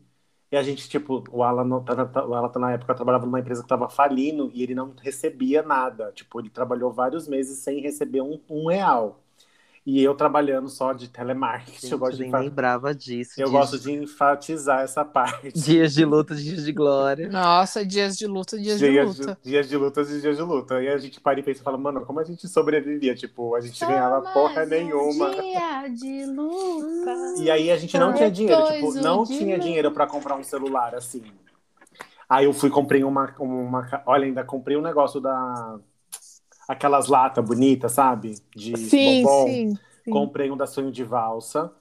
E 0.51 0.57
a 0.57 0.63
gente, 0.63 0.89
tipo, 0.89 1.23
o 1.31 1.43
Alan, 1.43 1.83
tá- 1.85 2.07
tá- 2.07 2.27
o 2.27 2.35
Alan 2.35 2.49
tá, 2.51 2.59
na 2.59 2.73
época 2.73 2.95
trabalhava 2.95 3.27
numa 3.27 3.41
empresa 3.41 3.63
que 3.63 3.69
tava 3.69 3.89
falindo 3.89 4.51
e 4.55 4.63
ele 4.63 4.75
não 4.75 4.95
recebia 5.01 5.63
nada. 5.63 6.11
Tipo, 6.13 6.41
ele 6.41 6.49
trabalhou 6.51 6.91
vários 6.93 7.29
meses 7.29 7.59
sem 7.59 7.81
receber 7.81 8.23
um, 8.23 8.41
um 8.49 8.69
real. 8.69 9.21
E 9.91 10.03
eu 10.03 10.15
trabalhando 10.15 10.69
só 10.69 10.93
de 10.93 11.09
telemarketing. 11.09 11.81
Gente, 11.81 11.93
eu 11.93 11.99
gosto, 11.99 12.17
de, 12.17 12.21
nem 12.21 12.29
enfa- 12.29 12.39
lembrava 12.41 12.95
disso. 12.95 13.41
eu 13.41 13.51
gosto 13.51 13.79
de 13.79 13.91
enfatizar 13.91 14.81
essa 14.83 15.03
parte. 15.03 15.51
dias 15.53 15.95
de 15.95 16.05
luta, 16.05 16.35
dias 16.35 16.63
de 16.63 16.73
glória. 16.73 17.31
Nossa, 17.31 17.87
dias 17.87 18.15
de 18.19 18.27
luta, 18.27 18.59
dias 18.59 18.79
de 18.79 18.91
Dias 18.91 19.19
luta. 19.19 19.39
de, 19.43 19.51
dias 19.51 19.67
de 19.67 19.77
lutas 19.79 20.11
e 20.11 20.21
dias 20.21 20.37
de 20.37 20.43
luta. 20.43 20.75
Aí 20.77 20.89
a 20.89 20.99
gente 20.99 21.19
para 21.19 21.41
e 21.41 21.43
pensa 21.43 21.63
e 21.63 21.65
fala, 21.65 21.79
mano, 21.79 22.05
como 22.05 22.21
a 22.21 22.25
gente 22.25 22.47
sobrevivia? 22.47 23.15
Tipo, 23.15 23.55
a 23.55 23.63
gente 23.63 23.79
Só 23.79 23.87
ganhava 23.87 24.21
porra 24.31 24.65
um 24.65 24.67
nenhuma. 24.67 25.31
dia 25.31 25.89
de 25.89 26.27
luta. 26.27 27.43
E 27.43 27.51
aí 27.51 27.71
a 27.71 27.77
gente 27.79 27.97
não 27.97 28.13
tinha 28.13 28.31
dinheiro, 28.31 28.67
tipo, 28.67 28.93
não 28.93 29.25
de 29.25 29.39
tinha 29.39 29.57
novo. 29.57 29.63
dinheiro 29.67 29.91
pra 29.91 30.07
comprar 30.07 30.37
um 30.37 30.45
celular 30.45 30.95
assim. 30.95 31.23
Aí 32.29 32.45
eu 32.45 32.53
fui 32.53 32.69
comprei 32.69 33.03
uma, 33.05 33.35
uma, 33.39 34.03
olha, 34.05 34.27
ainda 34.27 34.45
comprei 34.45 34.77
um 34.77 34.83
negócio 34.83 35.19
da 35.19 35.79
aquelas 36.69 37.09
latas 37.09 37.45
bonitas, 37.45 37.93
sabe? 37.93 38.37
De 38.55 38.93
Sim, 38.93 39.27
bombom. 39.31 39.63
sim, 39.67 39.79
sim. 40.05 40.31
Comprei 40.31 40.51
um 40.51 40.57
da 40.59 40.67
sonho 40.67 40.93
de 40.93 41.05
valsa, 41.05 41.73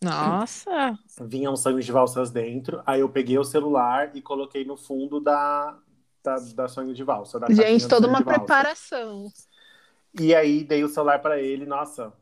Nossa. 0.00 0.98
vinha 1.20 1.50
um 1.50 1.56
sonho 1.56 1.80
de 1.80 1.92
valsas 1.92 2.30
dentro. 2.30 2.82
Aí 2.86 3.00
eu 3.00 3.08
peguei 3.08 3.38
o 3.38 3.44
celular 3.44 4.14
e 4.16 4.22
coloquei 4.22 4.64
no 4.64 4.76
fundo 4.76 5.20
da 5.20 5.78
da, 6.22 6.36
da 6.38 6.68
sonho 6.68 6.94
de 6.94 7.04
valsa. 7.04 7.38
da 7.38 7.50
Gente, 7.50 7.86
toda 7.88 8.06
uma 8.06 8.22
preparação. 8.22 9.30
E 10.18 10.34
aí 10.34 10.64
dei 10.64 10.84
o 10.84 10.88
celular 10.88 11.20
pra 11.20 11.40
ele, 11.40 11.66
nossa. 11.66 12.12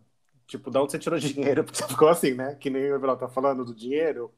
Tipo, 0.46 0.70
de 0.70 0.78
onde 0.78 0.92
você 0.92 0.98
tirou 0.98 1.18
dinheiro? 1.20 1.64
Porque 1.64 1.78
você 1.78 1.88
ficou 1.88 2.08
assim, 2.08 2.34
né? 2.34 2.54
Que 2.56 2.70
nem 2.70 2.82
o 2.90 2.94
Everal 2.96 3.16
tá 3.16 3.28
falando 3.28 3.64
do 3.64 3.74
dinheiro. 3.74 4.32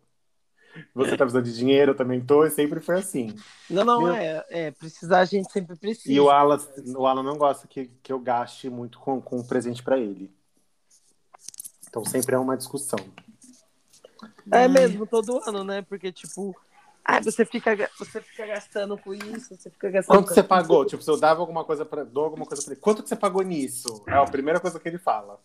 Você 0.95 1.11
tá 1.11 1.25
precisando 1.25 1.45
de 1.45 1.57
dinheiro, 1.57 1.93
eu 1.93 1.97
também 1.97 2.21
tô, 2.21 2.45
e 2.45 2.51
sempre 2.51 2.81
foi 2.81 2.99
assim. 2.99 3.35
Não, 3.69 3.85
não, 3.85 4.03
Meu- 4.03 4.15
é, 4.15 4.45
é. 4.51 4.71
Precisar 4.71 5.21
a 5.21 5.25
gente 5.25 5.51
sempre 5.53 5.77
precisa. 5.77 6.13
E 6.13 6.21
o 6.21 6.31
Alan, 6.31 6.59
o 6.97 7.07
Alan 7.07 7.23
não 7.23 7.37
gosta 7.37 7.67
que, 7.69 7.91
que 8.03 8.13
eu 8.13 8.19
gaste 8.19 8.69
muito 8.69 8.99
com, 8.99 9.21
com 9.21 9.39
um 9.39 9.47
presente 9.47 9.83
pra 9.83 9.99
ele. 9.99 10.31
Então 11.89 12.05
sempre 12.05 12.35
é 12.35 12.39
uma 12.39 12.57
discussão. 12.57 12.99
É 14.51 14.69
mesmo, 14.69 15.07
todo 15.07 15.41
ano, 15.47 15.65
né? 15.65 15.83
Porque, 15.83 16.13
tipo, 16.13 16.57
ah, 17.05 17.21
você 17.21 17.45
fica, 17.45 17.91
você 17.99 18.21
fica 18.21 18.47
gastando 18.47 18.97
com 18.97 19.15
isso, 19.15 19.57
você 19.57 19.71
fica 19.71 19.91
gastando. 19.91 20.17
Quanto 20.17 20.29
com 20.29 20.35
você 20.35 20.43
pagou? 20.43 20.85
Tipo, 20.85 21.03
se 21.03 21.11
eu 21.11 21.19
dava 21.19 21.41
alguma 21.41 21.65
coisa 21.65 21.85
para 21.85 22.05
dou 22.05 22.25
alguma 22.25 22.47
coisa 22.47 22.63
pra 22.63 22.73
ele. 22.73 22.81
Quanto 22.81 23.03
que 23.03 23.09
você 23.09 23.17
pagou 23.17 23.43
nisso? 23.43 24.05
É 24.07 24.15
a 24.15 24.25
primeira 24.25 24.59
coisa 24.59 24.81
que 24.81 24.89
ele 24.89 24.99
fala. 24.99 25.41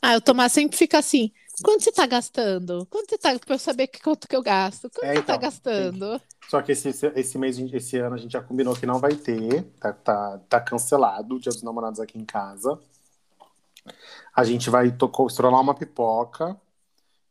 Ah, 0.00 0.16
o 0.16 0.20
Tomás 0.20 0.52
sempre 0.52 0.76
fica 0.76 0.98
assim. 0.98 1.32
Quanto 1.62 1.82
você 1.84 1.92
tá 1.92 2.06
gastando? 2.06 2.86
Quanto 2.86 3.10
você 3.10 3.18
tá, 3.18 3.38
pra 3.38 3.54
eu 3.54 3.58
saber 3.58 3.86
que- 3.88 4.00
quanto 4.02 4.26
que 4.28 4.34
eu 4.36 4.42
gasto? 4.42 4.90
Quanto 4.90 5.04
É, 5.04 5.14
você 5.14 5.22
tá 5.22 5.34
então, 5.34 5.38
gastando? 5.40 6.20
Só 6.48 6.62
que 6.62 6.72
esse, 6.72 6.88
esse 7.14 7.38
mês, 7.38 7.58
esse 7.58 7.98
ano, 7.98 8.14
a 8.14 8.18
gente 8.18 8.32
já 8.32 8.40
combinou 8.42 8.74
que 8.74 8.86
não 8.86 8.98
vai 8.98 9.14
ter. 9.14 9.64
Tá, 9.80 9.92
tá, 9.92 10.40
tá 10.48 10.60
cancelado 10.60 11.36
o 11.36 11.40
Dia 11.40 11.52
dos 11.52 11.62
Namorados 11.62 12.00
aqui 12.00 12.18
em 12.18 12.24
casa. 12.24 12.78
A 14.34 14.44
gente 14.44 14.70
vai 14.70 14.90
tocar, 14.90 15.26
estourar 15.26 15.60
uma 15.60 15.74
pipoca 15.74 16.56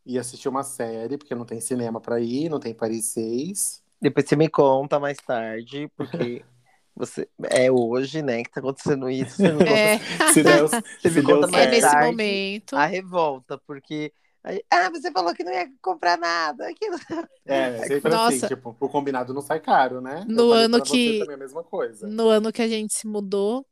e 0.05 0.17
assistir 0.19 0.49
uma 0.49 0.63
série, 0.63 1.17
porque 1.17 1.35
não 1.35 1.45
tem 1.45 1.59
cinema 1.59 1.99
pra 1.99 2.19
ir, 2.19 2.49
não 2.49 2.59
tem 2.59 2.73
Paris 2.73 3.05
6. 3.07 3.81
Depois 4.01 4.27
você 4.27 4.35
me 4.35 4.49
conta 4.49 4.99
mais 4.99 5.17
tarde, 5.17 5.89
porque 5.95 6.43
você 6.97 7.29
é 7.49 7.71
hoje, 7.71 8.21
né, 8.21 8.43
que 8.43 8.51
tá 8.51 8.59
acontecendo 8.59 9.09
isso. 9.09 9.37
Você 9.37 9.51
conta, 9.53 9.69
É, 9.69 9.97
Se 10.33 10.43
Deus, 10.43 10.71
Você 10.71 11.09
se 11.11 11.21
mais 11.21 11.53
é 11.67 11.71
nesse 11.71 11.81
tarde. 11.81 12.07
momento. 12.11 12.75
a 12.75 12.85
revolta, 12.85 13.57
porque 13.65 14.11
aí, 14.43 14.61
ah, 14.71 14.89
você 14.89 15.11
falou 15.11 15.33
que 15.33 15.43
não 15.43 15.51
ia 15.53 15.69
comprar 15.81 16.17
nada. 16.17 16.67
Aquilo. 16.67 16.97
É, 17.45 17.77
sempre 17.87 18.11
Nossa. 18.11 18.35
assim, 18.35 18.47
tipo, 18.47 18.75
o 18.77 18.89
combinado 18.89 19.33
não 19.33 19.41
sai 19.41 19.61
caro, 19.61 20.01
né? 20.01 20.25
No 20.27 20.51
ano 20.51 20.81
que- 20.83 21.19
também 21.19 21.35
a 21.35 21.39
mesma 21.39 21.63
coisa. 21.63 22.05
No 22.05 22.27
ano 22.27 22.51
que 22.51 22.61
a 22.61 22.67
gente 22.67 22.93
se 22.93 23.07
mudou, 23.07 23.65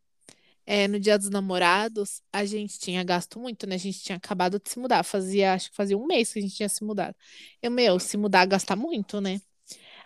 é, 0.66 0.88
no 0.88 0.98
Dia 0.98 1.18
dos 1.18 1.30
Namorados, 1.30 2.22
a 2.32 2.46
gente 2.46 2.80
tinha 2.80 3.04
gasto 3.04 3.38
muito, 3.38 3.68
né? 3.68 3.76
A 3.76 3.80
gente 3.80 4.00
tinha 4.02 4.18
acabado 4.18 4.60
de 4.60 4.70
se 4.70 4.80
mudar. 4.80 5.04
Fazia, 5.04 5.54
acho 5.54 5.70
que 5.72 5.76
fazia 5.76 5.98
um 5.98 6.06
mês 6.08 6.32
que 6.32 6.40
a 6.40 6.42
gente 6.42 6.56
tinha 6.56 6.70
se 6.70 6.84
mudado. 6.86 7.14
Eu, 7.62 7.70
meu, 7.70 8.00
se 8.00 8.16
mudar, 8.18 8.46
gasta 8.46 8.76
muito, 8.78 9.20
né? 9.20 9.42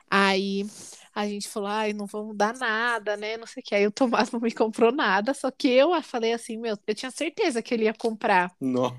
Aí 0.09 0.65
a 1.13 1.27
gente 1.27 1.47
falou, 1.49 1.69
ai, 1.69 1.93
não 1.93 2.05
vamos 2.05 2.35
dar 2.35 2.53
nada, 2.55 3.15
né? 3.17 3.37
Não 3.37 3.45
sei 3.45 3.61
o 3.61 3.63
que. 3.65 3.75
Aí 3.75 3.85
o 3.87 3.91
Tomás 3.91 4.31
não 4.31 4.39
me 4.39 4.51
comprou 4.51 4.91
nada, 4.91 5.33
só 5.33 5.51
que 5.51 5.67
eu 5.67 5.89
falei 6.01 6.33
assim, 6.33 6.57
meu, 6.57 6.77
eu 6.87 6.95
tinha 6.95 7.11
certeza 7.11 7.61
que 7.61 7.73
ele 7.73 7.83
ia 7.85 7.93
comprar. 7.93 8.51
Não. 8.59 8.95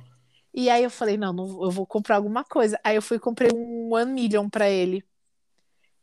E 0.52 0.68
aí 0.68 0.82
eu 0.82 0.90
falei, 0.90 1.16
não, 1.16 1.32
não 1.32 1.62
eu 1.64 1.70
vou 1.70 1.86
comprar 1.86 2.16
alguma 2.16 2.42
coisa. 2.44 2.78
Aí 2.82 2.96
eu 2.96 3.02
fui 3.02 3.16
e 3.16 3.20
comprei 3.20 3.50
um 3.54 3.94
One 3.94 4.12
Million 4.12 4.48
pra 4.48 4.68
ele. 4.68 5.04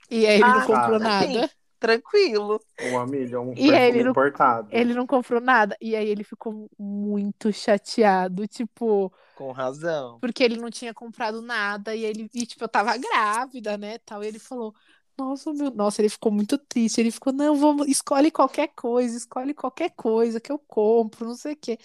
E 0.10 0.26
aí 0.26 0.36
ele 0.36 0.43
Ah, 0.43 0.60
não 0.60 0.68
comprou 0.68 0.99
nada. 0.99 1.49
Tranquilo. 1.80 2.60
Um 2.82 3.05
milhão, 3.05 3.49
um 3.49 3.53
E 3.55 3.70
ele 3.70 4.03
não- 4.03 4.12
importado. 4.12 4.70
Ele 4.72 4.93
não 4.95 5.05
comprou 5.05 5.39
nada. 5.39 5.78
E 5.80 5.95
aí 5.95 6.08
ele 6.10 6.24
ficou 6.24 6.68
muito 6.80 7.53
chateado, 7.53 8.47
tipo, 8.47 9.14
Com 9.36 9.51
razão. 9.51 10.18
porque 10.20 10.43
ele 10.43 10.58
não 10.58 10.72
tinha 10.72 10.91
comprado 10.93 11.39
nada. 11.41 11.93
E 11.95 12.03
ele, 12.03 12.30
e, 12.34 12.45
tipo, 12.47 12.64
eu 12.64 12.68
tava 12.70 12.97
grávida, 12.97 13.78
né? 13.78 13.99
Tal. 13.99 14.24
E 14.24 14.28
ele 14.28 14.39
falou, 14.39 14.74
nossa, 15.18 15.53
meu, 15.53 15.72
nossa, 15.72 16.01
ele 16.01 16.09
ficou 16.09 16.32
muito 16.32 16.57
triste. 16.57 16.99
Ele 17.01 17.11
ficou, 17.11 17.34
não, 17.34 17.55
vamos, 17.55 17.88
escolhe 17.88 18.32
qualquer 18.32 18.70
coisa, 18.70 19.18
escolhe 19.18 19.53
qualquer 19.53 19.89
coisa 19.91 20.39
que 20.39 20.51
eu 20.51 20.59
compro, 20.59 21.26
não 21.26 21.36
sei 21.36 21.53
o 21.53 21.57
quê. 21.57 21.78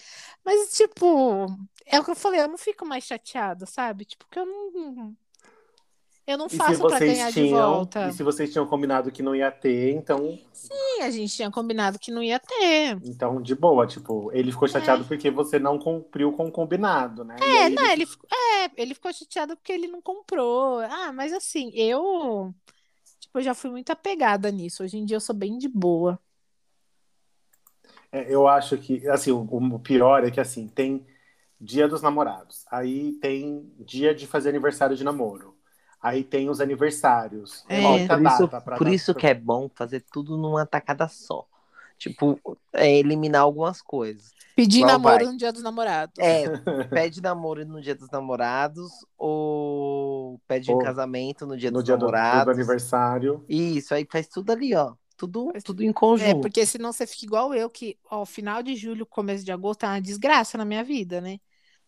Mas, 0.45 0.71
tipo, 0.73 1.47
é 1.85 1.99
o 1.99 2.03
que 2.03 2.11
eu 2.11 2.15
falei, 2.15 2.41
eu 2.41 2.47
não 2.47 2.57
fico 2.57 2.85
mais 2.85 3.03
chateada, 3.03 3.65
sabe? 3.65 4.05
Tipo, 4.05 4.25
porque 4.25 4.39
eu 4.39 4.45
não. 4.45 5.15
Eu 6.25 6.37
não 6.37 6.47
faço 6.47 6.79
vocês 6.79 7.11
ganhar 7.11 7.31
de 7.31 7.41
tinham, 7.41 7.71
volta. 7.79 8.07
e 8.07 8.13
se 8.13 8.23
vocês 8.23 8.49
tinham 8.51 8.65
combinado 8.65 9.11
que 9.11 9.21
não 9.21 9.35
ia 9.35 9.51
ter, 9.51 9.91
então, 9.91 10.39
Sim, 10.53 11.01
a 11.01 11.11
gente 11.11 11.35
tinha 11.35 11.51
combinado 11.51 11.99
que 11.99 12.11
não 12.11 12.23
ia 12.23 12.39
ter. 12.39 12.97
então 13.03 13.41
de 13.41 13.53
boa, 13.53 13.85
tipo, 13.85 14.31
ele 14.31 14.49
ficou 14.49 14.67
chateado 14.69 15.03
porque 15.03 15.29
você 15.29 15.59
não 15.59 15.77
cumpriu 15.77 16.31
com 16.31 16.45
o 16.45 16.51
combinado, 16.51 17.25
né? 17.25 17.35
É, 17.41 17.69
não, 17.69 17.85
ele, 17.91 18.05
ficou- 18.05 18.29
é, 18.31 18.71
ele 18.77 18.93
ficou 18.93 19.11
chateado 19.11 19.57
porque 19.57 19.73
ele 19.73 19.87
não 19.87 20.01
comprou. 20.01 20.79
Ah, 20.79 21.11
mas 21.11 21.33
assim, 21.33 21.69
eu, 21.75 22.53
tipo, 23.33 23.39
eu 23.39 23.43
já 23.43 23.53
fui 23.55 23.71
muito 23.71 23.89
apegada 23.91 24.51
nisso. 24.51 24.83
Hoje 24.83 24.97
em 24.97 25.05
dia 25.05 25.17
eu 25.17 25.21
sou 25.21 25.35
bem 25.35 25.57
de 25.57 25.67
boa. 25.67 26.19
É, 28.11 28.31
eu 28.33 28.47
acho 28.47 28.77
que, 28.77 29.07
assim, 29.09 29.31
o, 29.31 29.41
o 29.41 29.79
pior 29.79 30.23
é 30.23 30.29
que, 30.31 30.39
assim, 30.39 30.67
tem 30.67 31.05
dia 31.59 31.87
dos 31.87 32.01
namorados, 32.01 32.65
aí 32.69 33.13
tem 33.13 33.71
dia 33.79 34.13
de 34.13 34.27
fazer 34.27 34.49
aniversário 34.49 34.95
de 34.97 35.03
namoro, 35.03 35.55
aí 36.01 36.23
tem 36.23 36.49
os 36.49 36.59
aniversários, 36.59 37.65
É. 37.69 38.07
Por 38.07 38.21
isso, 38.21 38.47
por 38.77 38.87
dar- 38.87 38.93
isso 38.93 39.15
que 39.15 39.27
é 39.27 39.33
bom 39.33 39.69
fazer 39.73 40.01
tudo 40.11 40.37
numa 40.37 40.65
tacada 40.65 41.07
só. 41.07 41.47
Tipo, 41.97 42.37
é 42.73 42.97
eliminar 42.99 43.41
algumas 43.43 43.81
coisas. 43.81 44.33
Pedir 44.55 44.79
Qual 44.79 44.91
namoro 44.91 45.23
vai? 45.23 45.25
no 45.25 45.37
dia 45.37 45.53
dos 45.53 45.63
namorados. 45.63 46.13
É, 46.19 46.49
pede 46.91 47.21
namoro 47.21 47.65
no 47.65 47.81
dia 47.81 47.95
dos 47.95 48.09
namorados, 48.09 48.91
ou 49.17 49.72
pede 50.47 50.71
Ou 50.71 50.73
em 50.73 50.77
casamento 50.77 51.45
no 51.45 51.57
dia 51.57 51.71
no 51.71 51.81
dos 51.81 51.83
dia 51.83 51.97
do, 51.97 52.11
do 52.41 52.49
namorados. 52.49 52.51
aniversário. 52.51 53.45
Isso, 53.49 53.93
aí 53.93 54.07
faz 54.11 54.27
tudo 54.27 54.51
ali, 54.51 54.75
ó. 54.75 54.95
Tudo, 55.17 55.53
Faz- 55.53 55.63
tudo 55.63 55.83
em 55.83 55.93
É, 56.15 56.33
conjunto. 56.33 56.35
porque 56.35 56.65
senão 56.65 56.91
você 56.93 57.07
fica 57.07 57.25
igual 57.25 57.53
eu, 57.53 57.69
que 57.69 57.99
ó, 58.09 58.25
final 58.25 58.61
de 58.63 58.75
julho, 58.75 59.05
começo 59.05 59.43
de 59.43 59.51
agosto, 59.51 59.83
é 59.85 59.87
uma 59.89 60.01
desgraça 60.01 60.57
na 60.57 60.65
minha 60.65 60.83
vida, 60.83 61.19
né? 61.21 61.39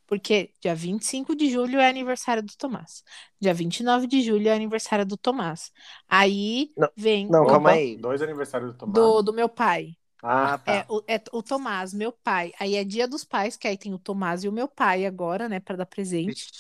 Porque 0.08 0.54
dia 0.62 0.76
25 0.76 1.36
de 1.36 1.50
julho 1.52 1.80
é 1.80 1.90
aniversário 1.90 2.44
do 2.44 2.56
Tomás. 2.58 3.04
Dia 3.42 3.54
29 3.54 4.08
de 4.08 4.22
julho 4.24 4.50
é 4.50 4.54
aniversário 4.56 5.06
do 5.06 5.18
Tomás. 5.18 5.72
Aí 6.10 6.76
Não, 6.78 6.90
vem 6.96 7.30
não, 7.30 7.46
o- 7.46 7.48
calma 7.48 7.72
aí. 7.72 7.98
Dois 7.98 8.22
aniversários 8.22 8.72
do 8.74 8.78
Tomás. 8.78 9.16
do, 9.16 9.22
do 9.22 9.34
meu 9.34 9.50
pai. 9.50 9.98
Ah, 10.22 10.58
tá. 10.60 10.80
É 10.80 10.86
o, 10.90 11.04
é 11.08 11.22
o 11.34 11.44
Tomás, 11.44 11.94
meu 11.94 12.12
pai. 12.12 12.54
Aí 12.60 12.76
é 12.76 12.84
dia 12.84 13.08
dos 13.08 13.24
pais, 13.26 13.58
que 13.58 13.68
aí 13.68 13.78
tem 13.78 13.94
o 13.94 14.00
Tomás 14.00 14.44
e 14.44 14.50
o 14.50 14.52
meu 14.52 14.68
pai 14.68 15.06
agora, 15.06 15.50
né, 15.50 15.60
para 15.60 15.78
dar 15.78 15.86
presente. 15.86 16.52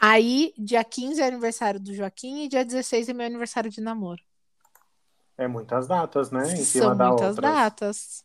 Aí, 0.00 0.52
dia 0.58 0.82
15 0.82 1.20
é 1.20 1.26
aniversário 1.26 1.80
do 1.80 1.94
Joaquim 1.94 2.44
e 2.44 2.48
dia 2.48 2.64
16 2.64 3.08
é 3.08 3.12
meu 3.12 3.26
aniversário 3.26 3.70
de 3.70 3.80
namoro. 3.80 4.22
É 5.36 5.48
muitas 5.48 5.88
datas, 5.88 6.30
né? 6.30 6.52
Em 6.52 6.64
cima 6.64 6.86
São 6.86 6.96
da 6.96 7.08
muitas 7.08 7.36
outras. 7.36 7.54
datas. 7.54 8.24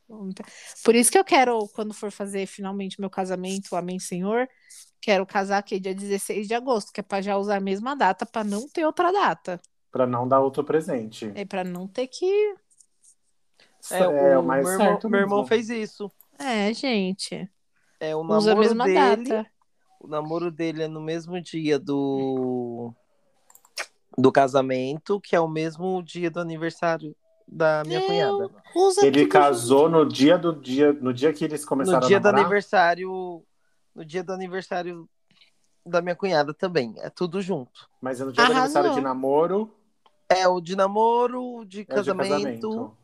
Por 0.84 0.94
isso 0.96 1.12
que 1.12 1.18
eu 1.18 1.24
quero, 1.24 1.68
quando 1.70 1.94
for 1.94 2.12
fazer 2.12 2.46
finalmente 2.46 3.00
meu 3.02 3.10
casamento, 3.10 3.76
amém, 3.76 4.00
Senhor, 4.00 4.48
quero 5.02 5.26
casar 5.26 5.58
aqui 5.58 5.80
dia 5.80 5.96
16 5.96 6.48
de 6.48 6.54
agosto, 6.54 6.94
que 6.94 7.00
é 7.00 7.04
para 7.04 7.22
já 7.22 7.36
usar 7.36 7.58
a 7.58 7.62
mesma 7.62 7.96
data, 7.96 8.26
para 8.26 8.44
não 8.44 8.68
ter 8.70 8.86
outra 8.86 9.12
data. 9.12 9.60
Pra 9.92 10.06
não 10.06 10.28
dar 10.28 10.40
outro 10.40 10.64
presente. 10.64 11.32
É 11.34 11.46
para 11.46 11.64
não 11.64 11.88
ter 11.88 12.08
que. 12.08 12.56
É, 13.90 14.38
o, 14.38 14.44
mais 14.44 14.64
meu, 14.64 14.74
irmão, 14.74 14.88
certo 14.88 15.10
meu 15.10 15.20
irmão 15.22 15.46
fez 15.48 15.70
isso. 15.70 16.12
É, 16.38 16.72
gente. 16.74 17.50
É, 18.00 18.16
o 18.16 18.20
Usa 18.20 18.52
a 18.52 18.56
namoro 18.56 18.60
mesma 18.60 18.86
dele, 18.86 19.30
data. 19.30 19.52
O 20.00 20.08
namoro 20.08 20.50
dele 20.52 20.84
é 20.84 20.88
no 20.88 21.02
mesmo 21.02 21.39
dia 21.41 21.78
do 21.80 22.93
do 24.18 24.32
casamento, 24.32 25.20
que 25.22 25.36
é 25.36 25.39
o 25.39 25.47
mesmo 25.47 26.02
dia 26.04 26.30
do 26.30 26.39
aniversário 26.39 27.16
da 27.47 27.84
minha 27.86 28.00
Não, 28.02 28.08
cunhada. 28.08 28.50
Usa 28.76 29.06
Ele 29.06 29.26
casou 29.26 29.86
junto. 29.86 29.91
no 29.91 30.06
dia 30.06 30.38
do 30.38 30.54
dia, 30.54 30.91
no 30.93 31.14
dia 31.14 31.32
que 31.32 31.43
eles 31.45 31.64
começaram 31.64 32.02
No 32.02 32.08
dia 32.08 32.18
a 32.18 32.20
do 32.20 32.24
namorar. 32.26 32.41
aniversário, 32.45 33.43
no 33.95 34.04
dia 34.06 34.24
do 34.24 34.34
aniversário 34.34 35.10
da 35.86 36.02
minha 36.02 36.16
cunhada 36.16 36.54
também, 36.54 36.93
é 36.97 37.10
tudo 37.10 37.41
junto. 37.41 37.88
Mas 38.02 38.20
é 38.20 38.26
no 38.26 38.32
dia 38.34 38.43
do 38.45 38.52
Arrasou. 38.52 38.64
aniversário 38.66 38.93
de 38.93 39.02
namoro, 39.02 39.74
É 40.28 40.47
o 40.47 40.60
de 40.62 40.76
namoro, 40.76 41.60
o 41.60 41.66
de 41.66 41.80
é 41.80 41.84
de 41.84 41.88
casamento. 41.88 42.30
casamento. 42.30 42.97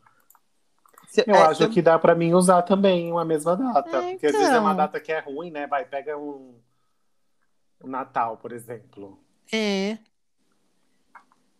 Se- 1.08 1.24
Eu 1.26 1.34
é, 1.34 1.42
acho 1.44 1.62
se- 1.64 1.68
que 1.70 1.80
dá 1.82 1.98
pra 1.98 2.14
mim 2.14 2.34
usar 2.34 2.62
também 2.62 3.10
uma 3.10 3.24
mesma 3.24 3.56
data. 3.56 3.96
É, 3.96 4.10
porque 4.12 4.26
às 4.26 4.32
vezes 4.32 4.48
é 4.48 4.58
uma 4.60 4.72
então. 4.72 4.76
data 4.76 5.00
que 5.00 5.10
é 5.10 5.18
ruim, 5.20 5.50
né? 5.50 5.66
Vai, 5.66 5.84
pega 5.84 6.16
um 6.18 6.54
Natal, 7.84 8.36
por 8.36 8.52
exemplo. 8.52 9.18
É. 9.52 9.98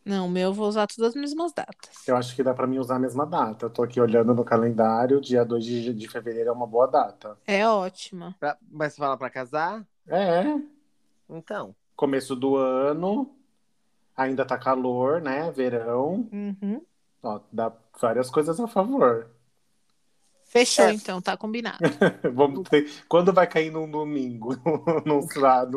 Não, 0.04 0.26
o 0.26 0.30
meu 0.30 0.44
eu 0.50 0.54
vou 0.54 0.68
usar 0.68 0.86
todas 0.86 1.10
as 1.10 1.20
mesmas 1.20 1.52
datas. 1.52 2.06
Eu 2.06 2.16
acho 2.16 2.34
que 2.36 2.42
dá 2.42 2.54
pra 2.54 2.66
mim 2.66 2.78
usar 2.78 2.94
a 2.96 2.98
mesma 2.98 3.26
data. 3.26 3.66
Eu 3.66 3.70
tô 3.70 3.82
aqui 3.82 4.00
olhando 4.00 4.32
no 4.34 4.44
calendário, 4.44 5.20
dia 5.20 5.44
2 5.44 5.64
de, 5.64 5.92
de 5.92 6.08
fevereiro 6.08 6.48
é 6.48 6.52
uma 6.52 6.66
boa 6.66 6.86
data. 6.86 7.36
É 7.46 7.66
ótima. 7.68 8.36
pra- 8.38 8.56
mas 8.70 8.92
você 8.92 8.98
fala 8.98 9.16
pra 9.16 9.28
casar? 9.30 9.84
É, 10.06 10.44
Então. 11.28 11.74
começo 11.96 12.36
do 12.36 12.54
ano, 12.56 13.34
ainda 14.16 14.44
tá 14.46 14.56
calor, 14.56 15.20
né? 15.20 15.50
Verão. 15.50 16.28
Uhum. 16.32 16.80
Ó, 17.22 17.40
dá 17.52 17.72
várias 18.00 18.30
coisas 18.30 18.60
a 18.60 18.68
favor. 18.68 19.28
Fechou, 20.58 20.84
É. 20.86 20.92
então, 20.92 21.20
tá 21.20 21.36
combinado. 21.36 21.78
Vamos 22.34 22.68
ter... 22.68 22.90
Quando 23.08 23.32
vai 23.32 23.46
cair 23.46 23.70
num 23.70 23.90
domingo? 23.90 24.56
num 25.04 25.22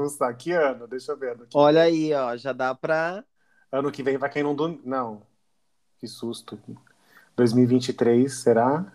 sa- 0.10 0.34
Que 0.34 0.52
ano? 0.52 0.88
Deixa 0.88 1.12
eu 1.12 1.18
ver. 1.18 1.34
Ano 1.34 1.46
que, 1.48 1.58
Olha 1.58 1.82
aí, 1.84 2.14
ó, 2.14 2.36
já 2.38 2.54
dá 2.54 2.74
pra. 2.74 3.24
ano 3.72 3.92
que 3.92 4.02
vem 4.04 4.18
vai 4.18 4.30
cair 4.32 4.44
num 4.44 4.56
domingo. 4.56 4.82
Não. 4.86 5.22
Que 6.00 6.08
susto. 6.08 6.58
2023, 7.36 8.34
será? 8.34 8.86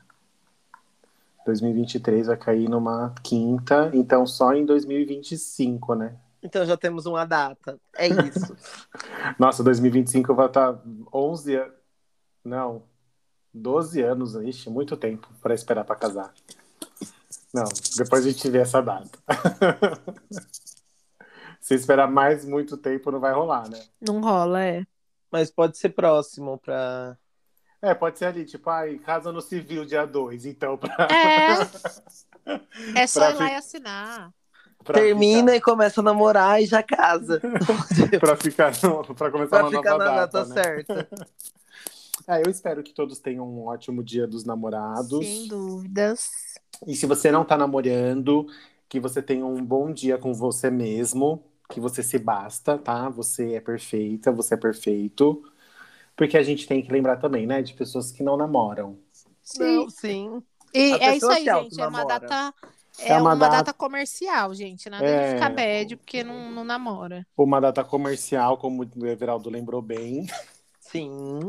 2023 1.47 2.27
vai 2.29 2.37
cair 2.37 2.69
numa 2.69 3.15
quinta, 3.23 3.91
então 3.93 4.27
só 4.27 4.55
em 4.55 4.65
2025, 4.65 5.95
né? 5.95 6.17
Então 6.43 6.65
já 6.65 6.77
temos 6.77 7.05
uma 7.07 7.25
data. 7.25 7.79
É 7.97 8.09
isso. 8.09 8.57
Nossa, 9.39 9.63
2025 9.63 10.35
vai 10.35 10.47
estar 10.47 10.79
11 11.13 11.55
anos. 11.57 11.75
Não, 12.45 12.83
12 13.55 14.03
anos, 14.03 14.35
ixi, 14.35 14.69
muito 14.69 14.97
tempo 14.97 15.29
para 15.41 15.55
esperar 15.55 15.85
para 15.85 15.97
casar. 15.97 16.33
Não, 17.53 17.65
depois 17.97 18.27
a 18.27 18.31
gente 18.31 18.51
vê 18.51 18.59
essa 18.59 18.81
data. 18.83 19.17
Se 21.61 21.75
esperar 21.75 22.11
mais 22.11 22.45
muito 22.45 22.77
tempo, 22.77 23.11
não 23.11 23.21
vai 23.21 23.33
rolar, 23.33 23.69
né? 23.71 23.81
Não 24.01 24.21
rola, 24.21 24.63
é. 24.63 24.85
Mas 25.31 25.51
pode 25.51 25.79
ser 25.79 25.91
próximo 25.91 26.59
pra. 26.59 27.17
É, 27.81 27.95
pode 27.95 28.19
ser 28.19 28.27
ali, 28.27 28.45
tipo, 28.45 28.69
ai, 28.71 28.99
casa 28.99 29.31
no 29.33 29.41
civil 29.41 29.85
dia 29.85 30.05
2, 30.07 30.45
então, 30.47 30.77
pra, 30.77 31.09
É. 31.11 31.55
É 33.01 33.07
só 33.07 33.21
Pra 33.21 33.31
ir 33.31 33.35
lá 33.39 33.47
fi- 33.47 33.53
e 33.53 33.57
assinar. 33.57 34.31
Pra 34.85 34.95
Termina 35.01 35.57
e 35.57 35.61
começa 35.61 36.01
a 36.01 36.05
namorar 36.05 36.63
e 36.63 36.67
já 36.67 36.83
casa. 36.83 37.41
Ficar, 37.41 38.19
pra, 38.21 38.37
ficar 38.37 38.73
no, 38.83 39.15
pra 39.15 39.31
começar 39.31 39.59
pra 39.61 39.69
uma 39.69 39.71
ficar 39.79 39.91
nova 39.93 40.05
na 40.05 40.27
data, 40.27 40.45
data 40.45 40.49
né? 40.55 40.63
certa. 40.63 41.09
Ah, 42.27 42.41
eu 42.41 42.51
espero 42.51 42.83
que 42.83 42.93
todos 42.95 43.19
tenham 43.19 43.47
um 43.47 43.67
ótimo 43.67 44.03
dia 44.03 44.27
dos 44.27 44.45
namorados. 44.45 45.25
Sem 45.25 45.49
dúvidas. 45.49 46.31
E 46.87 46.95
se 46.95 47.07
você 47.07 47.31
não 47.31 47.45
tá 47.45 47.57
namorando, 47.57 48.47
que 48.89 48.99
você 48.99 49.23
tenha 49.23 49.45
um 49.45 49.65
bom 49.65 49.93
dia 49.93 50.19
com 50.19 50.33
você 50.33 50.71
mesmo, 50.71 51.43
que 51.69 51.81
você 51.81 52.03
se 52.03 52.19
basta, 52.19 52.79
tá? 52.79 53.09
Você 53.11 53.55
é 53.55 53.61
perfeita, 53.61 54.33
você 54.33 54.55
é 54.55 54.57
perfeito. 54.57 55.43
Porque 56.17 56.37
a 56.37 56.43
gente 56.43 56.67
tem 56.67 56.83
que 56.83 56.93
lembrar 56.93 57.17
também, 57.17 57.47
né, 57.47 57.61
de 57.63 57.75
pessoas 57.75 58.13
que 58.13 58.23
não 58.23 58.37
namoram. 58.37 58.99
Não, 59.59 59.91
sim. 59.91 60.43
E 60.73 60.93
A 60.95 61.13
é 61.13 61.17
isso 61.17 61.29
aí, 61.31 61.45
gente. 61.45 61.81
É 61.81 61.87
uma 61.87 62.05
data. 62.05 62.55
É, 62.99 63.09
É 63.11 63.13
uma 63.15 63.31
uma, 63.31 63.37
data- 63.37 63.57
data... 63.57 63.73
comercial, 63.75 64.55
gente. 64.55 64.89
Nada 64.89 65.05
É. 65.05 65.29
de 65.29 65.35
ficar 65.35 65.51
bad 65.51 65.97
porque 65.97 66.23
não, 66.23 66.51
não 66.51 66.65
namora. 66.65 67.27
Uma 67.37 67.61
data 67.61 67.85
comercial, 67.85 68.57
como 68.57 68.85
o 68.97 69.07
Everaldo 69.07 69.51
lembrou 69.51 69.83
bem. 69.83 70.27
Sim. 70.81 71.41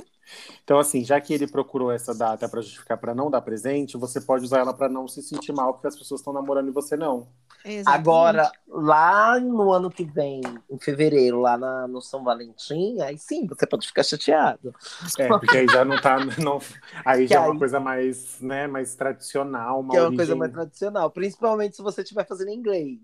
Então, 0.63 0.79
assim, 0.79 1.03
já 1.03 1.21
que 1.21 1.33
ele 1.33 1.47
procurou 1.47 1.91
essa 1.91 2.13
data 2.13 2.49
para 2.49 2.61
justificar 2.61 2.97
para 2.97 3.13
não 3.13 3.29
dar 3.29 3.41
presente, 3.41 3.97
você 3.97 4.19
pode 4.19 4.43
usar 4.45 4.59
ela 4.59 4.73
para 4.73 4.89
não 4.89 5.07
se 5.07 5.21
sentir 5.21 5.53
mal, 5.53 5.73
porque 5.73 5.87
as 5.87 5.95
pessoas 5.95 6.21
estão 6.21 6.33
namorando 6.33 6.67
e 6.67 6.71
você 6.71 6.95
não. 6.97 7.27
Exatamente. 7.63 7.87
Agora, 7.99 8.51
lá 8.67 9.39
no 9.39 9.71
ano 9.71 9.89
que 9.89 10.03
vem, 10.03 10.41
em 10.69 10.79
fevereiro, 10.79 11.39
lá 11.41 11.57
na- 11.57 11.87
no 11.87 12.01
São 12.01 12.23
Valentim, 12.23 12.99
aí 13.01 13.17
sim, 13.17 13.45
você 13.47 13.65
pode 13.67 13.87
ficar 13.87 14.03
chateado. 14.03 14.73
É, 15.19 15.27
porque 15.27 15.57
aí 15.57 15.67
já 15.67 15.83
não 15.85 15.99
tá. 16.01 16.17
Não, 16.37 16.59
aí 17.03 17.27
já 17.27 17.35
é 17.35 17.39
Que 17.39 17.45
uma 17.45 17.53
aí- 17.53 17.59
coisa 17.59 17.79
mais, 17.79 18.39
né, 18.41 18.67
mais 18.67 18.95
tradicional, 18.95 19.79
uma 19.79 19.91
Que 19.91 19.97
é 19.97 20.01
uma 20.01 20.07
origem- 20.07 20.17
coisa 20.17 20.35
mais 20.35 20.51
tradicional, 20.51 21.09
principalmente 21.11 21.75
se 21.75 21.81
você 21.81 22.01
estiver 22.01 22.25
fazendo 22.27 22.51
inglês. 22.51 22.99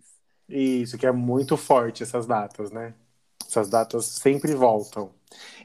Isso, 0.49 0.97
que 0.97 1.05
é 1.07 1.11
muito 1.11 1.55
forte 1.55 2.03
essas 2.03 2.26
datas, 2.26 2.72
né? 2.72 2.93
Essas 3.47 3.69
datas 3.69 4.05
sempre 4.05 4.53
voltam. 4.53 5.11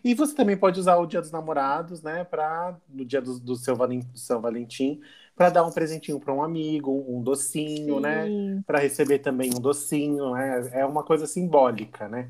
E 0.04 0.14
você 0.14 0.34
também 0.34 0.56
pode 0.56 0.78
usar 0.80 0.96
o 0.96 1.06
Dia 1.06 1.20
dos 1.20 1.30
Namorados, 1.30 2.02
né, 2.02 2.24
para 2.24 2.76
no 2.88 3.04
dia 3.04 3.20
do, 3.20 3.38
do 3.38 3.56
seu 3.56 3.76
Valen- 3.76 4.00
do 4.00 4.18
São 4.18 4.40
Valentim, 4.40 5.00
para 5.34 5.50
dar 5.50 5.64
um 5.64 5.72
presentinho 5.72 6.20
para 6.20 6.32
um 6.32 6.42
amigo, 6.42 7.04
um 7.08 7.22
docinho, 7.22 8.00
né? 8.00 8.32
Sim. 8.32 8.64
Para 8.66 8.78
receber 8.80 9.20
também 9.20 9.52
um 9.54 9.60
docinho, 9.60 10.32
né? 10.34 10.68
É 10.72 10.84
uma 10.86 11.04
coisa 11.04 11.26
simbólica, 11.26 12.08
né? 12.08 12.24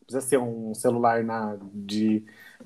Não 0.00 0.06
Precisa 0.06 0.22
ser 0.22 0.38
um 0.38 0.74
celular 0.74 1.24
na, 1.24 1.58
de 1.74 2.24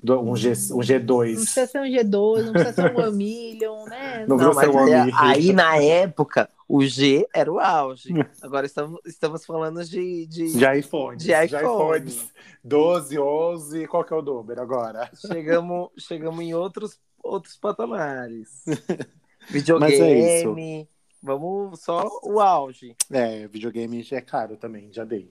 um, 0.08 0.36
G, 0.36 0.52
um 0.74 0.82
G2. 0.82 1.36
Não 1.36 1.44
precisa 1.44 1.66
ser 1.66 1.80
um 1.80 1.86
G2, 1.90 2.46
não 2.46 2.52
precisa 2.54 2.72
ser 2.72 2.84
um 2.84 2.96
One 2.98 3.16
Million, 3.16 3.86
né? 3.86 4.26
Não 4.26 4.36
Não, 4.36 4.54
mas 4.54 4.68
um 4.68 4.78
amigo. 4.78 5.10
aí, 5.20 5.52
na 5.52 5.76
época, 5.76 6.48
o 6.68 6.84
G 6.84 7.26
era 7.34 7.50
o 7.52 7.58
auge. 7.58 8.08
Agora 8.42 8.66
estamos, 8.66 9.00
estamos 9.04 9.44
falando 9.44 9.84
de, 9.84 10.26
de... 10.26 10.52
De 10.52 10.78
iPhone. 10.78 11.16
De 11.16 11.32
iPhone. 11.32 12.30
12, 12.62 13.18
11, 13.18 13.86
qual 13.86 14.04
que 14.04 14.12
é 14.12 14.16
o 14.16 14.22
dobro 14.22 14.60
agora? 14.60 15.10
Chegamos, 15.14 15.90
chegamos 15.98 16.40
em 16.40 16.54
outros, 16.54 16.98
outros 17.22 17.56
patamares. 17.56 18.64
É. 19.46 19.52
Videogame. 19.52 20.88
Vamos 21.22 21.80
só 21.80 22.08
o 22.22 22.40
auge. 22.40 22.96
É, 23.10 23.46
videogame 23.46 24.02
já 24.02 24.16
é 24.16 24.20
caro 24.22 24.56
também, 24.56 24.90
já 24.90 25.04
dei. 25.04 25.30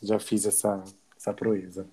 Já 0.00 0.20
fiz 0.20 0.46
essa, 0.46 0.84
essa 1.16 1.32
proeza. 1.32 1.84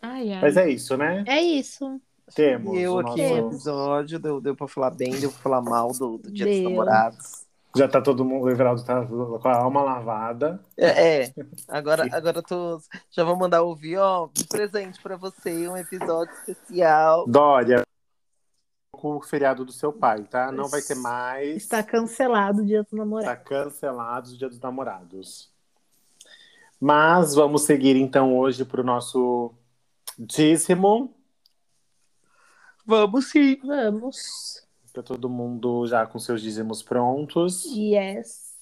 Ai, 0.00 0.32
ai. 0.32 0.40
Mas 0.40 0.56
é 0.56 0.68
isso, 0.68 0.96
né? 0.96 1.24
É 1.26 1.40
isso. 1.40 2.00
Temos. 2.34 2.74
E 2.76 2.80
eu 2.82 2.94
o 2.94 2.98
aqui 3.00 3.22
nosso- 3.22 3.34
no 3.42 3.46
episódio, 3.48 4.18
deu, 4.18 4.40
deu 4.40 4.54
pra 4.56 4.68
falar 4.68 4.90
bem, 4.90 5.18
deu 5.18 5.30
pra 5.30 5.40
falar 5.40 5.60
mal 5.62 5.92
do, 5.92 6.18
do 6.18 6.30
Dia 6.30 6.44
Deu. 6.46 6.54
dos 6.54 6.62
Namorados. 6.70 7.50
Já 7.76 7.86
tá 7.86 8.00
todo 8.02 8.24
mundo, 8.24 8.46
o 8.46 8.50
Everaldo 8.50 8.84
tá 8.84 9.06
com 9.06 9.48
a 9.48 9.56
alma 9.56 9.80
lavada. 9.82 10.60
É, 10.76 11.22
é. 11.22 11.34
agora, 11.68 12.04
agora 12.10 12.42
tô. 12.42 12.80
Já 13.10 13.22
vou 13.22 13.36
mandar 13.36 13.62
ouvir, 13.62 13.96
ó, 13.96 14.28
de 14.32 14.44
presente 14.44 15.00
pra 15.00 15.16
você, 15.16 15.68
um 15.68 15.76
episódio 15.76 16.34
especial. 16.34 17.26
Dória, 17.28 17.84
com 18.92 19.16
o 19.16 19.22
feriado 19.22 19.64
do 19.64 19.70
seu 19.70 19.92
pai, 19.92 20.24
tá? 20.24 20.50
Não 20.50 20.68
vai 20.68 20.82
ter 20.82 20.96
mais. 20.96 21.58
Está 21.58 21.80
cancelado 21.80 22.62
o 22.62 22.66
dia 22.66 22.82
do 22.82 22.96
namorado. 22.96 23.28
Tá 23.28 23.36
cancelado 23.36 24.30
o 24.30 24.36
Dia 24.36 24.48
dos 24.48 24.58
Namorados. 24.58 25.48
Mas 26.80 27.34
vamos 27.36 27.62
seguir 27.62 27.94
então 27.94 28.36
hoje 28.36 28.64
pro 28.64 28.82
nosso 28.82 29.54
dízimo. 30.18 31.14
Vamos 32.86 33.30
sim. 33.30 33.56
Vamos. 33.64 34.66
Tá 34.92 35.02
todo 35.02 35.28
mundo 35.28 35.86
já 35.86 36.04
com 36.06 36.18
seus 36.18 36.42
dízimos 36.42 36.82
prontos. 36.82 37.64
Yes. 37.66 38.54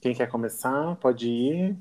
Quem 0.00 0.14
quer 0.14 0.28
começar? 0.28 0.94
Pode 0.96 1.28
ir. 1.28 1.76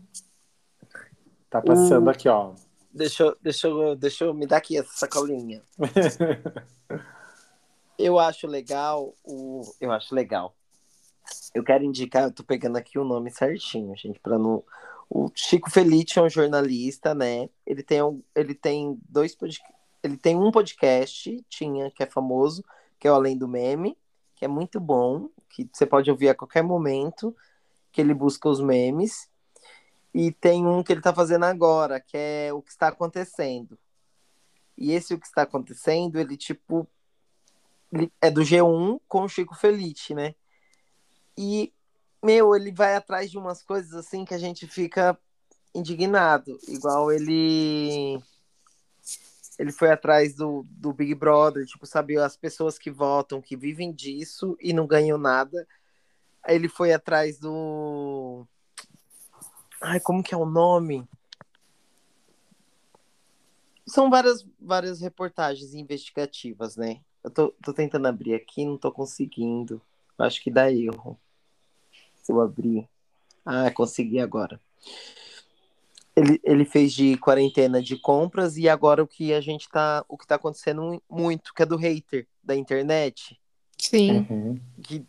Tá 1.50 1.62
passando 1.62 2.08
O- 2.08 2.10
aqui, 2.10 2.28
ó. 2.28 2.54
Deixa, 2.92 3.24
eu- 3.24 3.38
deixa, 3.42 3.68
eu- 3.68 3.96
deixa 3.96 4.26
eu 4.26 4.34
me 4.34 4.48
dar 4.48 4.58
aqui 4.58 4.78
essa 4.78 4.92
sacolinha. 4.96 5.62
Eu 7.98 8.20
acho 8.20 8.46
legal 8.46 9.16
o. 9.24 9.62
Eu 9.82 9.92
acho 9.92 10.14
legal. 10.14 10.56
Eu 11.54 11.64
quero 11.64 11.84
indicar, 11.84 12.24
eu 12.26 12.32
tô 12.32 12.44
pegando 12.44 12.78
aqui 12.78 13.00
o 13.00 13.04
nome 13.04 13.32
certinho, 13.32 13.96
gente, 13.98 14.20
para 14.20 14.38
não. 14.38 14.64
O 15.10 15.32
Chico 15.34 15.72
Felice 15.72 16.20
é 16.20 16.22
um 16.22 16.30
jornalista, 16.30 17.16
né? 17.16 17.50
Ele 17.66 17.82
tem, 17.82 18.04
um, 18.04 18.22
ele 18.36 18.54
tem 18.54 19.00
dois 19.10 19.34
podcasts. 19.36 19.76
Ele 20.08 20.18
tem 20.18 20.38
um 20.38 20.52
podcast, 20.52 21.46
tinha, 21.50 21.92
que 21.92 22.02
é 22.02 22.06
famoso, 22.06 22.64
que 22.98 23.08
é 23.08 23.12
o 23.12 23.16
Além 23.16 23.38
do 23.38 23.48
Meme, 23.48 23.98
que 24.36 24.46
é 24.46 24.48
muito 24.48 24.80
bom, 24.80 25.30
que 25.50 25.70
você 25.72 25.86
pode 25.86 26.10
ouvir 26.10 26.30
a 26.30 26.36
qualquer 26.36 26.64
momento, 26.64 27.36
que 27.92 28.00
ele 28.00 28.14
busca 28.14 28.48
os 28.48 28.62
memes. 28.62 29.30
E 30.14 30.32
tem 30.32 30.66
um 30.66 30.82
que 30.82 30.94
ele 30.94 31.02
tá 31.02 31.14
fazendo 31.14 31.44
agora, 31.44 32.00
que 32.00 32.16
é 32.16 32.54
o 32.54 32.62
que 32.62 32.72
está 32.72 32.88
acontecendo. 32.88 33.78
E 34.78 34.94
esse 34.94 35.14
o 35.14 35.20
que 35.20 35.28
está 35.28 35.42
acontecendo, 35.42 36.18
ele 36.20 36.38
tipo 36.38 36.88
ele 37.92 38.12
é 38.22 38.30
do 38.30 38.42
G1 38.42 39.00
com 39.08 39.24
o 39.24 39.30
Chico 39.30 39.56
Felice, 39.56 40.14
né? 40.14 40.36
E 41.38 41.74
meu, 42.24 42.56
ele 42.56 42.72
vai 42.72 42.96
atrás 42.96 43.30
de 43.30 43.38
umas 43.38 43.62
coisas 43.62 43.94
assim 43.94 44.24
que 44.24 44.34
a 44.34 44.38
gente 44.38 44.68
fica 44.68 45.18
indignado, 45.76 46.58
igual 46.68 47.12
ele 47.12 48.22
ele 49.58 49.72
foi 49.72 49.92
atrás 49.92 50.36
do, 50.36 50.66
do 50.70 50.94
Big 50.94 51.16
Brother, 51.16 51.66
tipo, 51.66 51.86
sabe, 51.86 52.18
as 52.18 52.38
pessoas 52.38 52.78
que 52.78 52.92
votam, 52.92 53.42
que 53.42 53.58
vivem 53.58 53.92
disso 53.92 54.58
e 54.62 54.72
não 54.74 54.86
ganham 54.86 55.18
nada. 55.18 55.68
Ele 56.48 56.70
foi 56.70 56.94
atrás 56.94 57.40
do 57.40 58.48
Ai, 59.82 60.00
como 60.00 60.24
que 60.24 60.34
é 60.34 60.38
o 60.38 60.46
nome? 60.46 61.08
São 63.86 64.10
várias, 64.10 64.46
várias 64.60 65.00
reportagens 65.00 65.74
investigativas, 65.74 66.76
né? 66.76 67.00
Eu 67.24 67.30
tô, 67.30 67.52
tô 67.64 67.74
tentando 67.74 68.08
abrir 68.08 68.34
aqui, 68.34 68.66
não 68.66 68.78
tô 68.78 68.92
conseguindo. 68.92 69.82
Acho 70.18 70.42
que 70.42 70.50
dá 70.50 70.72
erro. 70.72 71.18
Se 72.22 72.32
eu 72.32 72.42
abrir. 72.42 72.90
Ah, 73.46 73.72
consegui 73.72 74.20
agora. 74.20 74.60
Ele, 76.18 76.40
ele 76.44 76.66
fez 76.66 76.94
de 76.94 77.16
quarentena 77.18 77.82
de 77.82 77.96
compras 77.96 78.58
e 78.58 78.68
agora 78.68 79.04
o 79.04 79.08
que 79.08 79.32
a 79.34 79.40
gente 79.40 79.70
tá. 79.70 80.04
O 80.10 80.18
que 80.18 80.26
tá 80.26 80.36
acontecendo 80.36 81.02
muito, 81.08 81.54
que 81.54 81.62
é 81.62 81.66
do 81.66 81.78
hater 81.78 82.28
da 82.44 82.56
internet 82.56 83.40
Sim. 83.78 84.26
Uhum. 84.30 84.60
que 84.82 85.06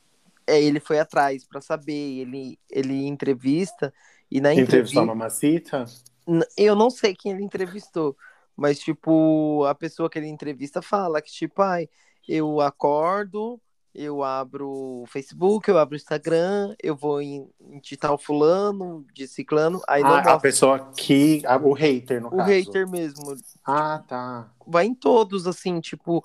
é, 0.46 0.62
ele 0.62 0.80
foi 0.80 0.98
atrás 0.98 1.44
para 1.46 1.60
saber, 1.60 2.20
ele, 2.20 2.58
ele 2.70 3.06
entrevista 3.06 3.92
e 4.30 4.40
na 4.40 4.54
entrevista 4.54 5.02
uma 5.02 5.14
macita? 5.14 5.84
N- 6.26 6.44
eu 6.56 6.74
não 6.76 6.90
sei 6.90 7.14
quem 7.14 7.32
ele 7.32 7.42
entrevistou, 7.42 8.16
mas 8.56 8.78
tipo, 8.78 9.64
a 9.64 9.74
pessoa 9.74 10.10
que 10.10 10.18
ele 10.18 10.26
entrevista 10.28 10.82
fala 10.82 11.22
que 11.22 11.30
tipo, 11.30 11.62
ai, 11.62 11.88
eu 12.28 12.60
acordo, 12.60 13.60
eu 13.94 14.22
abro 14.22 14.68
o 14.68 15.04
Facebook, 15.08 15.68
eu 15.68 15.78
abro 15.78 15.94
o 15.94 15.96
Instagram, 15.96 16.74
eu 16.82 16.94
vou 16.94 17.20
em, 17.20 17.48
em 17.60 17.80
de 17.80 17.96
tal 17.96 18.16
fulano, 18.18 19.04
de 19.14 19.26
ciclano, 19.26 19.80
aí 19.88 20.02
não 20.02 20.10
Ah, 20.10 20.34
a 20.34 20.38
pessoa 20.40 20.92
que. 20.96 21.42
o 21.62 21.72
hater, 21.72 22.20
no 22.20 22.28
o 22.28 22.36
caso. 22.36 22.50
hater 22.50 22.88
mesmo, 22.88 23.34
Ah, 23.64 24.02
tá. 24.06 24.50
vai 24.66 24.86
em 24.86 24.94
todos, 24.94 25.46
assim, 25.46 25.80
tipo. 25.80 26.22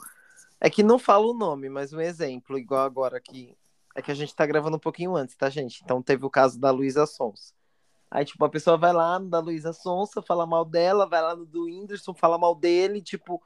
É 0.60 0.70
que 0.70 0.82
não 0.84 0.98
fala 0.98 1.26
o 1.26 1.34
nome, 1.34 1.68
mas 1.68 1.92
um 1.92 2.00
exemplo, 2.00 2.58
igual 2.58 2.82
agora 2.86 3.18
aqui. 3.18 3.56
É 3.96 4.02
que 4.02 4.10
a 4.12 4.16
gente 4.16 4.34
tá 4.36 4.46
gravando 4.46 4.78
um 4.78 4.80
pouquinho 4.80 5.16
antes, 5.16 5.36
tá, 5.36 5.50
gente? 5.50 5.82
Então 5.84 6.02
teve 6.02 6.26
o 6.26 6.30
caso 6.30 6.60
da 6.60 6.72
Luísa 6.72 7.06
Sonsa. 7.06 7.54
Aí, 8.10 8.24
tipo, 8.26 8.44
a 8.46 8.50
pessoa 8.50 8.78
vai 8.78 8.94
lá 8.94 9.20
no 9.20 9.28
da 9.30 9.40
Luísa 9.40 9.74
Sonsa, 9.74 10.22
fala 10.22 10.46
mal 10.46 10.64
dela, 10.64 11.06
vai 11.08 11.22
lá 11.22 11.36
no 11.36 11.46
do 11.46 11.66
Whindersson, 11.66 12.14
fala 12.14 12.38
mal 12.38 12.56
dele, 12.56 13.02
tipo, 13.02 13.42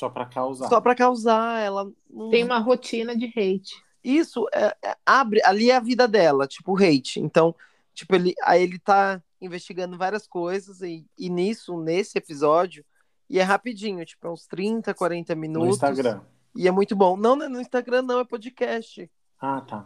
Só 0.00 0.08
pra 0.08 0.24
causar. 0.24 0.68
só 0.68 0.80
pra 0.80 0.94
causar. 0.94 1.60
Ela 1.60 1.92
não... 2.08 2.30
Tem 2.30 2.42
uma 2.42 2.58
rotina 2.58 3.14
de 3.14 3.26
hate. 3.26 3.74
Isso 4.02 4.46
é- 4.50 4.74
é- 4.82 4.96
abre, 5.04 5.42
ali 5.44 5.70
é 5.70 5.76
a 5.76 5.80
vida 5.80 6.08
dela, 6.08 6.46
tipo, 6.46 6.74
hate. 6.74 7.20
Então, 7.20 7.54
tipo, 7.92 8.14
ele, 8.14 8.34
aí 8.42 8.62
ele 8.62 8.78
tá 8.78 9.22
investigando 9.42 9.98
várias 9.98 10.26
coisas 10.26 10.80
e, 10.80 11.04
e 11.18 11.28
nisso, 11.28 11.78
nesse 11.78 12.16
episódio, 12.16 12.82
e 13.28 13.38
é 13.38 13.42
rapidinho, 13.42 14.02
tipo, 14.06 14.26
é 14.26 14.30
uns 14.30 14.46
30, 14.46 14.94
40 14.94 15.34
minutos. 15.34 15.68
No 15.68 15.74
Instagram. 15.74 16.20
E 16.56 16.66
é 16.66 16.70
muito 16.70 16.96
bom. 16.96 17.14
Não, 17.14 17.36
não 17.36 17.44
é 17.44 17.48
no 17.48 17.60
Instagram, 17.60 18.00
não, 18.00 18.20
é 18.20 18.24
podcast. 18.24 19.08
Ah, 19.38 19.60
tá. 19.60 19.84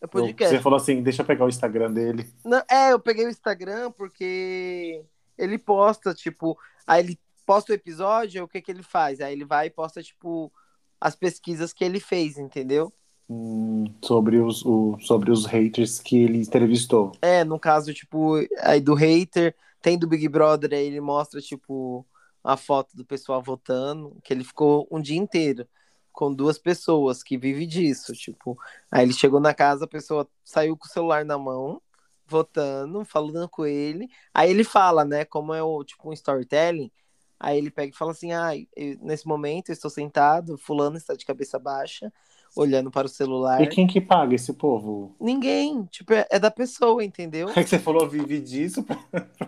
É 0.00 0.06
podcast. 0.08 0.56
Você 0.56 0.60
falou 0.60 0.76
assim, 0.76 1.00
deixa 1.00 1.22
eu 1.22 1.26
pegar 1.26 1.44
o 1.44 1.48
Instagram 1.48 1.92
dele. 1.92 2.28
Não, 2.44 2.62
é, 2.68 2.92
eu 2.92 2.98
peguei 2.98 3.24
o 3.24 3.30
Instagram 3.30 3.92
porque 3.92 5.02
ele 5.38 5.58
posta, 5.58 6.12
tipo, 6.12 6.58
aí 6.86 7.02
ele 7.04 7.18
posta 7.44 7.72
o 7.72 7.74
episódio, 7.74 8.44
o 8.44 8.48
que 8.48 8.60
que 8.60 8.70
ele 8.70 8.82
faz? 8.82 9.20
Aí 9.20 9.32
ele 9.32 9.44
vai 9.44 9.66
e 9.66 9.70
posta, 9.70 10.02
tipo, 10.02 10.52
as 11.00 11.14
pesquisas 11.14 11.72
que 11.72 11.84
ele 11.84 12.00
fez, 12.00 12.38
entendeu? 12.38 12.92
Hum, 13.28 13.84
sobre, 14.02 14.38
os, 14.38 14.64
o, 14.64 14.98
sobre 15.00 15.30
os 15.30 15.46
haters 15.46 15.98
que 15.98 16.16
ele 16.16 16.38
entrevistou. 16.38 17.12
É, 17.22 17.42
no 17.44 17.58
caso, 17.58 17.92
tipo, 17.94 18.34
aí 18.60 18.80
do 18.80 18.94
hater, 18.94 19.54
tem 19.80 19.98
do 19.98 20.06
Big 20.06 20.28
Brother, 20.28 20.72
aí 20.72 20.86
ele 20.86 21.00
mostra, 21.00 21.40
tipo, 21.40 22.06
a 22.42 22.56
foto 22.56 22.96
do 22.96 23.04
pessoal 23.04 23.42
votando, 23.42 24.18
que 24.22 24.32
ele 24.32 24.44
ficou 24.44 24.86
um 24.90 25.00
dia 25.00 25.16
inteiro 25.16 25.66
com 26.12 26.32
duas 26.32 26.58
pessoas 26.58 27.22
que 27.22 27.36
vivem 27.36 27.66
disso, 27.66 28.12
tipo, 28.12 28.56
aí 28.90 29.02
ele 29.02 29.12
chegou 29.12 29.40
na 29.40 29.52
casa, 29.52 29.84
a 29.84 29.88
pessoa 29.88 30.28
saiu 30.44 30.76
com 30.76 30.86
o 30.86 30.88
celular 30.88 31.24
na 31.24 31.36
mão, 31.36 31.82
votando, 32.26 33.04
falando 33.04 33.48
com 33.48 33.66
ele, 33.66 34.08
aí 34.32 34.50
ele 34.50 34.62
fala, 34.62 35.04
né, 35.04 35.24
como 35.24 35.52
é 35.52 35.62
o, 35.62 35.82
tipo, 35.82 36.08
um 36.08 36.12
storytelling, 36.12 36.90
aí 37.38 37.58
ele 37.58 37.70
pega 37.70 37.92
e 37.92 37.96
fala 37.96 38.12
assim, 38.12 38.32
ah, 38.32 38.50
eu- 38.76 38.98
nesse 39.00 39.26
momento 39.26 39.68
eu 39.70 39.72
estou 39.72 39.90
sentado, 39.90 40.56
fulano 40.58 40.96
está 40.96 41.14
de 41.14 41.24
cabeça 41.24 41.58
baixa, 41.58 42.12
olhando 42.56 42.88
para 42.90 43.06
o 43.06 43.10
celular, 43.10 43.60
E 43.62 43.66
quem 43.66 43.84
que 43.86 44.00
paga 44.00 44.34
esse 44.34 44.52
povo? 44.52 45.14
ninguém, 45.20 45.84
tipo, 45.86 46.12
é, 46.12 46.24
é 46.30 46.38
da 46.38 46.50
pessoa, 46.52 47.02
entendeu? 47.04 47.48
É 47.50 47.64
que 47.64 47.68
você 47.68 47.78
falou 47.80 48.08
vive 48.08 48.40
disso. 48.40 48.82
pra- 48.84 48.96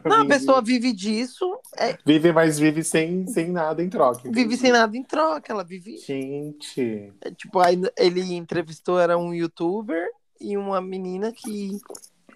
pra 0.03 0.11
Não, 0.11 0.22
a 0.22 0.26
pessoa 0.26 0.61
vive 0.61 0.93
disso, 0.93 1.45
é, 1.78 1.97
Vive, 2.05 2.32
mas 2.32 2.59
vive 2.59 2.82
sem, 2.82 3.26
sem 3.28 3.49
nada 3.51 3.82
em 3.82 3.89
troca. 3.89 4.22
vive 4.24 4.41
entendi. 4.41 4.57
sem 4.57 4.72
nada 4.72 4.97
em 4.97 5.05
troca, 5.05 5.53
ela 5.53 5.62
vive 5.64 5.97
Gente. 5.99 7.12
É, 7.20 7.30
Tipo, 7.30 7.61
aí 7.61 7.80
ele 7.97 8.34
entrevistou, 8.34 8.99
era 8.99 9.16
um 9.16 9.32
youtuber 9.32 10.09
e 10.41 10.57
uma 10.57 10.80
menina 10.80 11.32
que 11.32 11.78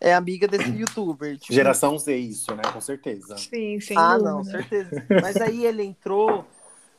é 0.00 0.14
amiga 0.14 0.48
desse 0.48 0.70
youtuber. 0.70 1.38
tipo- 1.38 1.52
Geração 1.52 1.98
Z, 1.98 2.16
isso, 2.16 2.54
né? 2.54 2.62
Com 2.72 2.80
certeza. 2.80 3.36
Sim, 3.36 3.78
sem 3.80 3.96
Ah, 3.96 4.12
dúvida. 4.16 4.30
não, 4.30 4.44
certeza. 4.44 5.06
Mas 5.20 5.36
aí 5.36 5.66
ele 5.66 5.84
entrou. 5.84 6.44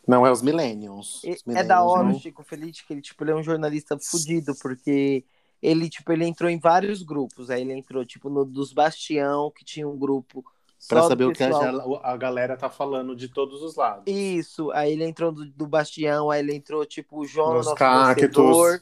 Não, 0.08 0.26
é 0.26 0.32
os 0.32 0.42
millennials. 0.42 1.22
É 1.56 1.64
da 1.64 1.84
hora 1.84 2.08
o 2.08 2.20
Chico 2.20 2.44
Feliz, 2.44 2.82
que 2.82 2.94
ele, 2.94 3.02
tipo, 3.02 3.24
ele 3.24 3.32
é 3.32 3.36
um 3.36 3.44
jornalista 3.44 3.98
fudido, 4.00 4.54
porque 4.62 5.24
ele, 5.62 5.90
tipo, 5.90 6.12
ele 6.12 6.26
entrou 6.26 6.50
em 6.50 6.60
vários 6.60 7.04
grupos. 7.04 7.50
Aí 7.50 7.62
ele 7.62 7.74
entrou, 7.74 8.04
tipo, 8.06 8.30
no 8.30 8.44
dos 8.44 8.74
Bastião, 8.74 9.52
que 9.56 9.64
tinha 9.64 9.88
um 9.88 9.98
grupo. 9.98 10.44
Pra 10.90 11.04
saber 11.04 11.26
o 11.26 11.32
que 11.32 11.44
a, 11.44 12.18
galera 12.18 12.58
tá 12.58 12.68
falando 12.68 13.16
de 13.16 13.28
todos 13.30 13.62
os 13.62 13.76
lados. 13.76 14.04
Isso, 14.08 14.72
aí 14.72 14.94
ele 14.94 15.06
entrou 15.06 15.32
do, 15.32 15.46
do 15.46 15.68
Bastião, 15.68 16.32
aí 16.32 16.40
ele 16.40 16.56
entrou, 16.56 16.84
tipo, 16.88 17.20
o 17.20 17.26
João 17.26 17.52
é 17.54 17.58
Nos 17.58 17.66
nosso 17.68 18.16
vencedor. 18.16 18.82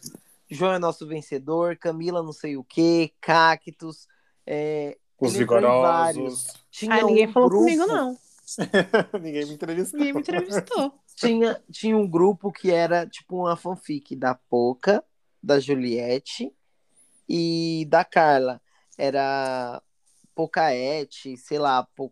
João 0.49 0.73
é 0.73 0.79
nosso 0.79 1.05
vencedor, 1.07 1.77
Camila 1.77 2.23
não 2.23 2.33
sei 2.33 2.57
o 2.57 2.63
que, 2.63 3.13
Cactus. 3.21 4.07
É, 4.45 4.97
Os 5.19 5.33
vigorosos. 5.33 5.81
vários. 5.81 6.53
Tinha 6.71 6.95
Ah, 6.95 7.03
ninguém 7.03 7.27
um 7.27 7.31
falou 7.31 7.49
grupo, 7.49 7.63
comigo, 7.65 7.85
não. 7.85 8.17
Ninguém 9.21 9.45
me 9.45 9.53
entrevistou. 9.53 9.99
Ninguém 9.99 10.13
me 10.13 10.19
entrevistou. 10.21 10.99
Tinha, 11.15 11.63
tinha 11.71 11.95
um 11.95 12.07
grupo 12.09 12.51
que 12.51 12.71
era 12.71 13.05
tipo 13.05 13.37
uma 13.37 13.55
fanfic 13.55 14.15
da 14.15 14.33
Poca, 14.33 15.03
da 15.43 15.59
Juliette 15.59 16.51
e 17.27 17.85
da 17.87 18.03
Carla. 18.03 18.59
Era 18.97 19.81
Pocaete, 20.33 21.37
sei 21.37 21.59
lá, 21.59 21.83
Po- 21.95 22.11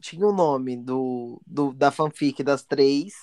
tinha 0.00 0.26
o 0.26 0.32
nome 0.34 0.76
do, 0.76 1.40
do, 1.46 1.72
da 1.72 1.90
fanfic 1.90 2.42
das 2.42 2.62
três. 2.62 3.14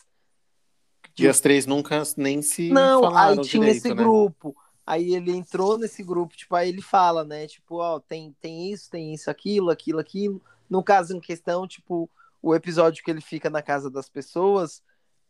E 1.17 1.27
as 1.27 1.39
três 1.39 1.65
nunca 1.65 2.01
nem 2.17 2.41
se 2.41 2.69
Não, 2.69 3.15
aí 3.15 3.35
tinha 3.41 3.61
direito, 3.61 3.77
esse 3.77 3.89
né? 3.89 3.95
grupo. 3.95 4.55
Aí 4.85 5.13
ele 5.13 5.31
entrou 5.31 5.77
nesse 5.77 6.03
grupo, 6.03 6.35
tipo, 6.35 6.55
aí 6.55 6.67
ele 6.67 6.81
fala, 6.81 7.23
né? 7.23 7.47
Tipo, 7.47 7.77
ó, 7.77 7.99
tem, 7.99 8.35
tem 8.41 8.71
isso, 8.71 8.89
tem 8.89 9.13
isso, 9.13 9.29
aquilo, 9.29 9.69
aquilo, 9.69 9.99
aquilo. 9.99 10.41
No 10.69 10.83
caso 10.83 11.15
em 11.15 11.21
questão, 11.21 11.67
tipo, 11.67 12.09
o 12.41 12.53
episódio 12.53 13.03
que 13.03 13.09
ele 13.09 13.21
fica 13.21 13.49
na 13.49 13.61
casa 13.61 13.89
das 13.89 14.09
pessoas 14.09 14.83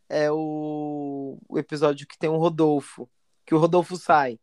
é 0.10 0.32
o, 0.32 1.38
o 1.48 1.60
episódio 1.60 2.08
que 2.08 2.18
tem 2.18 2.30
o 2.30 2.38
Rodolfo, 2.38 3.08
que 3.46 3.54
o 3.54 3.60
Rodolfo 3.60 3.96
sai. 3.96 4.40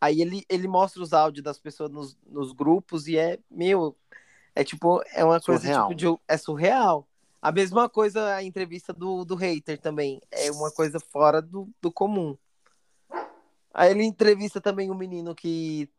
Aí 0.00 0.20
ele, 0.20 0.44
ele 0.48 0.66
mostra 0.66 1.00
os 1.02 1.12
áudios 1.12 1.44
das 1.44 1.58
pessoas 1.58 1.90
nos, 1.90 2.18
nos 2.26 2.52
grupos 2.52 3.06
e 3.06 3.16
é, 3.16 3.38
meu, 3.50 3.96
é 4.54 4.64
tipo, 4.64 5.02
é 5.14 5.24
uma 5.24 5.40
coisa 5.40 5.60
Surreal. 5.60 5.88
tipo 5.88 5.94
de, 5.94 6.18
é 6.28 6.36
surreal. 6.36 7.08
A 7.42 7.50
mesma 7.50 7.88
coisa 7.88 8.36
a 8.36 8.42
entrevista 8.42 8.92
do, 8.92 9.24
do 9.24 9.34
hater 9.34 9.76
também. 9.76 10.22
É 10.30 10.48
uma 10.52 10.70
coisa 10.70 11.00
fora 11.00 11.42
do, 11.42 11.68
do 11.82 11.90
comum. 11.90 12.38
Aí 13.74 13.90
ele 13.90 14.04
entrevista 14.04 14.60
também 14.60 14.90
um 14.92 14.94
menino 14.94 15.34
que 15.34 15.90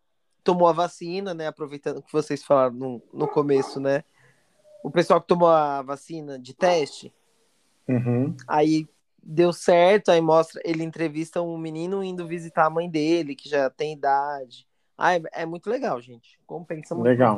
tomou 0.41 0.69
a 0.69 0.73
vacina, 0.73 1.33
né? 1.33 1.47
Aproveitando 1.47 2.01
que 2.01 2.13
vocês 2.13 2.43
falaram 2.43 2.75
no, 2.75 3.03
no 3.13 3.27
começo, 3.27 3.77
né? 3.77 4.05
O 4.81 4.89
pessoal 4.89 5.19
que 5.19 5.27
tomou 5.27 5.49
a 5.49 5.81
vacina 5.81 6.39
de 6.39 6.53
teste, 6.53 7.13
Uhum. 7.85 8.33
aí 8.47 8.87
deu 9.21 9.51
certo, 9.51 10.09
aí 10.09 10.21
mostra, 10.21 10.61
ele 10.63 10.83
entrevista 10.83 11.41
um 11.41 11.57
menino 11.57 12.01
indo 12.01 12.25
visitar 12.25 12.65
a 12.65 12.69
mãe 12.69 12.89
dele, 12.89 13.35
que 13.35 13.49
já 13.49 13.69
tem 13.69 13.93
idade. 13.93 14.65
Ah, 14.97 15.15
é, 15.15 15.21
é 15.33 15.45
muito 15.45 15.69
legal, 15.69 15.99
gente. 16.01 16.39
Compensa 16.45 16.95
muito. 16.95 17.07
Legal. 17.07 17.37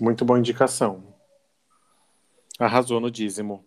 Muito 0.00 0.24
boa 0.24 0.38
indicação. 0.38 1.15
Arrasou 2.58 3.00
no 3.00 3.10
dízimo. 3.10 3.64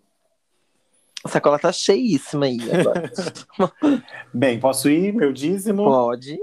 A 1.23 1.27
sacola 1.27 1.59
tá 1.59 1.71
cheíssima 1.71 2.45
aí 2.45 2.57
agora. 2.71 3.11
Bem, 4.33 4.59
posso 4.59 4.89
ir? 4.89 5.13
Meu 5.13 5.33
dízimo? 5.33 5.83
Pode. 5.83 6.39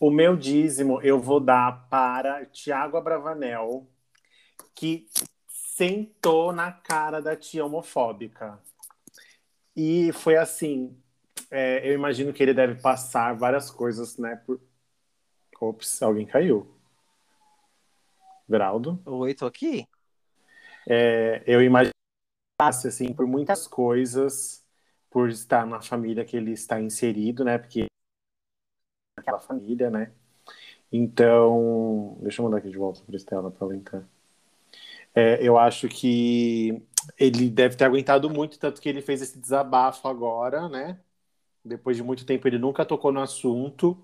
O 0.00 0.10
meu 0.10 0.36
dízimo 0.36 1.00
eu 1.02 1.20
vou 1.20 1.40
dar 1.40 1.86
para 1.88 2.46
Tiago 2.46 2.96
Abravanel, 2.96 3.86
que 4.74 5.06
sentou 5.48 6.52
na 6.52 6.72
cara 6.72 7.20
da 7.20 7.36
tia 7.36 7.64
homofóbica. 7.64 8.58
E 9.74 10.10
foi 10.12 10.36
assim, 10.36 10.96
é, 11.50 11.86
eu 11.88 11.92
imagino 11.92 12.32
que 12.32 12.42
ele 12.42 12.54
deve 12.54 12.80
passar 12.80 13.34
várias 13.36 13.70
coisas, 13.70 14.16
né? 14.16 14.36
Por... 14.46 14.60
Ops, 15.60 16.02
alguém 16.02 16.26
caiu. 16.26 16.74
Veraldo? 18.48 19.00
Oi, 19.04 19.34
tô 19.34 19.46
aqui. 19.46 19.86
É, 20.88 21.42
eu 21.46 21.62
imagino 21.62 21.92
assim, 22.60 23.12
por 23.14 23.26
muitas 23.26 23.66
coisas, 23.68 24.64
por 25.10 25.30
estar 25.30 25.66
na 25.66 25.80
família 25.82 26.24
que 26.24 26.36
ele 26.36 26.52
está 26.52 26.80
inserido, 26.80 27.44
né? 27.44 27.58
Porque 27.58 27.86
aquela 29.18 29.38
família, 29.40 29.90
né? 29.90 30.10
Então, 30.92 32.18
deixa 32.22 32.42
eu 32.42 32.44
mandar 32.46 32.58
aqui 32.58 32.70
de 32.70 32.78
volta 32.78 33.02
para 33.04 33.16
Estela 33.16 33.50
para 33.50 33.66
ela 33.66 33.76
entrar. 33.76 34.08
É, 35.14 35.38
eu 35.46 35.58
acho 35.58 35.88
que 35.88 36.82
ele 37.18 37.48
deve 37.50 37.76
ter 37.76 37.84
aguentado 37.84 38.28
muito, 38.30 38.58
tanto 38.58 38.80
que 38.80 38.88
ele 38.88 39.00
fez 39.02 39.22
esse 39.22 39.38
desabafo 39.38 40.08
agora, 40.08 40.68
né? 40.68 40.98
Depois 41.64 41.96
de 41.96 42.02
muito 42.04 42.26
tempo, 42.26 42.48
ele 42.48 42.58
nunca 42.58 42.84
tocou 42.86 43.12
no 43.12 43.20
assunto. 43.20 43.98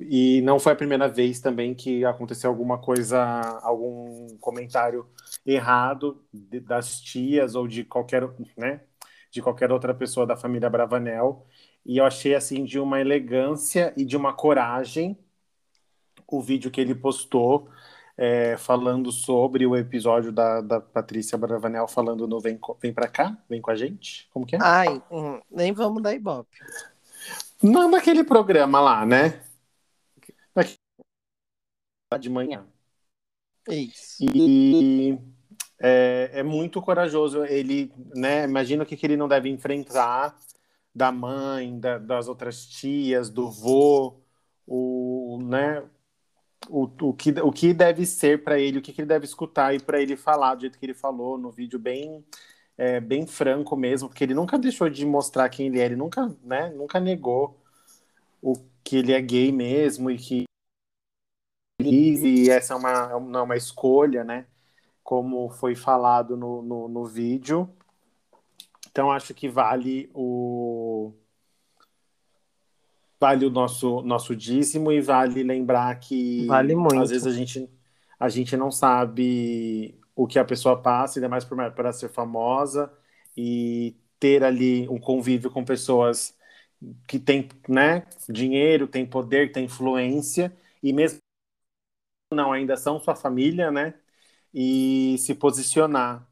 E 0.00 0.40
não 0.42 0.58
foi 0.58 0.72
a 0.72 0.76
primeira 0.76 1.08
vez 1.08 1.40
também 1.40 1.74
que 1.74 2.04
aconteceu 2.04 2.48
alguma 2.48 2.78
coisa, 2.78 3.20
algum 3.62 4.28
comentário 4.38 5.06
errado 5.44 6.24
de- 6.32 6.60
das 6.60 7.00
tias 7.00 7.54
ou 7.54 7.68
de 7.68 7.84
qualquer, 7.84 8.28
né? 8.56 8.80
De 9.30 9.42
qualquer 9.42 9.70
outra 9.70 9.94
pessoa 9.94 10.26
da 10.26 10.36
família 10.36 10.70
Bravanel. 10.70 11.46
E 11.84 11.98
eu 11.98 12.04
achei 12.04 12.34
assim 12.34 12.64
de 12.64 12.78
uma 12.78 13.00
elegância 13.00 13.92
e 13.96 14.04
de 14.04 14.16
uma 14.16 14.32
coragem 14.32 15.18
o 16.26 16.40
vídeo 16.40 16.70
que 16.70 16.80
ele 16.80 16.94
postou 16.94 17.68
é, 18.16 18.56
falando 18.56 19.10
sobre 19.10 19.66
o 19.66 19.74
episódio 19.76 20.30
da, 20.30 20.60
da 20.60 20.80
Patrícia 20.80 21.36
Bravanel 21.38 21.88
falando 21.88 22.26
no 22.26 22.38
Vem, 22.38 22.58
Vem 22.80 22.92
Pra 22.92 23.08
Cá, 23.08 23.36
Vem 23.48 23.60
Com 23.60 23.70
a 23.70 23.74
Gente, 23.74 24.28
como 24.32 24.46
que 24.46 24.56
é? 24.56 24.58
Ai, 24.62 25.02
hum, 25.10 25.40
nem 25.50 25.72
vamos 25.72 26.02
dar 26.02 26.14
ibope. 26.14 26.58
Não 27.62 27.90
naquele 27.90 28.22
programa 28.22 28.80
lá, 28.80 29.04
né? 29.04 29.40
De 32.18 32.28
manhã. 32.28 32.66
Isso. 33.68 34.24
E 34.34 35.18
é, 35.80 36.30
é 36.34 36.42
muito 36.42 36.80
corajoso. 36.82 37.44
Ele, 37.44 37.92
né? 38.14 38.44
Imagina 38.44 38.82
o 38.82 38.86
que, 38.86 38.96
que 38.96 39.06
ele 39.06 39.16
não 39.16 39.28
deve 39.28 39.48
enfrentar 39.48 40.36
da 40.94 41.12
mãe, 41.12 41.78
da- 41.78 41.98
das 41.98 42.28
outras 42.28 42.66
tias, 42.66 43.30
do 43.30 43.50
vô, 43.50 44.20
o, 44.66 45.38
né? 45.42 45.84
O, 46.68 46.84
o, 47.02 47.14
que, 47.14 47.30
o 47.42 47.52
que 47.52 47.72
deve 47.74 48.06
ser 48.06 48.44
para 48.44 48.58
ele, 48.58 48.78
o 48.78 48.82
que, 48.82 48.92
que 48.92 49.00
ele 49.02 49.08
deve 49.08 49.24
escutar 49.24 49.74
e 49.74 49.80
para 49.80 50.00
ele 50.00 50.16
falar 50.16 50.54
do 50.56 50.62
jeito 50.62 50.78
que 50.78 50.86
ele 50.86 50.94
falou 50.94 51.38
no 51.38 51.50
vídeo, 51.50 51.78
bem, 51.78 52.24
é, 52.78 53.00
bem 53.00 53.26
franco 53.26 53.76
mesmo, 53.76 54.08
porque 54.08 54.24
ele 54.24 54.34
nunca 54.34 54.58
deixou 54.58 54.90
de 54.90 55.06
mostrar 55.06 55.48
quem 55.48 55.68
ele 55.68 55.80
é, 55.80 55.86
ele 55.86 55.96
nunca, 55.96 56.34
né? 56.42 56.70
Nunca 56.70 57.00
negou 57.00 57.58
o 58.42 58.54
que 58.84 58.96
ele 58.98 59.12
é 59.12 59.20
gay 59.22 59.52
mesmo 59.52 60.10
e 60.10 60.18
que 60.18 60.44
e 61.86 62.50
essa 62.50 62.74
é 62.74 62.76
uma, 62.76 63.20
não 63.20 63.40
é 63.40 63.42
uma 63.42 63.56
escolha, 63.56 64.24
né? 64.24 64.46
Como 65.02 65.50
foi 65.50 65.74
falado 65.74 66.36
no, 66.36 66.62
no, 66.62 66.88
no 66.88 67.04
vídeo. 67.04 67.68
Então 68.90 69.10
acho 69.10 69.32
que 69.34 69.48
vale 69.48 70.10
o 70.14 71.12
vale 73.20 73.44
o 73.44 73.50
nosso, 73.50 74.00
nosso 74.00 74.34
dízimo 74.34 74.90
e 74.90 75.00
vale 75.00 75.42
lembrar 75.42 75.94
que 76.00 76.46
Vale 76.46 76.74
muito. 76.74 76.98
às 76.98 77.10
vezes 77.10 77.26
a 77.26 77.32
gente, 77.32 77.68
a 78.18 78.28
gente 78.30 78.56
não 78.56 78.70
sabe 78.70 79.94
o 80.16 80.26
que 80.26 80.38
a 80.38 80.44
pessoa 80.44 80.80
passa, 80.80 81.18
ainda 81.18 81.28
mais 81.28 81.44
para 81.44 81.92
ser 81.92 82.08
famosa 82.08 82.90
e 83.36 83.94
ter 84.18 84.42
ali 84.42 84.88
um 84.88 84.98
convívio 84.98 85.50
com 85.50 85.64
pessoas 85.64 86.34
que 87.06 87.18
têm 87.18 87.46
né, 87.68 88.06
dinheiro, 88.28 88.86
têm 88.86 89.04
poder, 89.04 89.52
têm 89.52 89.66
influência, 89.66 90.54
e 90.82 90.92
mesmo 90.92 91.18
não 92.32 92.52
ainda 92.52 92.76
são 92.76 93.00
sua 93.00 93.16
família, 93.16 93.70
né? 93.70 93.94
E 94.54 95.16
se 95.18 95.34
posicionar, 95.34 96.26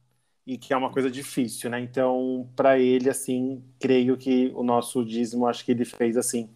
e 0.47 0.57
que 0.57 0.73
é 0.73 0.77
uma 0.77 0.91
coisa 0.93 1.11
difícil, 1.11 1.71
né? 1.71 1.81
Então, 1.81 2.49
para 2.57 2.79
ele, 2.79 3.11
assim, 3.11 3.63
creio 3.81 4.17
que 4.17 4.53
o 4.55 4.63
nosso 4.63 5.05
dízimo, 5.05 5.47
acho 5.47 5.65
que 5.65 5.73
ele 5.73 5.85
fez, 5.85 6.17
assim, 6.17 6.49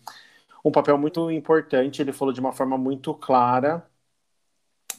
um 0.65 0.71
papel 0.71 0.97
muito 0.99 1.31
importante, 1.31 2.01
ele 2.01 2.13
falou 2.13 2.33
de 2.33 2.41
uma 2.41 2.53
forma 2.53 2.79
muito 2.79 3.15
clara 3.15 3.85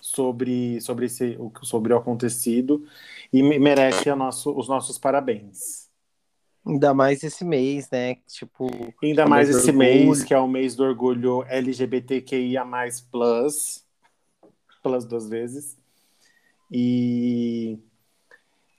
sobre, 0.02 0.82
sobre, 0.82 1.06
esse, 1.06 1.38
o- 1.40 1.52
sobre 1.64 1.94
o 1.94 1.98
acontecido, 1.98 2.86
e 3.32 3.42
me- 3.42 3.60
merece 3.60 4.14
nosso, 4.14 4.56
os 4.58 4.68
nossos 4.68 4.98
parabéns. 4.98 5.90
Ainda 6.66 6.94
mais 6.94 7.24
esse 7.24 7.44
mês, 7.44 7.90
né? 7.90 8.16
Tipo, 8.28 8.68
Ainda 9.02 9.24
É 9.24 9.26
mais 9.26 9.50
esse 9.50 9.70
orgulho. 9.70 9.78
mês, 9.78 10.24
que 10.24 10.34
é 10.34 10.40
o 10.40 10.48
mês 10.48 10.76
do 10.76 10.84
orgulho 10.84 11.44
LGBTQIA+, 11.48 12.66
plus 14.84 15.06
duas 15.06 15.28
vezes. 15.28 15.78
E 16.70 17.80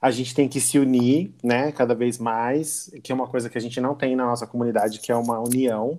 a 0.00 0.10
gente 0.10 0.34
tem 0.34 0.48
que 0.48 0.60
se 0.60 0.78
unir, 0.78 1.34
né, 1.42 1.72
cada 1.72 1.94
vez 1.94 2.18
mais, 2.18 2.90
que 3.02 3.10
é 3.10 3.14
uma 3.14 3.26
coisa 3.26 3.48
que 3.48 3.56
a 3.56 3.60
gente 3.60 3.80
não 3.80 3.94
tem 3.94 4.14
na 4.14 4.26
nossa 4.26 4.46
comunidade, 4.46 5.00
que 5.00 5.10
é 5.10 5.16
uma 5.16 5.40
união. 5.40 5.98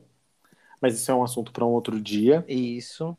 Mas 0.80 0.94
isso 0.96 1.10
é 1.10 1.16
um 1.16 1.24
assunto 1.24 1.52
para 1.52 1.66
um 1.66 1.72
outro 1.72 2.00
dia. 2.00 2.46
isso. 2.48 3.18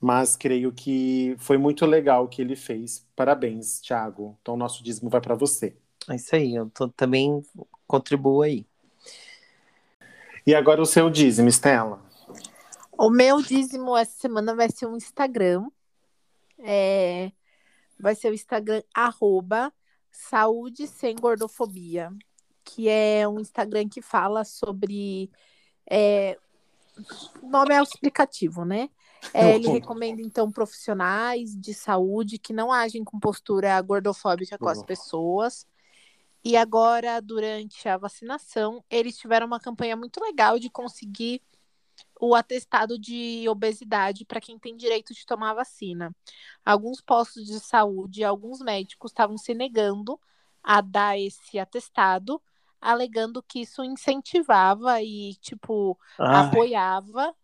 Mas 0.00 0.36
creio 0.36 0.72
que 0.72 1.34
foi 1.38 1.56
muito 1.56 1.86
legal 1.86 2.24
o 2.24 2.28
que 2.28 2.42
ele 2.42 2.56
fez. 2.56 3.06
Parabéns, 3.14 3.80
Thiago. 3.80 4.36
Então, 4.42 4.56
nosso 4.56 4.82
dízimo 4.82 5.08
vai 5.08 5.20
para 5.20 5.34
você. 5.34 5.76
É 6.10 6.16
isso 6.16 6.34
aí. 6.36 6.54
Eu 6.54 6.68
tô- 6.70 6.88
também 6.88 7.42
contribuo 7.86 8.42
aí. 8.42 8.66
E 10.46 10.54
agora 10.54 10.80
o 10.82 10.86
seu 10.86 11.08
dízimo, 11.08 11.48
Stella. 11.48 12.00
O 12.98 13.10
meu 13.10 13.42
dízimo 13.42 13.96
essa 13.96 14.16
semana 14.18 14.54
vai 14.54 14.70
ser 14.70 14.86
um 14.86 14.96
Instagram. 14.96 15.66
É, 16.58 17.30
vai 17.98 18.14
ser 18.14 18.30
o 18.30 18.34
Instagram 18.34 18.82
arroba 18.94 19.72
saúde 20.10 20.86
sem 20.86 21.14
gordofobia, 21.14 22.10
que 22.64 22.88
é 22.88 23.28
um 23.28 23.38
Instagram 23.38 23.88
que 23.88 24.00
fala 24.00 24.44
sobre. 24.44 25.30
É, 25.88 26.38
o 27.42 27.48
nome 27.48 27.74
é 27.74 27.82
explicativo, 27.82 28.64
né? 28.64 28.88
É, 29.34 29.54
ele 29.54 29.68
recomenda, 29.68 30.22
então, 30.22 30.50
profissionais 30.50 31.54
de 31.54 31.74
saúde 31.74 32.38
que 32.38 32.52
não 32.52 32.72
agem 32.72 33.04
com 33.04 33.18
postura 33.18 33.80
gordofóbica 33.80 34.58
com 34.58 34.68
as 34.68 34.82
pessoas. 34.82 35.66
E 36.44 36.56
agora, 36.56 37.20
durante 37.20 37.88
a 37.88 37.96
vacinação, 37.96 38.84
eles 38.88 39.16
tiveram 39.16 39.46
uma 39.46 39.58
campanha 39.58 39.96
muito 39.96 40.20
legal 40.20 40.58
de 40.58 40.70
conseguir 40.70 41.42
o 42.20 42.34
atestado 42.34 42.98
de 42.98 43.46
obesidade 43.48 44.24
para 44.24 44.40
quem 44.40 44.58
tem 44.58 44.76
direito 44.76 45.12
de 45.12 45.26
tomar 45.26 45.54
vacina. 45.54 46.14
Alguns 46.64 47.00
postos 47.00 47.46
de 47.46 47.60
saúde, 47.60 48.24
alguns 48.24 48.60
médicos 48.60 49.10
estavam 49.10 49.36
se 49.36 49.54
negando 49.54 50.18
a 50.62 50.80
dar 50.80 51.18
esse 51.18 51.58
atestado, 51.58 52.40
alegando 52.80 53.42
que 53.42 53.60
isso 53.60 53.84
incentivava 53.84 55.00
e, 55.02 55.34
tipo, 55.34 55.98
apoiava 56.18 57.34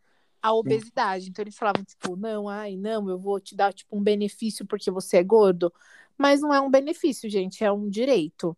a 0.43 0.53
obesidade. 0.53 1.29
Então 1.31 1.43
eles 1.43 1.57
falavam, 1.57 1.85
tipo, 1.85 2.17
não, 2.17 2.49
ai, 2.49 2.77
não, 2.77 3.09
eu 3.09 3.19
vou 3.19 3.39
te 3.39 3.55
dar, 3.55 3.73
tipo, 3.73 3.97
um 3.97 4.03
benefício 4.03 4.67
porque 4.67 4.91
você 4.91 5.19
é 5.19 5.23
gordo. 5.23 5.73
Mas 6.19 6.41
não 6.41 6.53
é 6.53 6.61
um 6.61 6.71
benefício, 6.71 7.31
gente, 7.31 7.65
é 7.65 7.71
um 7.71 7.89
direito. 7.89 8.57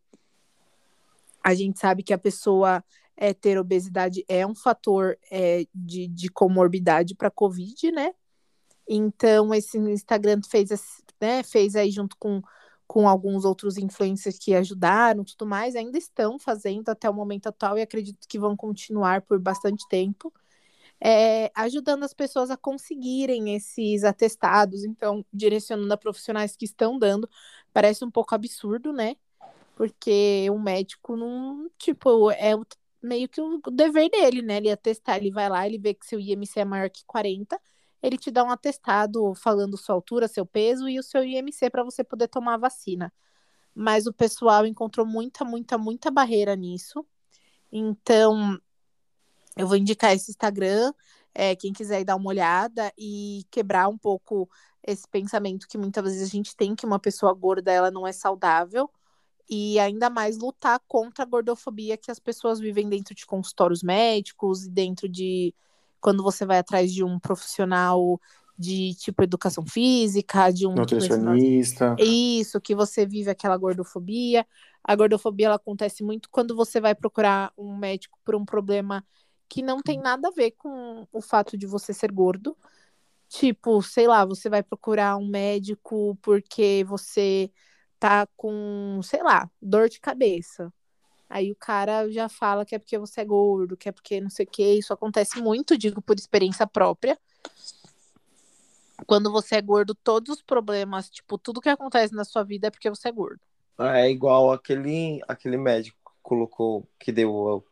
A 1.42 1.54
gente 1.54 1.78
sabe 1.78 2.02
que 2.02 2.14
a 2.14 2.18
pessoa 2.18 2.82
é, 3.16 3.32
ter 3.32 3.58
obesidade 3.58 4.24
é 4.28 4.46
um 4.46 4.54
fator 4.54 5.16
é, 5.30 5.66
de, 5.74 6.08
de 6.08 6.28
comorbidade 6.28 7.14
para 7.14 7.30
Covid, 7.30 7.92
né? 7.92 8.12
Então, 8.88 9.54
esse 9.54 9.78
Instagram 9.78 10.40
fez, 10.48 10.70
né, 11.20 11.42
fez 11.42 11.74
aí 11.74 11.90
junto 11.90 12.16
com, 12.18 12.42
com 12.86 13.08
alguns 13.08 13.44
outros 13.44 13.78
influencers 13.78 14.38
que 14.38 14.54
ajudaram 14.54 15.24
tudo 15.24 15.46
mais, 15.46 15.74
ainda 15.74 15.96
estão 15.96 16.38
fazendo 16.38 16.88
até 16.90 17.08
o 17.08 17.14
momento 17.14 17.46
atual 17.46 17.78
e 17.78 17.82
acredito 17.82 18.28
que 18.28 18.38
vão 18.38 18.56
continuar 18.56 19.22
por 19.22 19.38
bastante 19.38 19.86
tempo, 19.88 20.32
é, 21.00 21.50
ajudando 21.54 22.04
as 22.04 22.14
pessoas 22.14 22.50
a 22.50 22.56
conseguirem 22.56 23.54
esses 23.54 24.04
atestados, 24.04 24.84
então, 24.84 25.24
direcionando 25.32 25.92
a 25.92 25.96
profissionais 25.96 26.56
que 26.56 26.64
estão 26.64 26.98
dando. 26.98 27.28
Parece 27.72 28.04
um 28.04 28.10
pouco 28.10 28.34
absurdo, 28.34 28.92
né? 28.92 29.16
Porque 29.76 30.46
o 30.50 30.58
médico 30.58 31.16
não, 31.16 31.68
tipo, 31.78 32.30
é 32.30 32.54
o- 32.54 32.64
meio 33.04 33.28
que 33.28 33.40
o 33.40 33.60
dever 33.70 34.10
dele, 34.10 34.42
né? 34.42 34.56
Ele 34.56 34.70
atestar, 34.70 35.18
ele 35.18 35.30
vai 35.30 35.48
lá, 35.48 35.66
ele 35.66 35.78
vê 35.78 35.94
que 35.94 36.06
seu 36.06 36.18
IMC 36.18 36.60
é 36.60 36.64
maior 36.64 36.88
que 36.88 37.04
40, 37.06 37.60
ele 38.02 38.16
te 38.16 38.30
dá 38.30 38.42
um 38.42 38.50
atestado 38.50 39.34
falando 39.34 39.76
sua 39.76 39.94
altura, 39.94 40.26
seu 40.26 40.46
peso 40.46 40.88
e 40.88 40.98
o 40.98 41.02
seu 41.02 41.22
IMC 41.22 41.70
para 41.70 41.84
você 41.84 42.02
poder 42.02 42.28
tomar 42.28 42.54
a 42.54 42.58
vacina. 42.58 43.12
Mas 43.74 44.06
o 44.06 44.12
pessoal 44.12 44.66
encontrou 44.66 45.06
muita, 45.06 45.44
muita, 45.44 45.76
muita 45.76 46.10
barreira 46.10 46.56
nisso. 46.56 47.04
Então, 47.70 48.58
eu 49.56 49.66
vou 49.66 49.76
indicar 49.76 50.12
esse 50.14 50.30
Instagram, 50.30 50.92
é, 51.34 51.56
quem 51.56 51.72
quiser 51.72 52.04
dar 52.04 52.16
uma 52.16 52.28
olhada 52.28 52.92
e 52.96 53.44
quebrar 53.50 53.88
um 53.88 53.98
pouco 53.98 54.48
esse 54.82 55.08
pensamento 55.08 55.66
que 55.68 55.76
muitas 55.76 56.04
vezes 56.04 56.22
a 56.22 56.30
gente 56.30 56.56
tem 56.56 56.74
que 56.74 56.86
uma 56.86 56.98
pessoa 56.98 57.32
gorda 57.34 57.72
ela 57.72 57.90
não 57.90 58.06
é 58.06 58.12
saudável 58.12 58.90
e 59.48 59.78
ainda 59.78 60.08
mais 60.08 60.38
lutar 60.38 60.80
contra 60.88 61.24
a 61.24 61.26
gordofobia 61.26 61.96
que 61.96 62.10
as 62.10 62.18
pessoas 62.18 62.58
vivem 62.58 62.88
dentro 62.88 63.14
de 63.14 63.26
consultórios 63.26 63.82
médicos 63.82 64.64
e 64.64 64.70
dentro 64.70 65.08
de 65.08 65.54
quando 66.00 66.22
você 66.22 66.44
vai 66.44 66.58
atrás 66.58 66.92
de 66.92 67.04
um 67.04 67.18
profissional 67.18 68.20
de 68.58 68.94
tipo 68.94 69.22
educação 69.22 69.66
física, 69.66 70.50
de 70.50 70.66
um 70.66 70.74
Nutricionista. 70.74 71.96
isso, 71.98 72.60
que 72.60 72.74
você 72.74 73.04
vive 73.04 73.30
aquela 73.30 73.56
gordofobia. 73.56 74.46
A 74.82 74.94
gordofobia 74.94 75.46
ela 75.46 75.56
acontece 75.56 76.04
muito 76.04 76.28
quando 76.30 76.54
você 76.54 76.80
vai 76.80 76.94
procurar 76.94 77.52
um 77.56 77.76
médico 77.76 78.18
por 78.24 78.34
um 78.34 78.44
problema 78.44 79.04
que 79.48 79.62
não 79.62 79.80
tem 79.82 79.98
nada 79.98 80.28
a 80.28 80.30
ver 80.30 80.52
com 80.52 81.06
o 81.12 81.20
fato 81.20 81.56
de 81.56 81.66
você 81.66 81.92
ser 81.92 82.12
gordo. 82.12 82.56
Tipo, 83.28 83.82
sei 83.82 84.06
lá, 84.06 84.24
você 84.24 84.48
vai 84.48 84.62
procurar 84.62 85.16
um 85.16 85.26
médico 85.26 86.16
porque 86.22 86.84
você 86.86 87.50
tá 88.04 88.28
com, 88.36 89.00
sei 89.02 89.22
lá, 89.22 89.50
dor 89.62 89.88
de 89.88 89.98
cabeça. 89.98 90.70
Aí 91.26 91.50
o 91.50 91.56
cara 91.56 92.06
já 92.10 92.28
fala 92.28 92.62
que 92.62 92.74
é 92.74 92.78
porque 92.78 92.98
você 92.98 93.22
é 93.22 93.24
gordo, 93.24 93.78
que 93.78 93.88
é 93.88 93.92
porque 93.92 94.20
não 94.20 94.28
sei 94.28 94.44
o 94.44 94.48
que. 94.50 94.74
Isso 94.74 94.92
acontece 94.92 95.40
muito, 95.40 95.78
digo 95.78 96.02
por 96.02 96.14
experiência 96.14 96.66
própria. 96.66 97.18
Quando 99.06 99.32
você 99.32 99.56
é 99.56 99.62
gordo, 99.62 99.94
todos 99.94 100.36
os 100.36 100.42
problemas, 100.42 101.08
tipo, 101.08 101.38
tudo 101.38 101.62
que 101.62 101.68
acontece 101.70 102.14
na 102.14 102.24
sua 102.24 102.44
vida 102.44 102.66
é 102.66 102.70
porque 102.70 102.90
você 102.90 103.08
é 103.08 103.12
gordo. 103.12 103.40
é 103.80 104.10
igual 104.10 104.52
aquele, 104.52 105.22
aquele 105.26 105.56
médico 105.56 105.96
que 106.04 106.18
colocou, 106.22 106.86
que 106.98 107.10
deu 107.10 107.64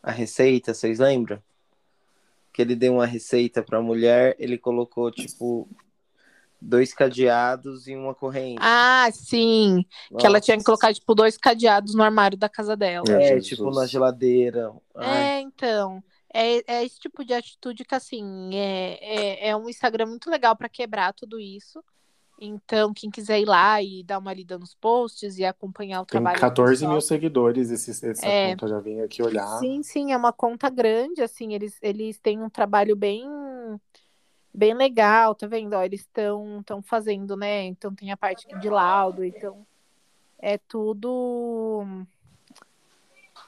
a, 0.00 0.10
a 0.10 0.12
receita, 0.12 0.72
vocês 0.72 1.00
lembram? 1.00 1.42
Que 2.52 2.62
ele 2.62 2.76
deu 2.76 2.94
uma 2.94 3.06
receita 3.06 3.64
pra 3.64 3.82
mulher, 3.82 4.36
ele 4.38 4.56
colocou, 4.56 5.10
tipo, 5.10 5.68
dois 6.64 6.92
cadeados 6.94 7.86
e 7.86 7.94
uma 7.94 8.14
corrente. 8.14 8.58
Ah, 8.60 9.08
sim. 9.12 9.84
Que 10.18 10.26
ela 10.26 10.40
tinha 10.40 10.56
que 10.56 10.64
colocar, 10.64 10.92
tipo, 10.92 11.14
dois 11.14 11.36
cadeados 11.36 11.94
no 11.94 12.02
armário 12.02 12.36
da 12.38 12.48
casa 12.48 12.76
dela. 12.76 13.04
É. 13.08 13.12
É, 13.12 13.28
Jesus. 13.40 13.46
tipo, 13.48 13.70
na 13.70 13.86
geladeira. 13.86 14.72
Ai, 14.94 15.22
É, 15.22 15.40
então. 15.40 16.02
É, 16.36 16.78
é 16.78 16.84
esse 16.84 16.98
tipo 16.98 17.24
de 17.24 17.32
atitude 17.32 17.84
que, 17.84 17.94
assim, 17.94 18.50
é, 18.54 18.98
é, 19.00 19.48
é 19.50 19.56
um 19.56 19.68
Instagram 19.68 20.06
muito 20.06 20.28
legal 20.28 20.56
para 20.56 20.68
quebrar 20.68 21.12
tudo 21.12 21.38
isso. 21.38 21.80
Então, 22.40 22.92
quem 22.92 23.08
quiser 23.08 23.38
ir 23.40 23.44
lá 23.44 23.80
e 23.80 24.02
dar 24.02 24.18
uma 24.18 24.34
lida 24.34 24.58
nos 24.58 24.74
posts 24.74 25.38
e 25.38 25.44
acompanhar 25.44 26.00
o 26.00 26.04
Tem 26.04 26.20
trabalho. 26.20 26.36
do 26.36 26.40
14 26.40 26.84
mil 26.88 27.00
seguidores 27.00 27.70
esse, 27.70 27.92
essa 28.10 28.26
É. 28.26 28.50
conta, 28.50 28.66
já 28.66 28.80
vim 28.80 28.98
aqui 29.00 29.22
olhar. 29.22 29.46
Sim, 29.60 29.84
sim, 29.84 30.12
é 30.12 30.16
uma 30.16 30.32
conta 30.32 30.68
grande, 30.68 31.22
assim, 31.22 31.54
eles, 31.54 31.78
eles 31.80 32.18
têm 32.18 32.42
um 32.42 32.50
trabalho 32.50 32.96
bem 32.96 33.24
bem 34.54 34.72
legal, 34.74 35.34
tá 35.34 35.46
vendo? 35.46 35.74
Ó, 35.74 35.82
eles 35.82 36.00
estão 36.00 36.60
estão 36.60 36.80
fazendo, 36.80 37.36
né? 37.36 37.64
Então 37.64 37.94
tem 37.94 38.12
a 38.12 38.16
parte 38.16 38.46
de 38.58 38.68
laudo, 38.70 39.24
então 39.24 39.66
é 40.38 40.56
tudo. 40.58 41.84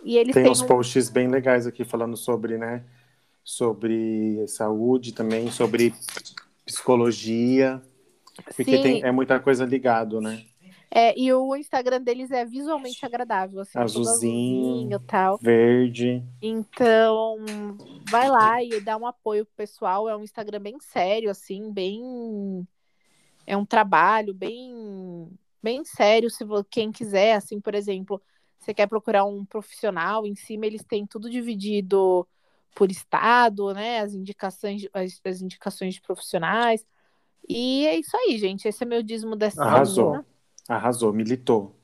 E 0.02 0.16
eles 0.18 0.34
Tem 0.34 0.42
têm 0.44 0.52
uns 0.52 0.62
um- 0.62 0.66
posts 0.66 1.09
bem 1.09 1.28
legais 1.28 1.66
aqui 1.66 1.84
falando 1.84 2.16
sobre, 2.16 2.59
né? 2.59 2.84
Sobre 3.44 4.46
saúde 4.48 5.12
também, 5.12 5.50
sobre 5.50 5.94
psicologia. 6.64 7.80
Porque 8.57 8.78
tem, 8.78 9.02
é 9.02 9.11
muita 9.12 9.38
coisa 9.40 9.64
ligado, 9.64 10.20
né? 10.20 10.44
É, 10.91 11.18
e 11.18 11.32
o 11.32 11.55
Instagram 11.57 12.01
deles 12.01 12.30
é 12.30 12.45
visualmente 12.45 13.05
agradável, 13.05 13.61
assim, 13.61 13.78
Azulzinho. 13.78 14.99
tal. 15.01 15.39
Verde. 15.39 16.22
Então, 16.41 17.37
vai 18.09 18.28
lá 18.28 18.62
e 18.62 18.80
dá 18.80 18.97
um 18.97 19.07
apoio 19.07 19.45
pro 19.45 19.55
pessoal. 19.57 20.09
É 20.09 20.16
um 20.16 20.22
Instagram 20.22 20.61
bem 20.61 20.78
sério, 20.80 21.30
assim, 21.30 21.72
bem. 21.72 22.66
É 23.47 23.57
um 23.57 23.64
trabalho 23.66 24.32
bem, 24.32 25.28
bem 25.62 25.84
sério. 25.84 26.30
Se 26.30 26.45
quem 26.70 26.93
quiser, 26.93 27.34
assim, 27.34 27.61
por 27.61 27.74
exemplo, 27.74 28.22
você 28.59 28.72
quer 28.72 28.87
procurar 28.87 29.24
um 29.24 29.45
profissional, 29.45 30.26
em 30.26 30.34
cima 30.34 30.66
eles 30.66 30.84
têm 30.84 31.07
tudo 31.07 31.28
dividido 31.28 32.26
por 32.74 32.91
estado, 32.91 33.72
né? 33.74 34.01
As 34.01 34.14
indicações, 34.14 34.87
as, 34.93 35.20
as 35.24 35.43
indicações 35.43 35.95
de 35.95 36.01
profissionais. 36.01 36.87
E 37.49 37.87
é 37.87 37.99
isso 37.99 38.16
aí, 38.16 38.39
gente. 38.39 38.66
Esse 38.66 38.82
é 38.82 38.87
meu 38.87 39.03
dízimo 39.03 39.37
dessa 39.37 39.62
Arrasou. 39.64 40.05
semana. 40.12 40.36
Arrasou, 40.68 41.12
militou. 41.12 41.76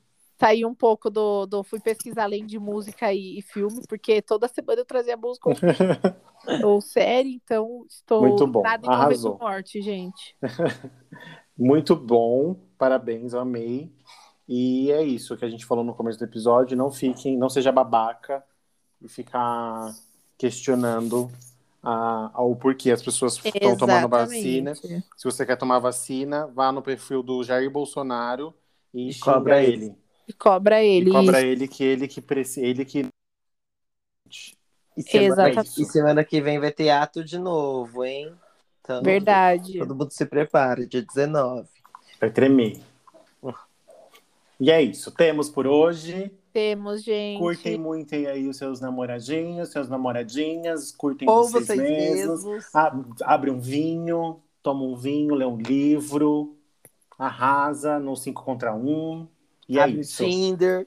Saí 0.42 0.64
um 0.64 0.74
pouco 0.74 1.08
do, 1.08 1.46
do. 1.46 1.62
Fui 1.62 1.78
pesquisar 1.78 2.24
além 2.24 2.44
de 2.44 2.58
música 2.58 3.12
e, 3.12 3.38
e 3.38 3.42
filme, 3.42 3.80
porque 3.88 4.20
toda 4.20 4.48
semana 4.48 4.80
eu 4.80 4.84
trazia 4.84 5.16
música 5.16 5.48
ou, 6.64 6.80
série, 6.82 7.34
então 7.34 7.86
estou 7.88 8.22
Muito 8.22 8.44
bom, 8.46 8.60
nada 8.60 8.84
em 8.84 8.90
arrasou. 8.90 9.34
do 9.34 9.38
Norte, 9.38 9.80
gente. 9.80 10.36
Muito 11.56 11.94
bom, 11.94 12.56
parabéns, 12.76 13.34
eu 13.34 13.40
amei. 13.40 13.92
E 14.48 14.90
é 14.90 15.00
isso 15.00 15.36
que 15.36 15.44
a 15.44 15.48
gente 15.48 15.64
falou 15.64 15.84
no 15.84 15.94
começo 15.94 16.18
do 16.18 16.24
episódio. 16.24 16.76
Não 16.76 16.90
fiquem, 16.90 17.36
não 17.36 17.48
seja 17.48 17.70
babaca 17.70 18.42
e 19.00 19.08
ficar 19.08 19.94
questionando 20.36 21.30
a, 21.80 22.32
o 22.42 22.56
porquê 22.56 22.90
as 22.90 23.00
pessoas 23.00 23.40
estão 23.44 23.76
tomando 23.76 24.08
vacina. 24.08 24.74
Se 24.74 25.24
você 25.24 25.46
quer 25.46 25.56
tomar 25.56 25.78
vacina, 25.78 26.48
vá 26.48 26.72
no 26.72 26.82
perfil 26.82 27.22
do 27.22 27.44
Jair 27.44 27.70
Bolsonaro 27.70 28.52
e, 28.94 29.10
E 29.10 29.18
cobra 29.18 29.62
ele. 29.62 29.84
ele. 29.86 29.94
E 30.28 30.32
cobra 30.32 30.82
ele. 30.82 31.10
E 31.10 31.12
cobra 31.12 31.38
isso. 31.38 31.46
ele 31.46 31.68
que 31.68 31.84
ele 31.84 32.08
que 32.08 32.20
preci... 32.20 32.60
ele 32.60 32.84
que 32.84 33.06
E 34.96 35.02
semana, 35.02 35.48
Exatamente. 35.50 35.82
e 35.82 35.84
semana 35.86 36.24
que 36.24 36.40
vem 36.40 36.58
vai 36.58 36.70
ter 36.70 36.90
ato 36.90 37.24
de 37.24 37.38
novo, 37.38 38.04
hein? 38.04 38.32
Então, 38.80 39.02
Verdade. 39.02 39.78
Todo 39.78 39.94
mundo 39.94 40.10
se 40.10 40.26
prepara, 40.26 40.86
dia 40.86 41.02
19. 41.02 41.68
vai 42.20 42.30
tremer. 42.30 42.80
E 44.60 44.70
é 44.70 44.80
isso. 44.80 45.10
Temos 45.10 45.48
por 45.48 45.66
hoje. 45.66 46.30
Temos, 46.52 47.02
gente. 47.02 47.38
Curtem 47.38 47.78
muito 47.78 48.14
aí 48.14 48.46
os 48.46 48.58
seus 48.58 48.80
namoradinhos, 48.80 49.70
seus 49.70 49.88
namoradinhas, 49.88 50.92
curtem 50.92 51.28
Ou 51.28 51.44
vocês, 51.48 51.66
vocês 51.66 51.80
mesmos. 51.80 52.44
mesmos. 52.44 52.74
A- 52.74 52.94
Abre 53.24 53.50
um 53.50 53.58
vinho, 53.58 54.40
toma 54.62 54.84
um 54.84 54.94
vinho, 54.94 55.34
lê 55.34 55.46
um 55.46 55.56
livro, 55.56 56.54
arrasa 57.26 57.98
no 57.98 58.16
5 58.16 58.42
contra 58.44 58.74
1. 58.74 59.26
E 59.68 59.78
é 59.78 59.82
abre 59.82 59.98
o 59.98 60.00
isso. 60.00 60.24
Tinder. 60.24 60.86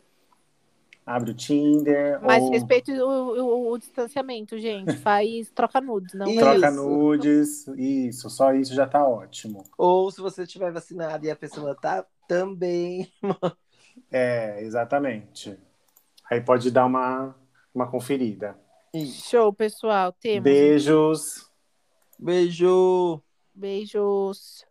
Abre 1.05 1.31
o 1.31 1.33
Tinder. 1.36 2.19
Mas 2.21 2.41
ou 2.41 2.51
respeite 2.51 2.91
o, 2.91 3.07
o- 3.07 3.71
o 3.71 3.77
distanciamento, 3.77 4.57
gente. 4.57 4.95
Faz 4.97 5.49
troca 5.51 5.79
nudes, 5.79 6.13
não 6.15 6.27
Isso. 6.27 6.39
troca 6.39 6.71
nudes. 6.71 7.67
Isso, 7.77 8.29
só 8.29 8.53
isso 8.53 8.73
já 8.73 8.88
tá 8.88 9.07
ótimo. 9.07 9.63
Ou 9.77 10.09
se 10.09 10.19
você 10.19 10.43
estiver 10.43 10.71
vacinado 10.71 11.25
e 11.25 11.29
a 11.31 11.36
pessoa 11.36 11.75
tá 11.75 12.05
também. 12.27 13.11
É, 14.11 14.61
exatamente. 14.63 15.57
Aí 16.29 16.41
pode 16.41 16.71
dar 16.71 16.86
uma, 16.88 17.36
uma 17.73 17.89
conferida. 17.89 18.57
Isso. 18.93 19.29
Show, 19.29 19.53
pessoal. 19.53 20.11
Temos. 20.11 20.43
Beijos. 20.43 21.51
Beijo! 22.17 23.21
Beijos. 23.53 24.64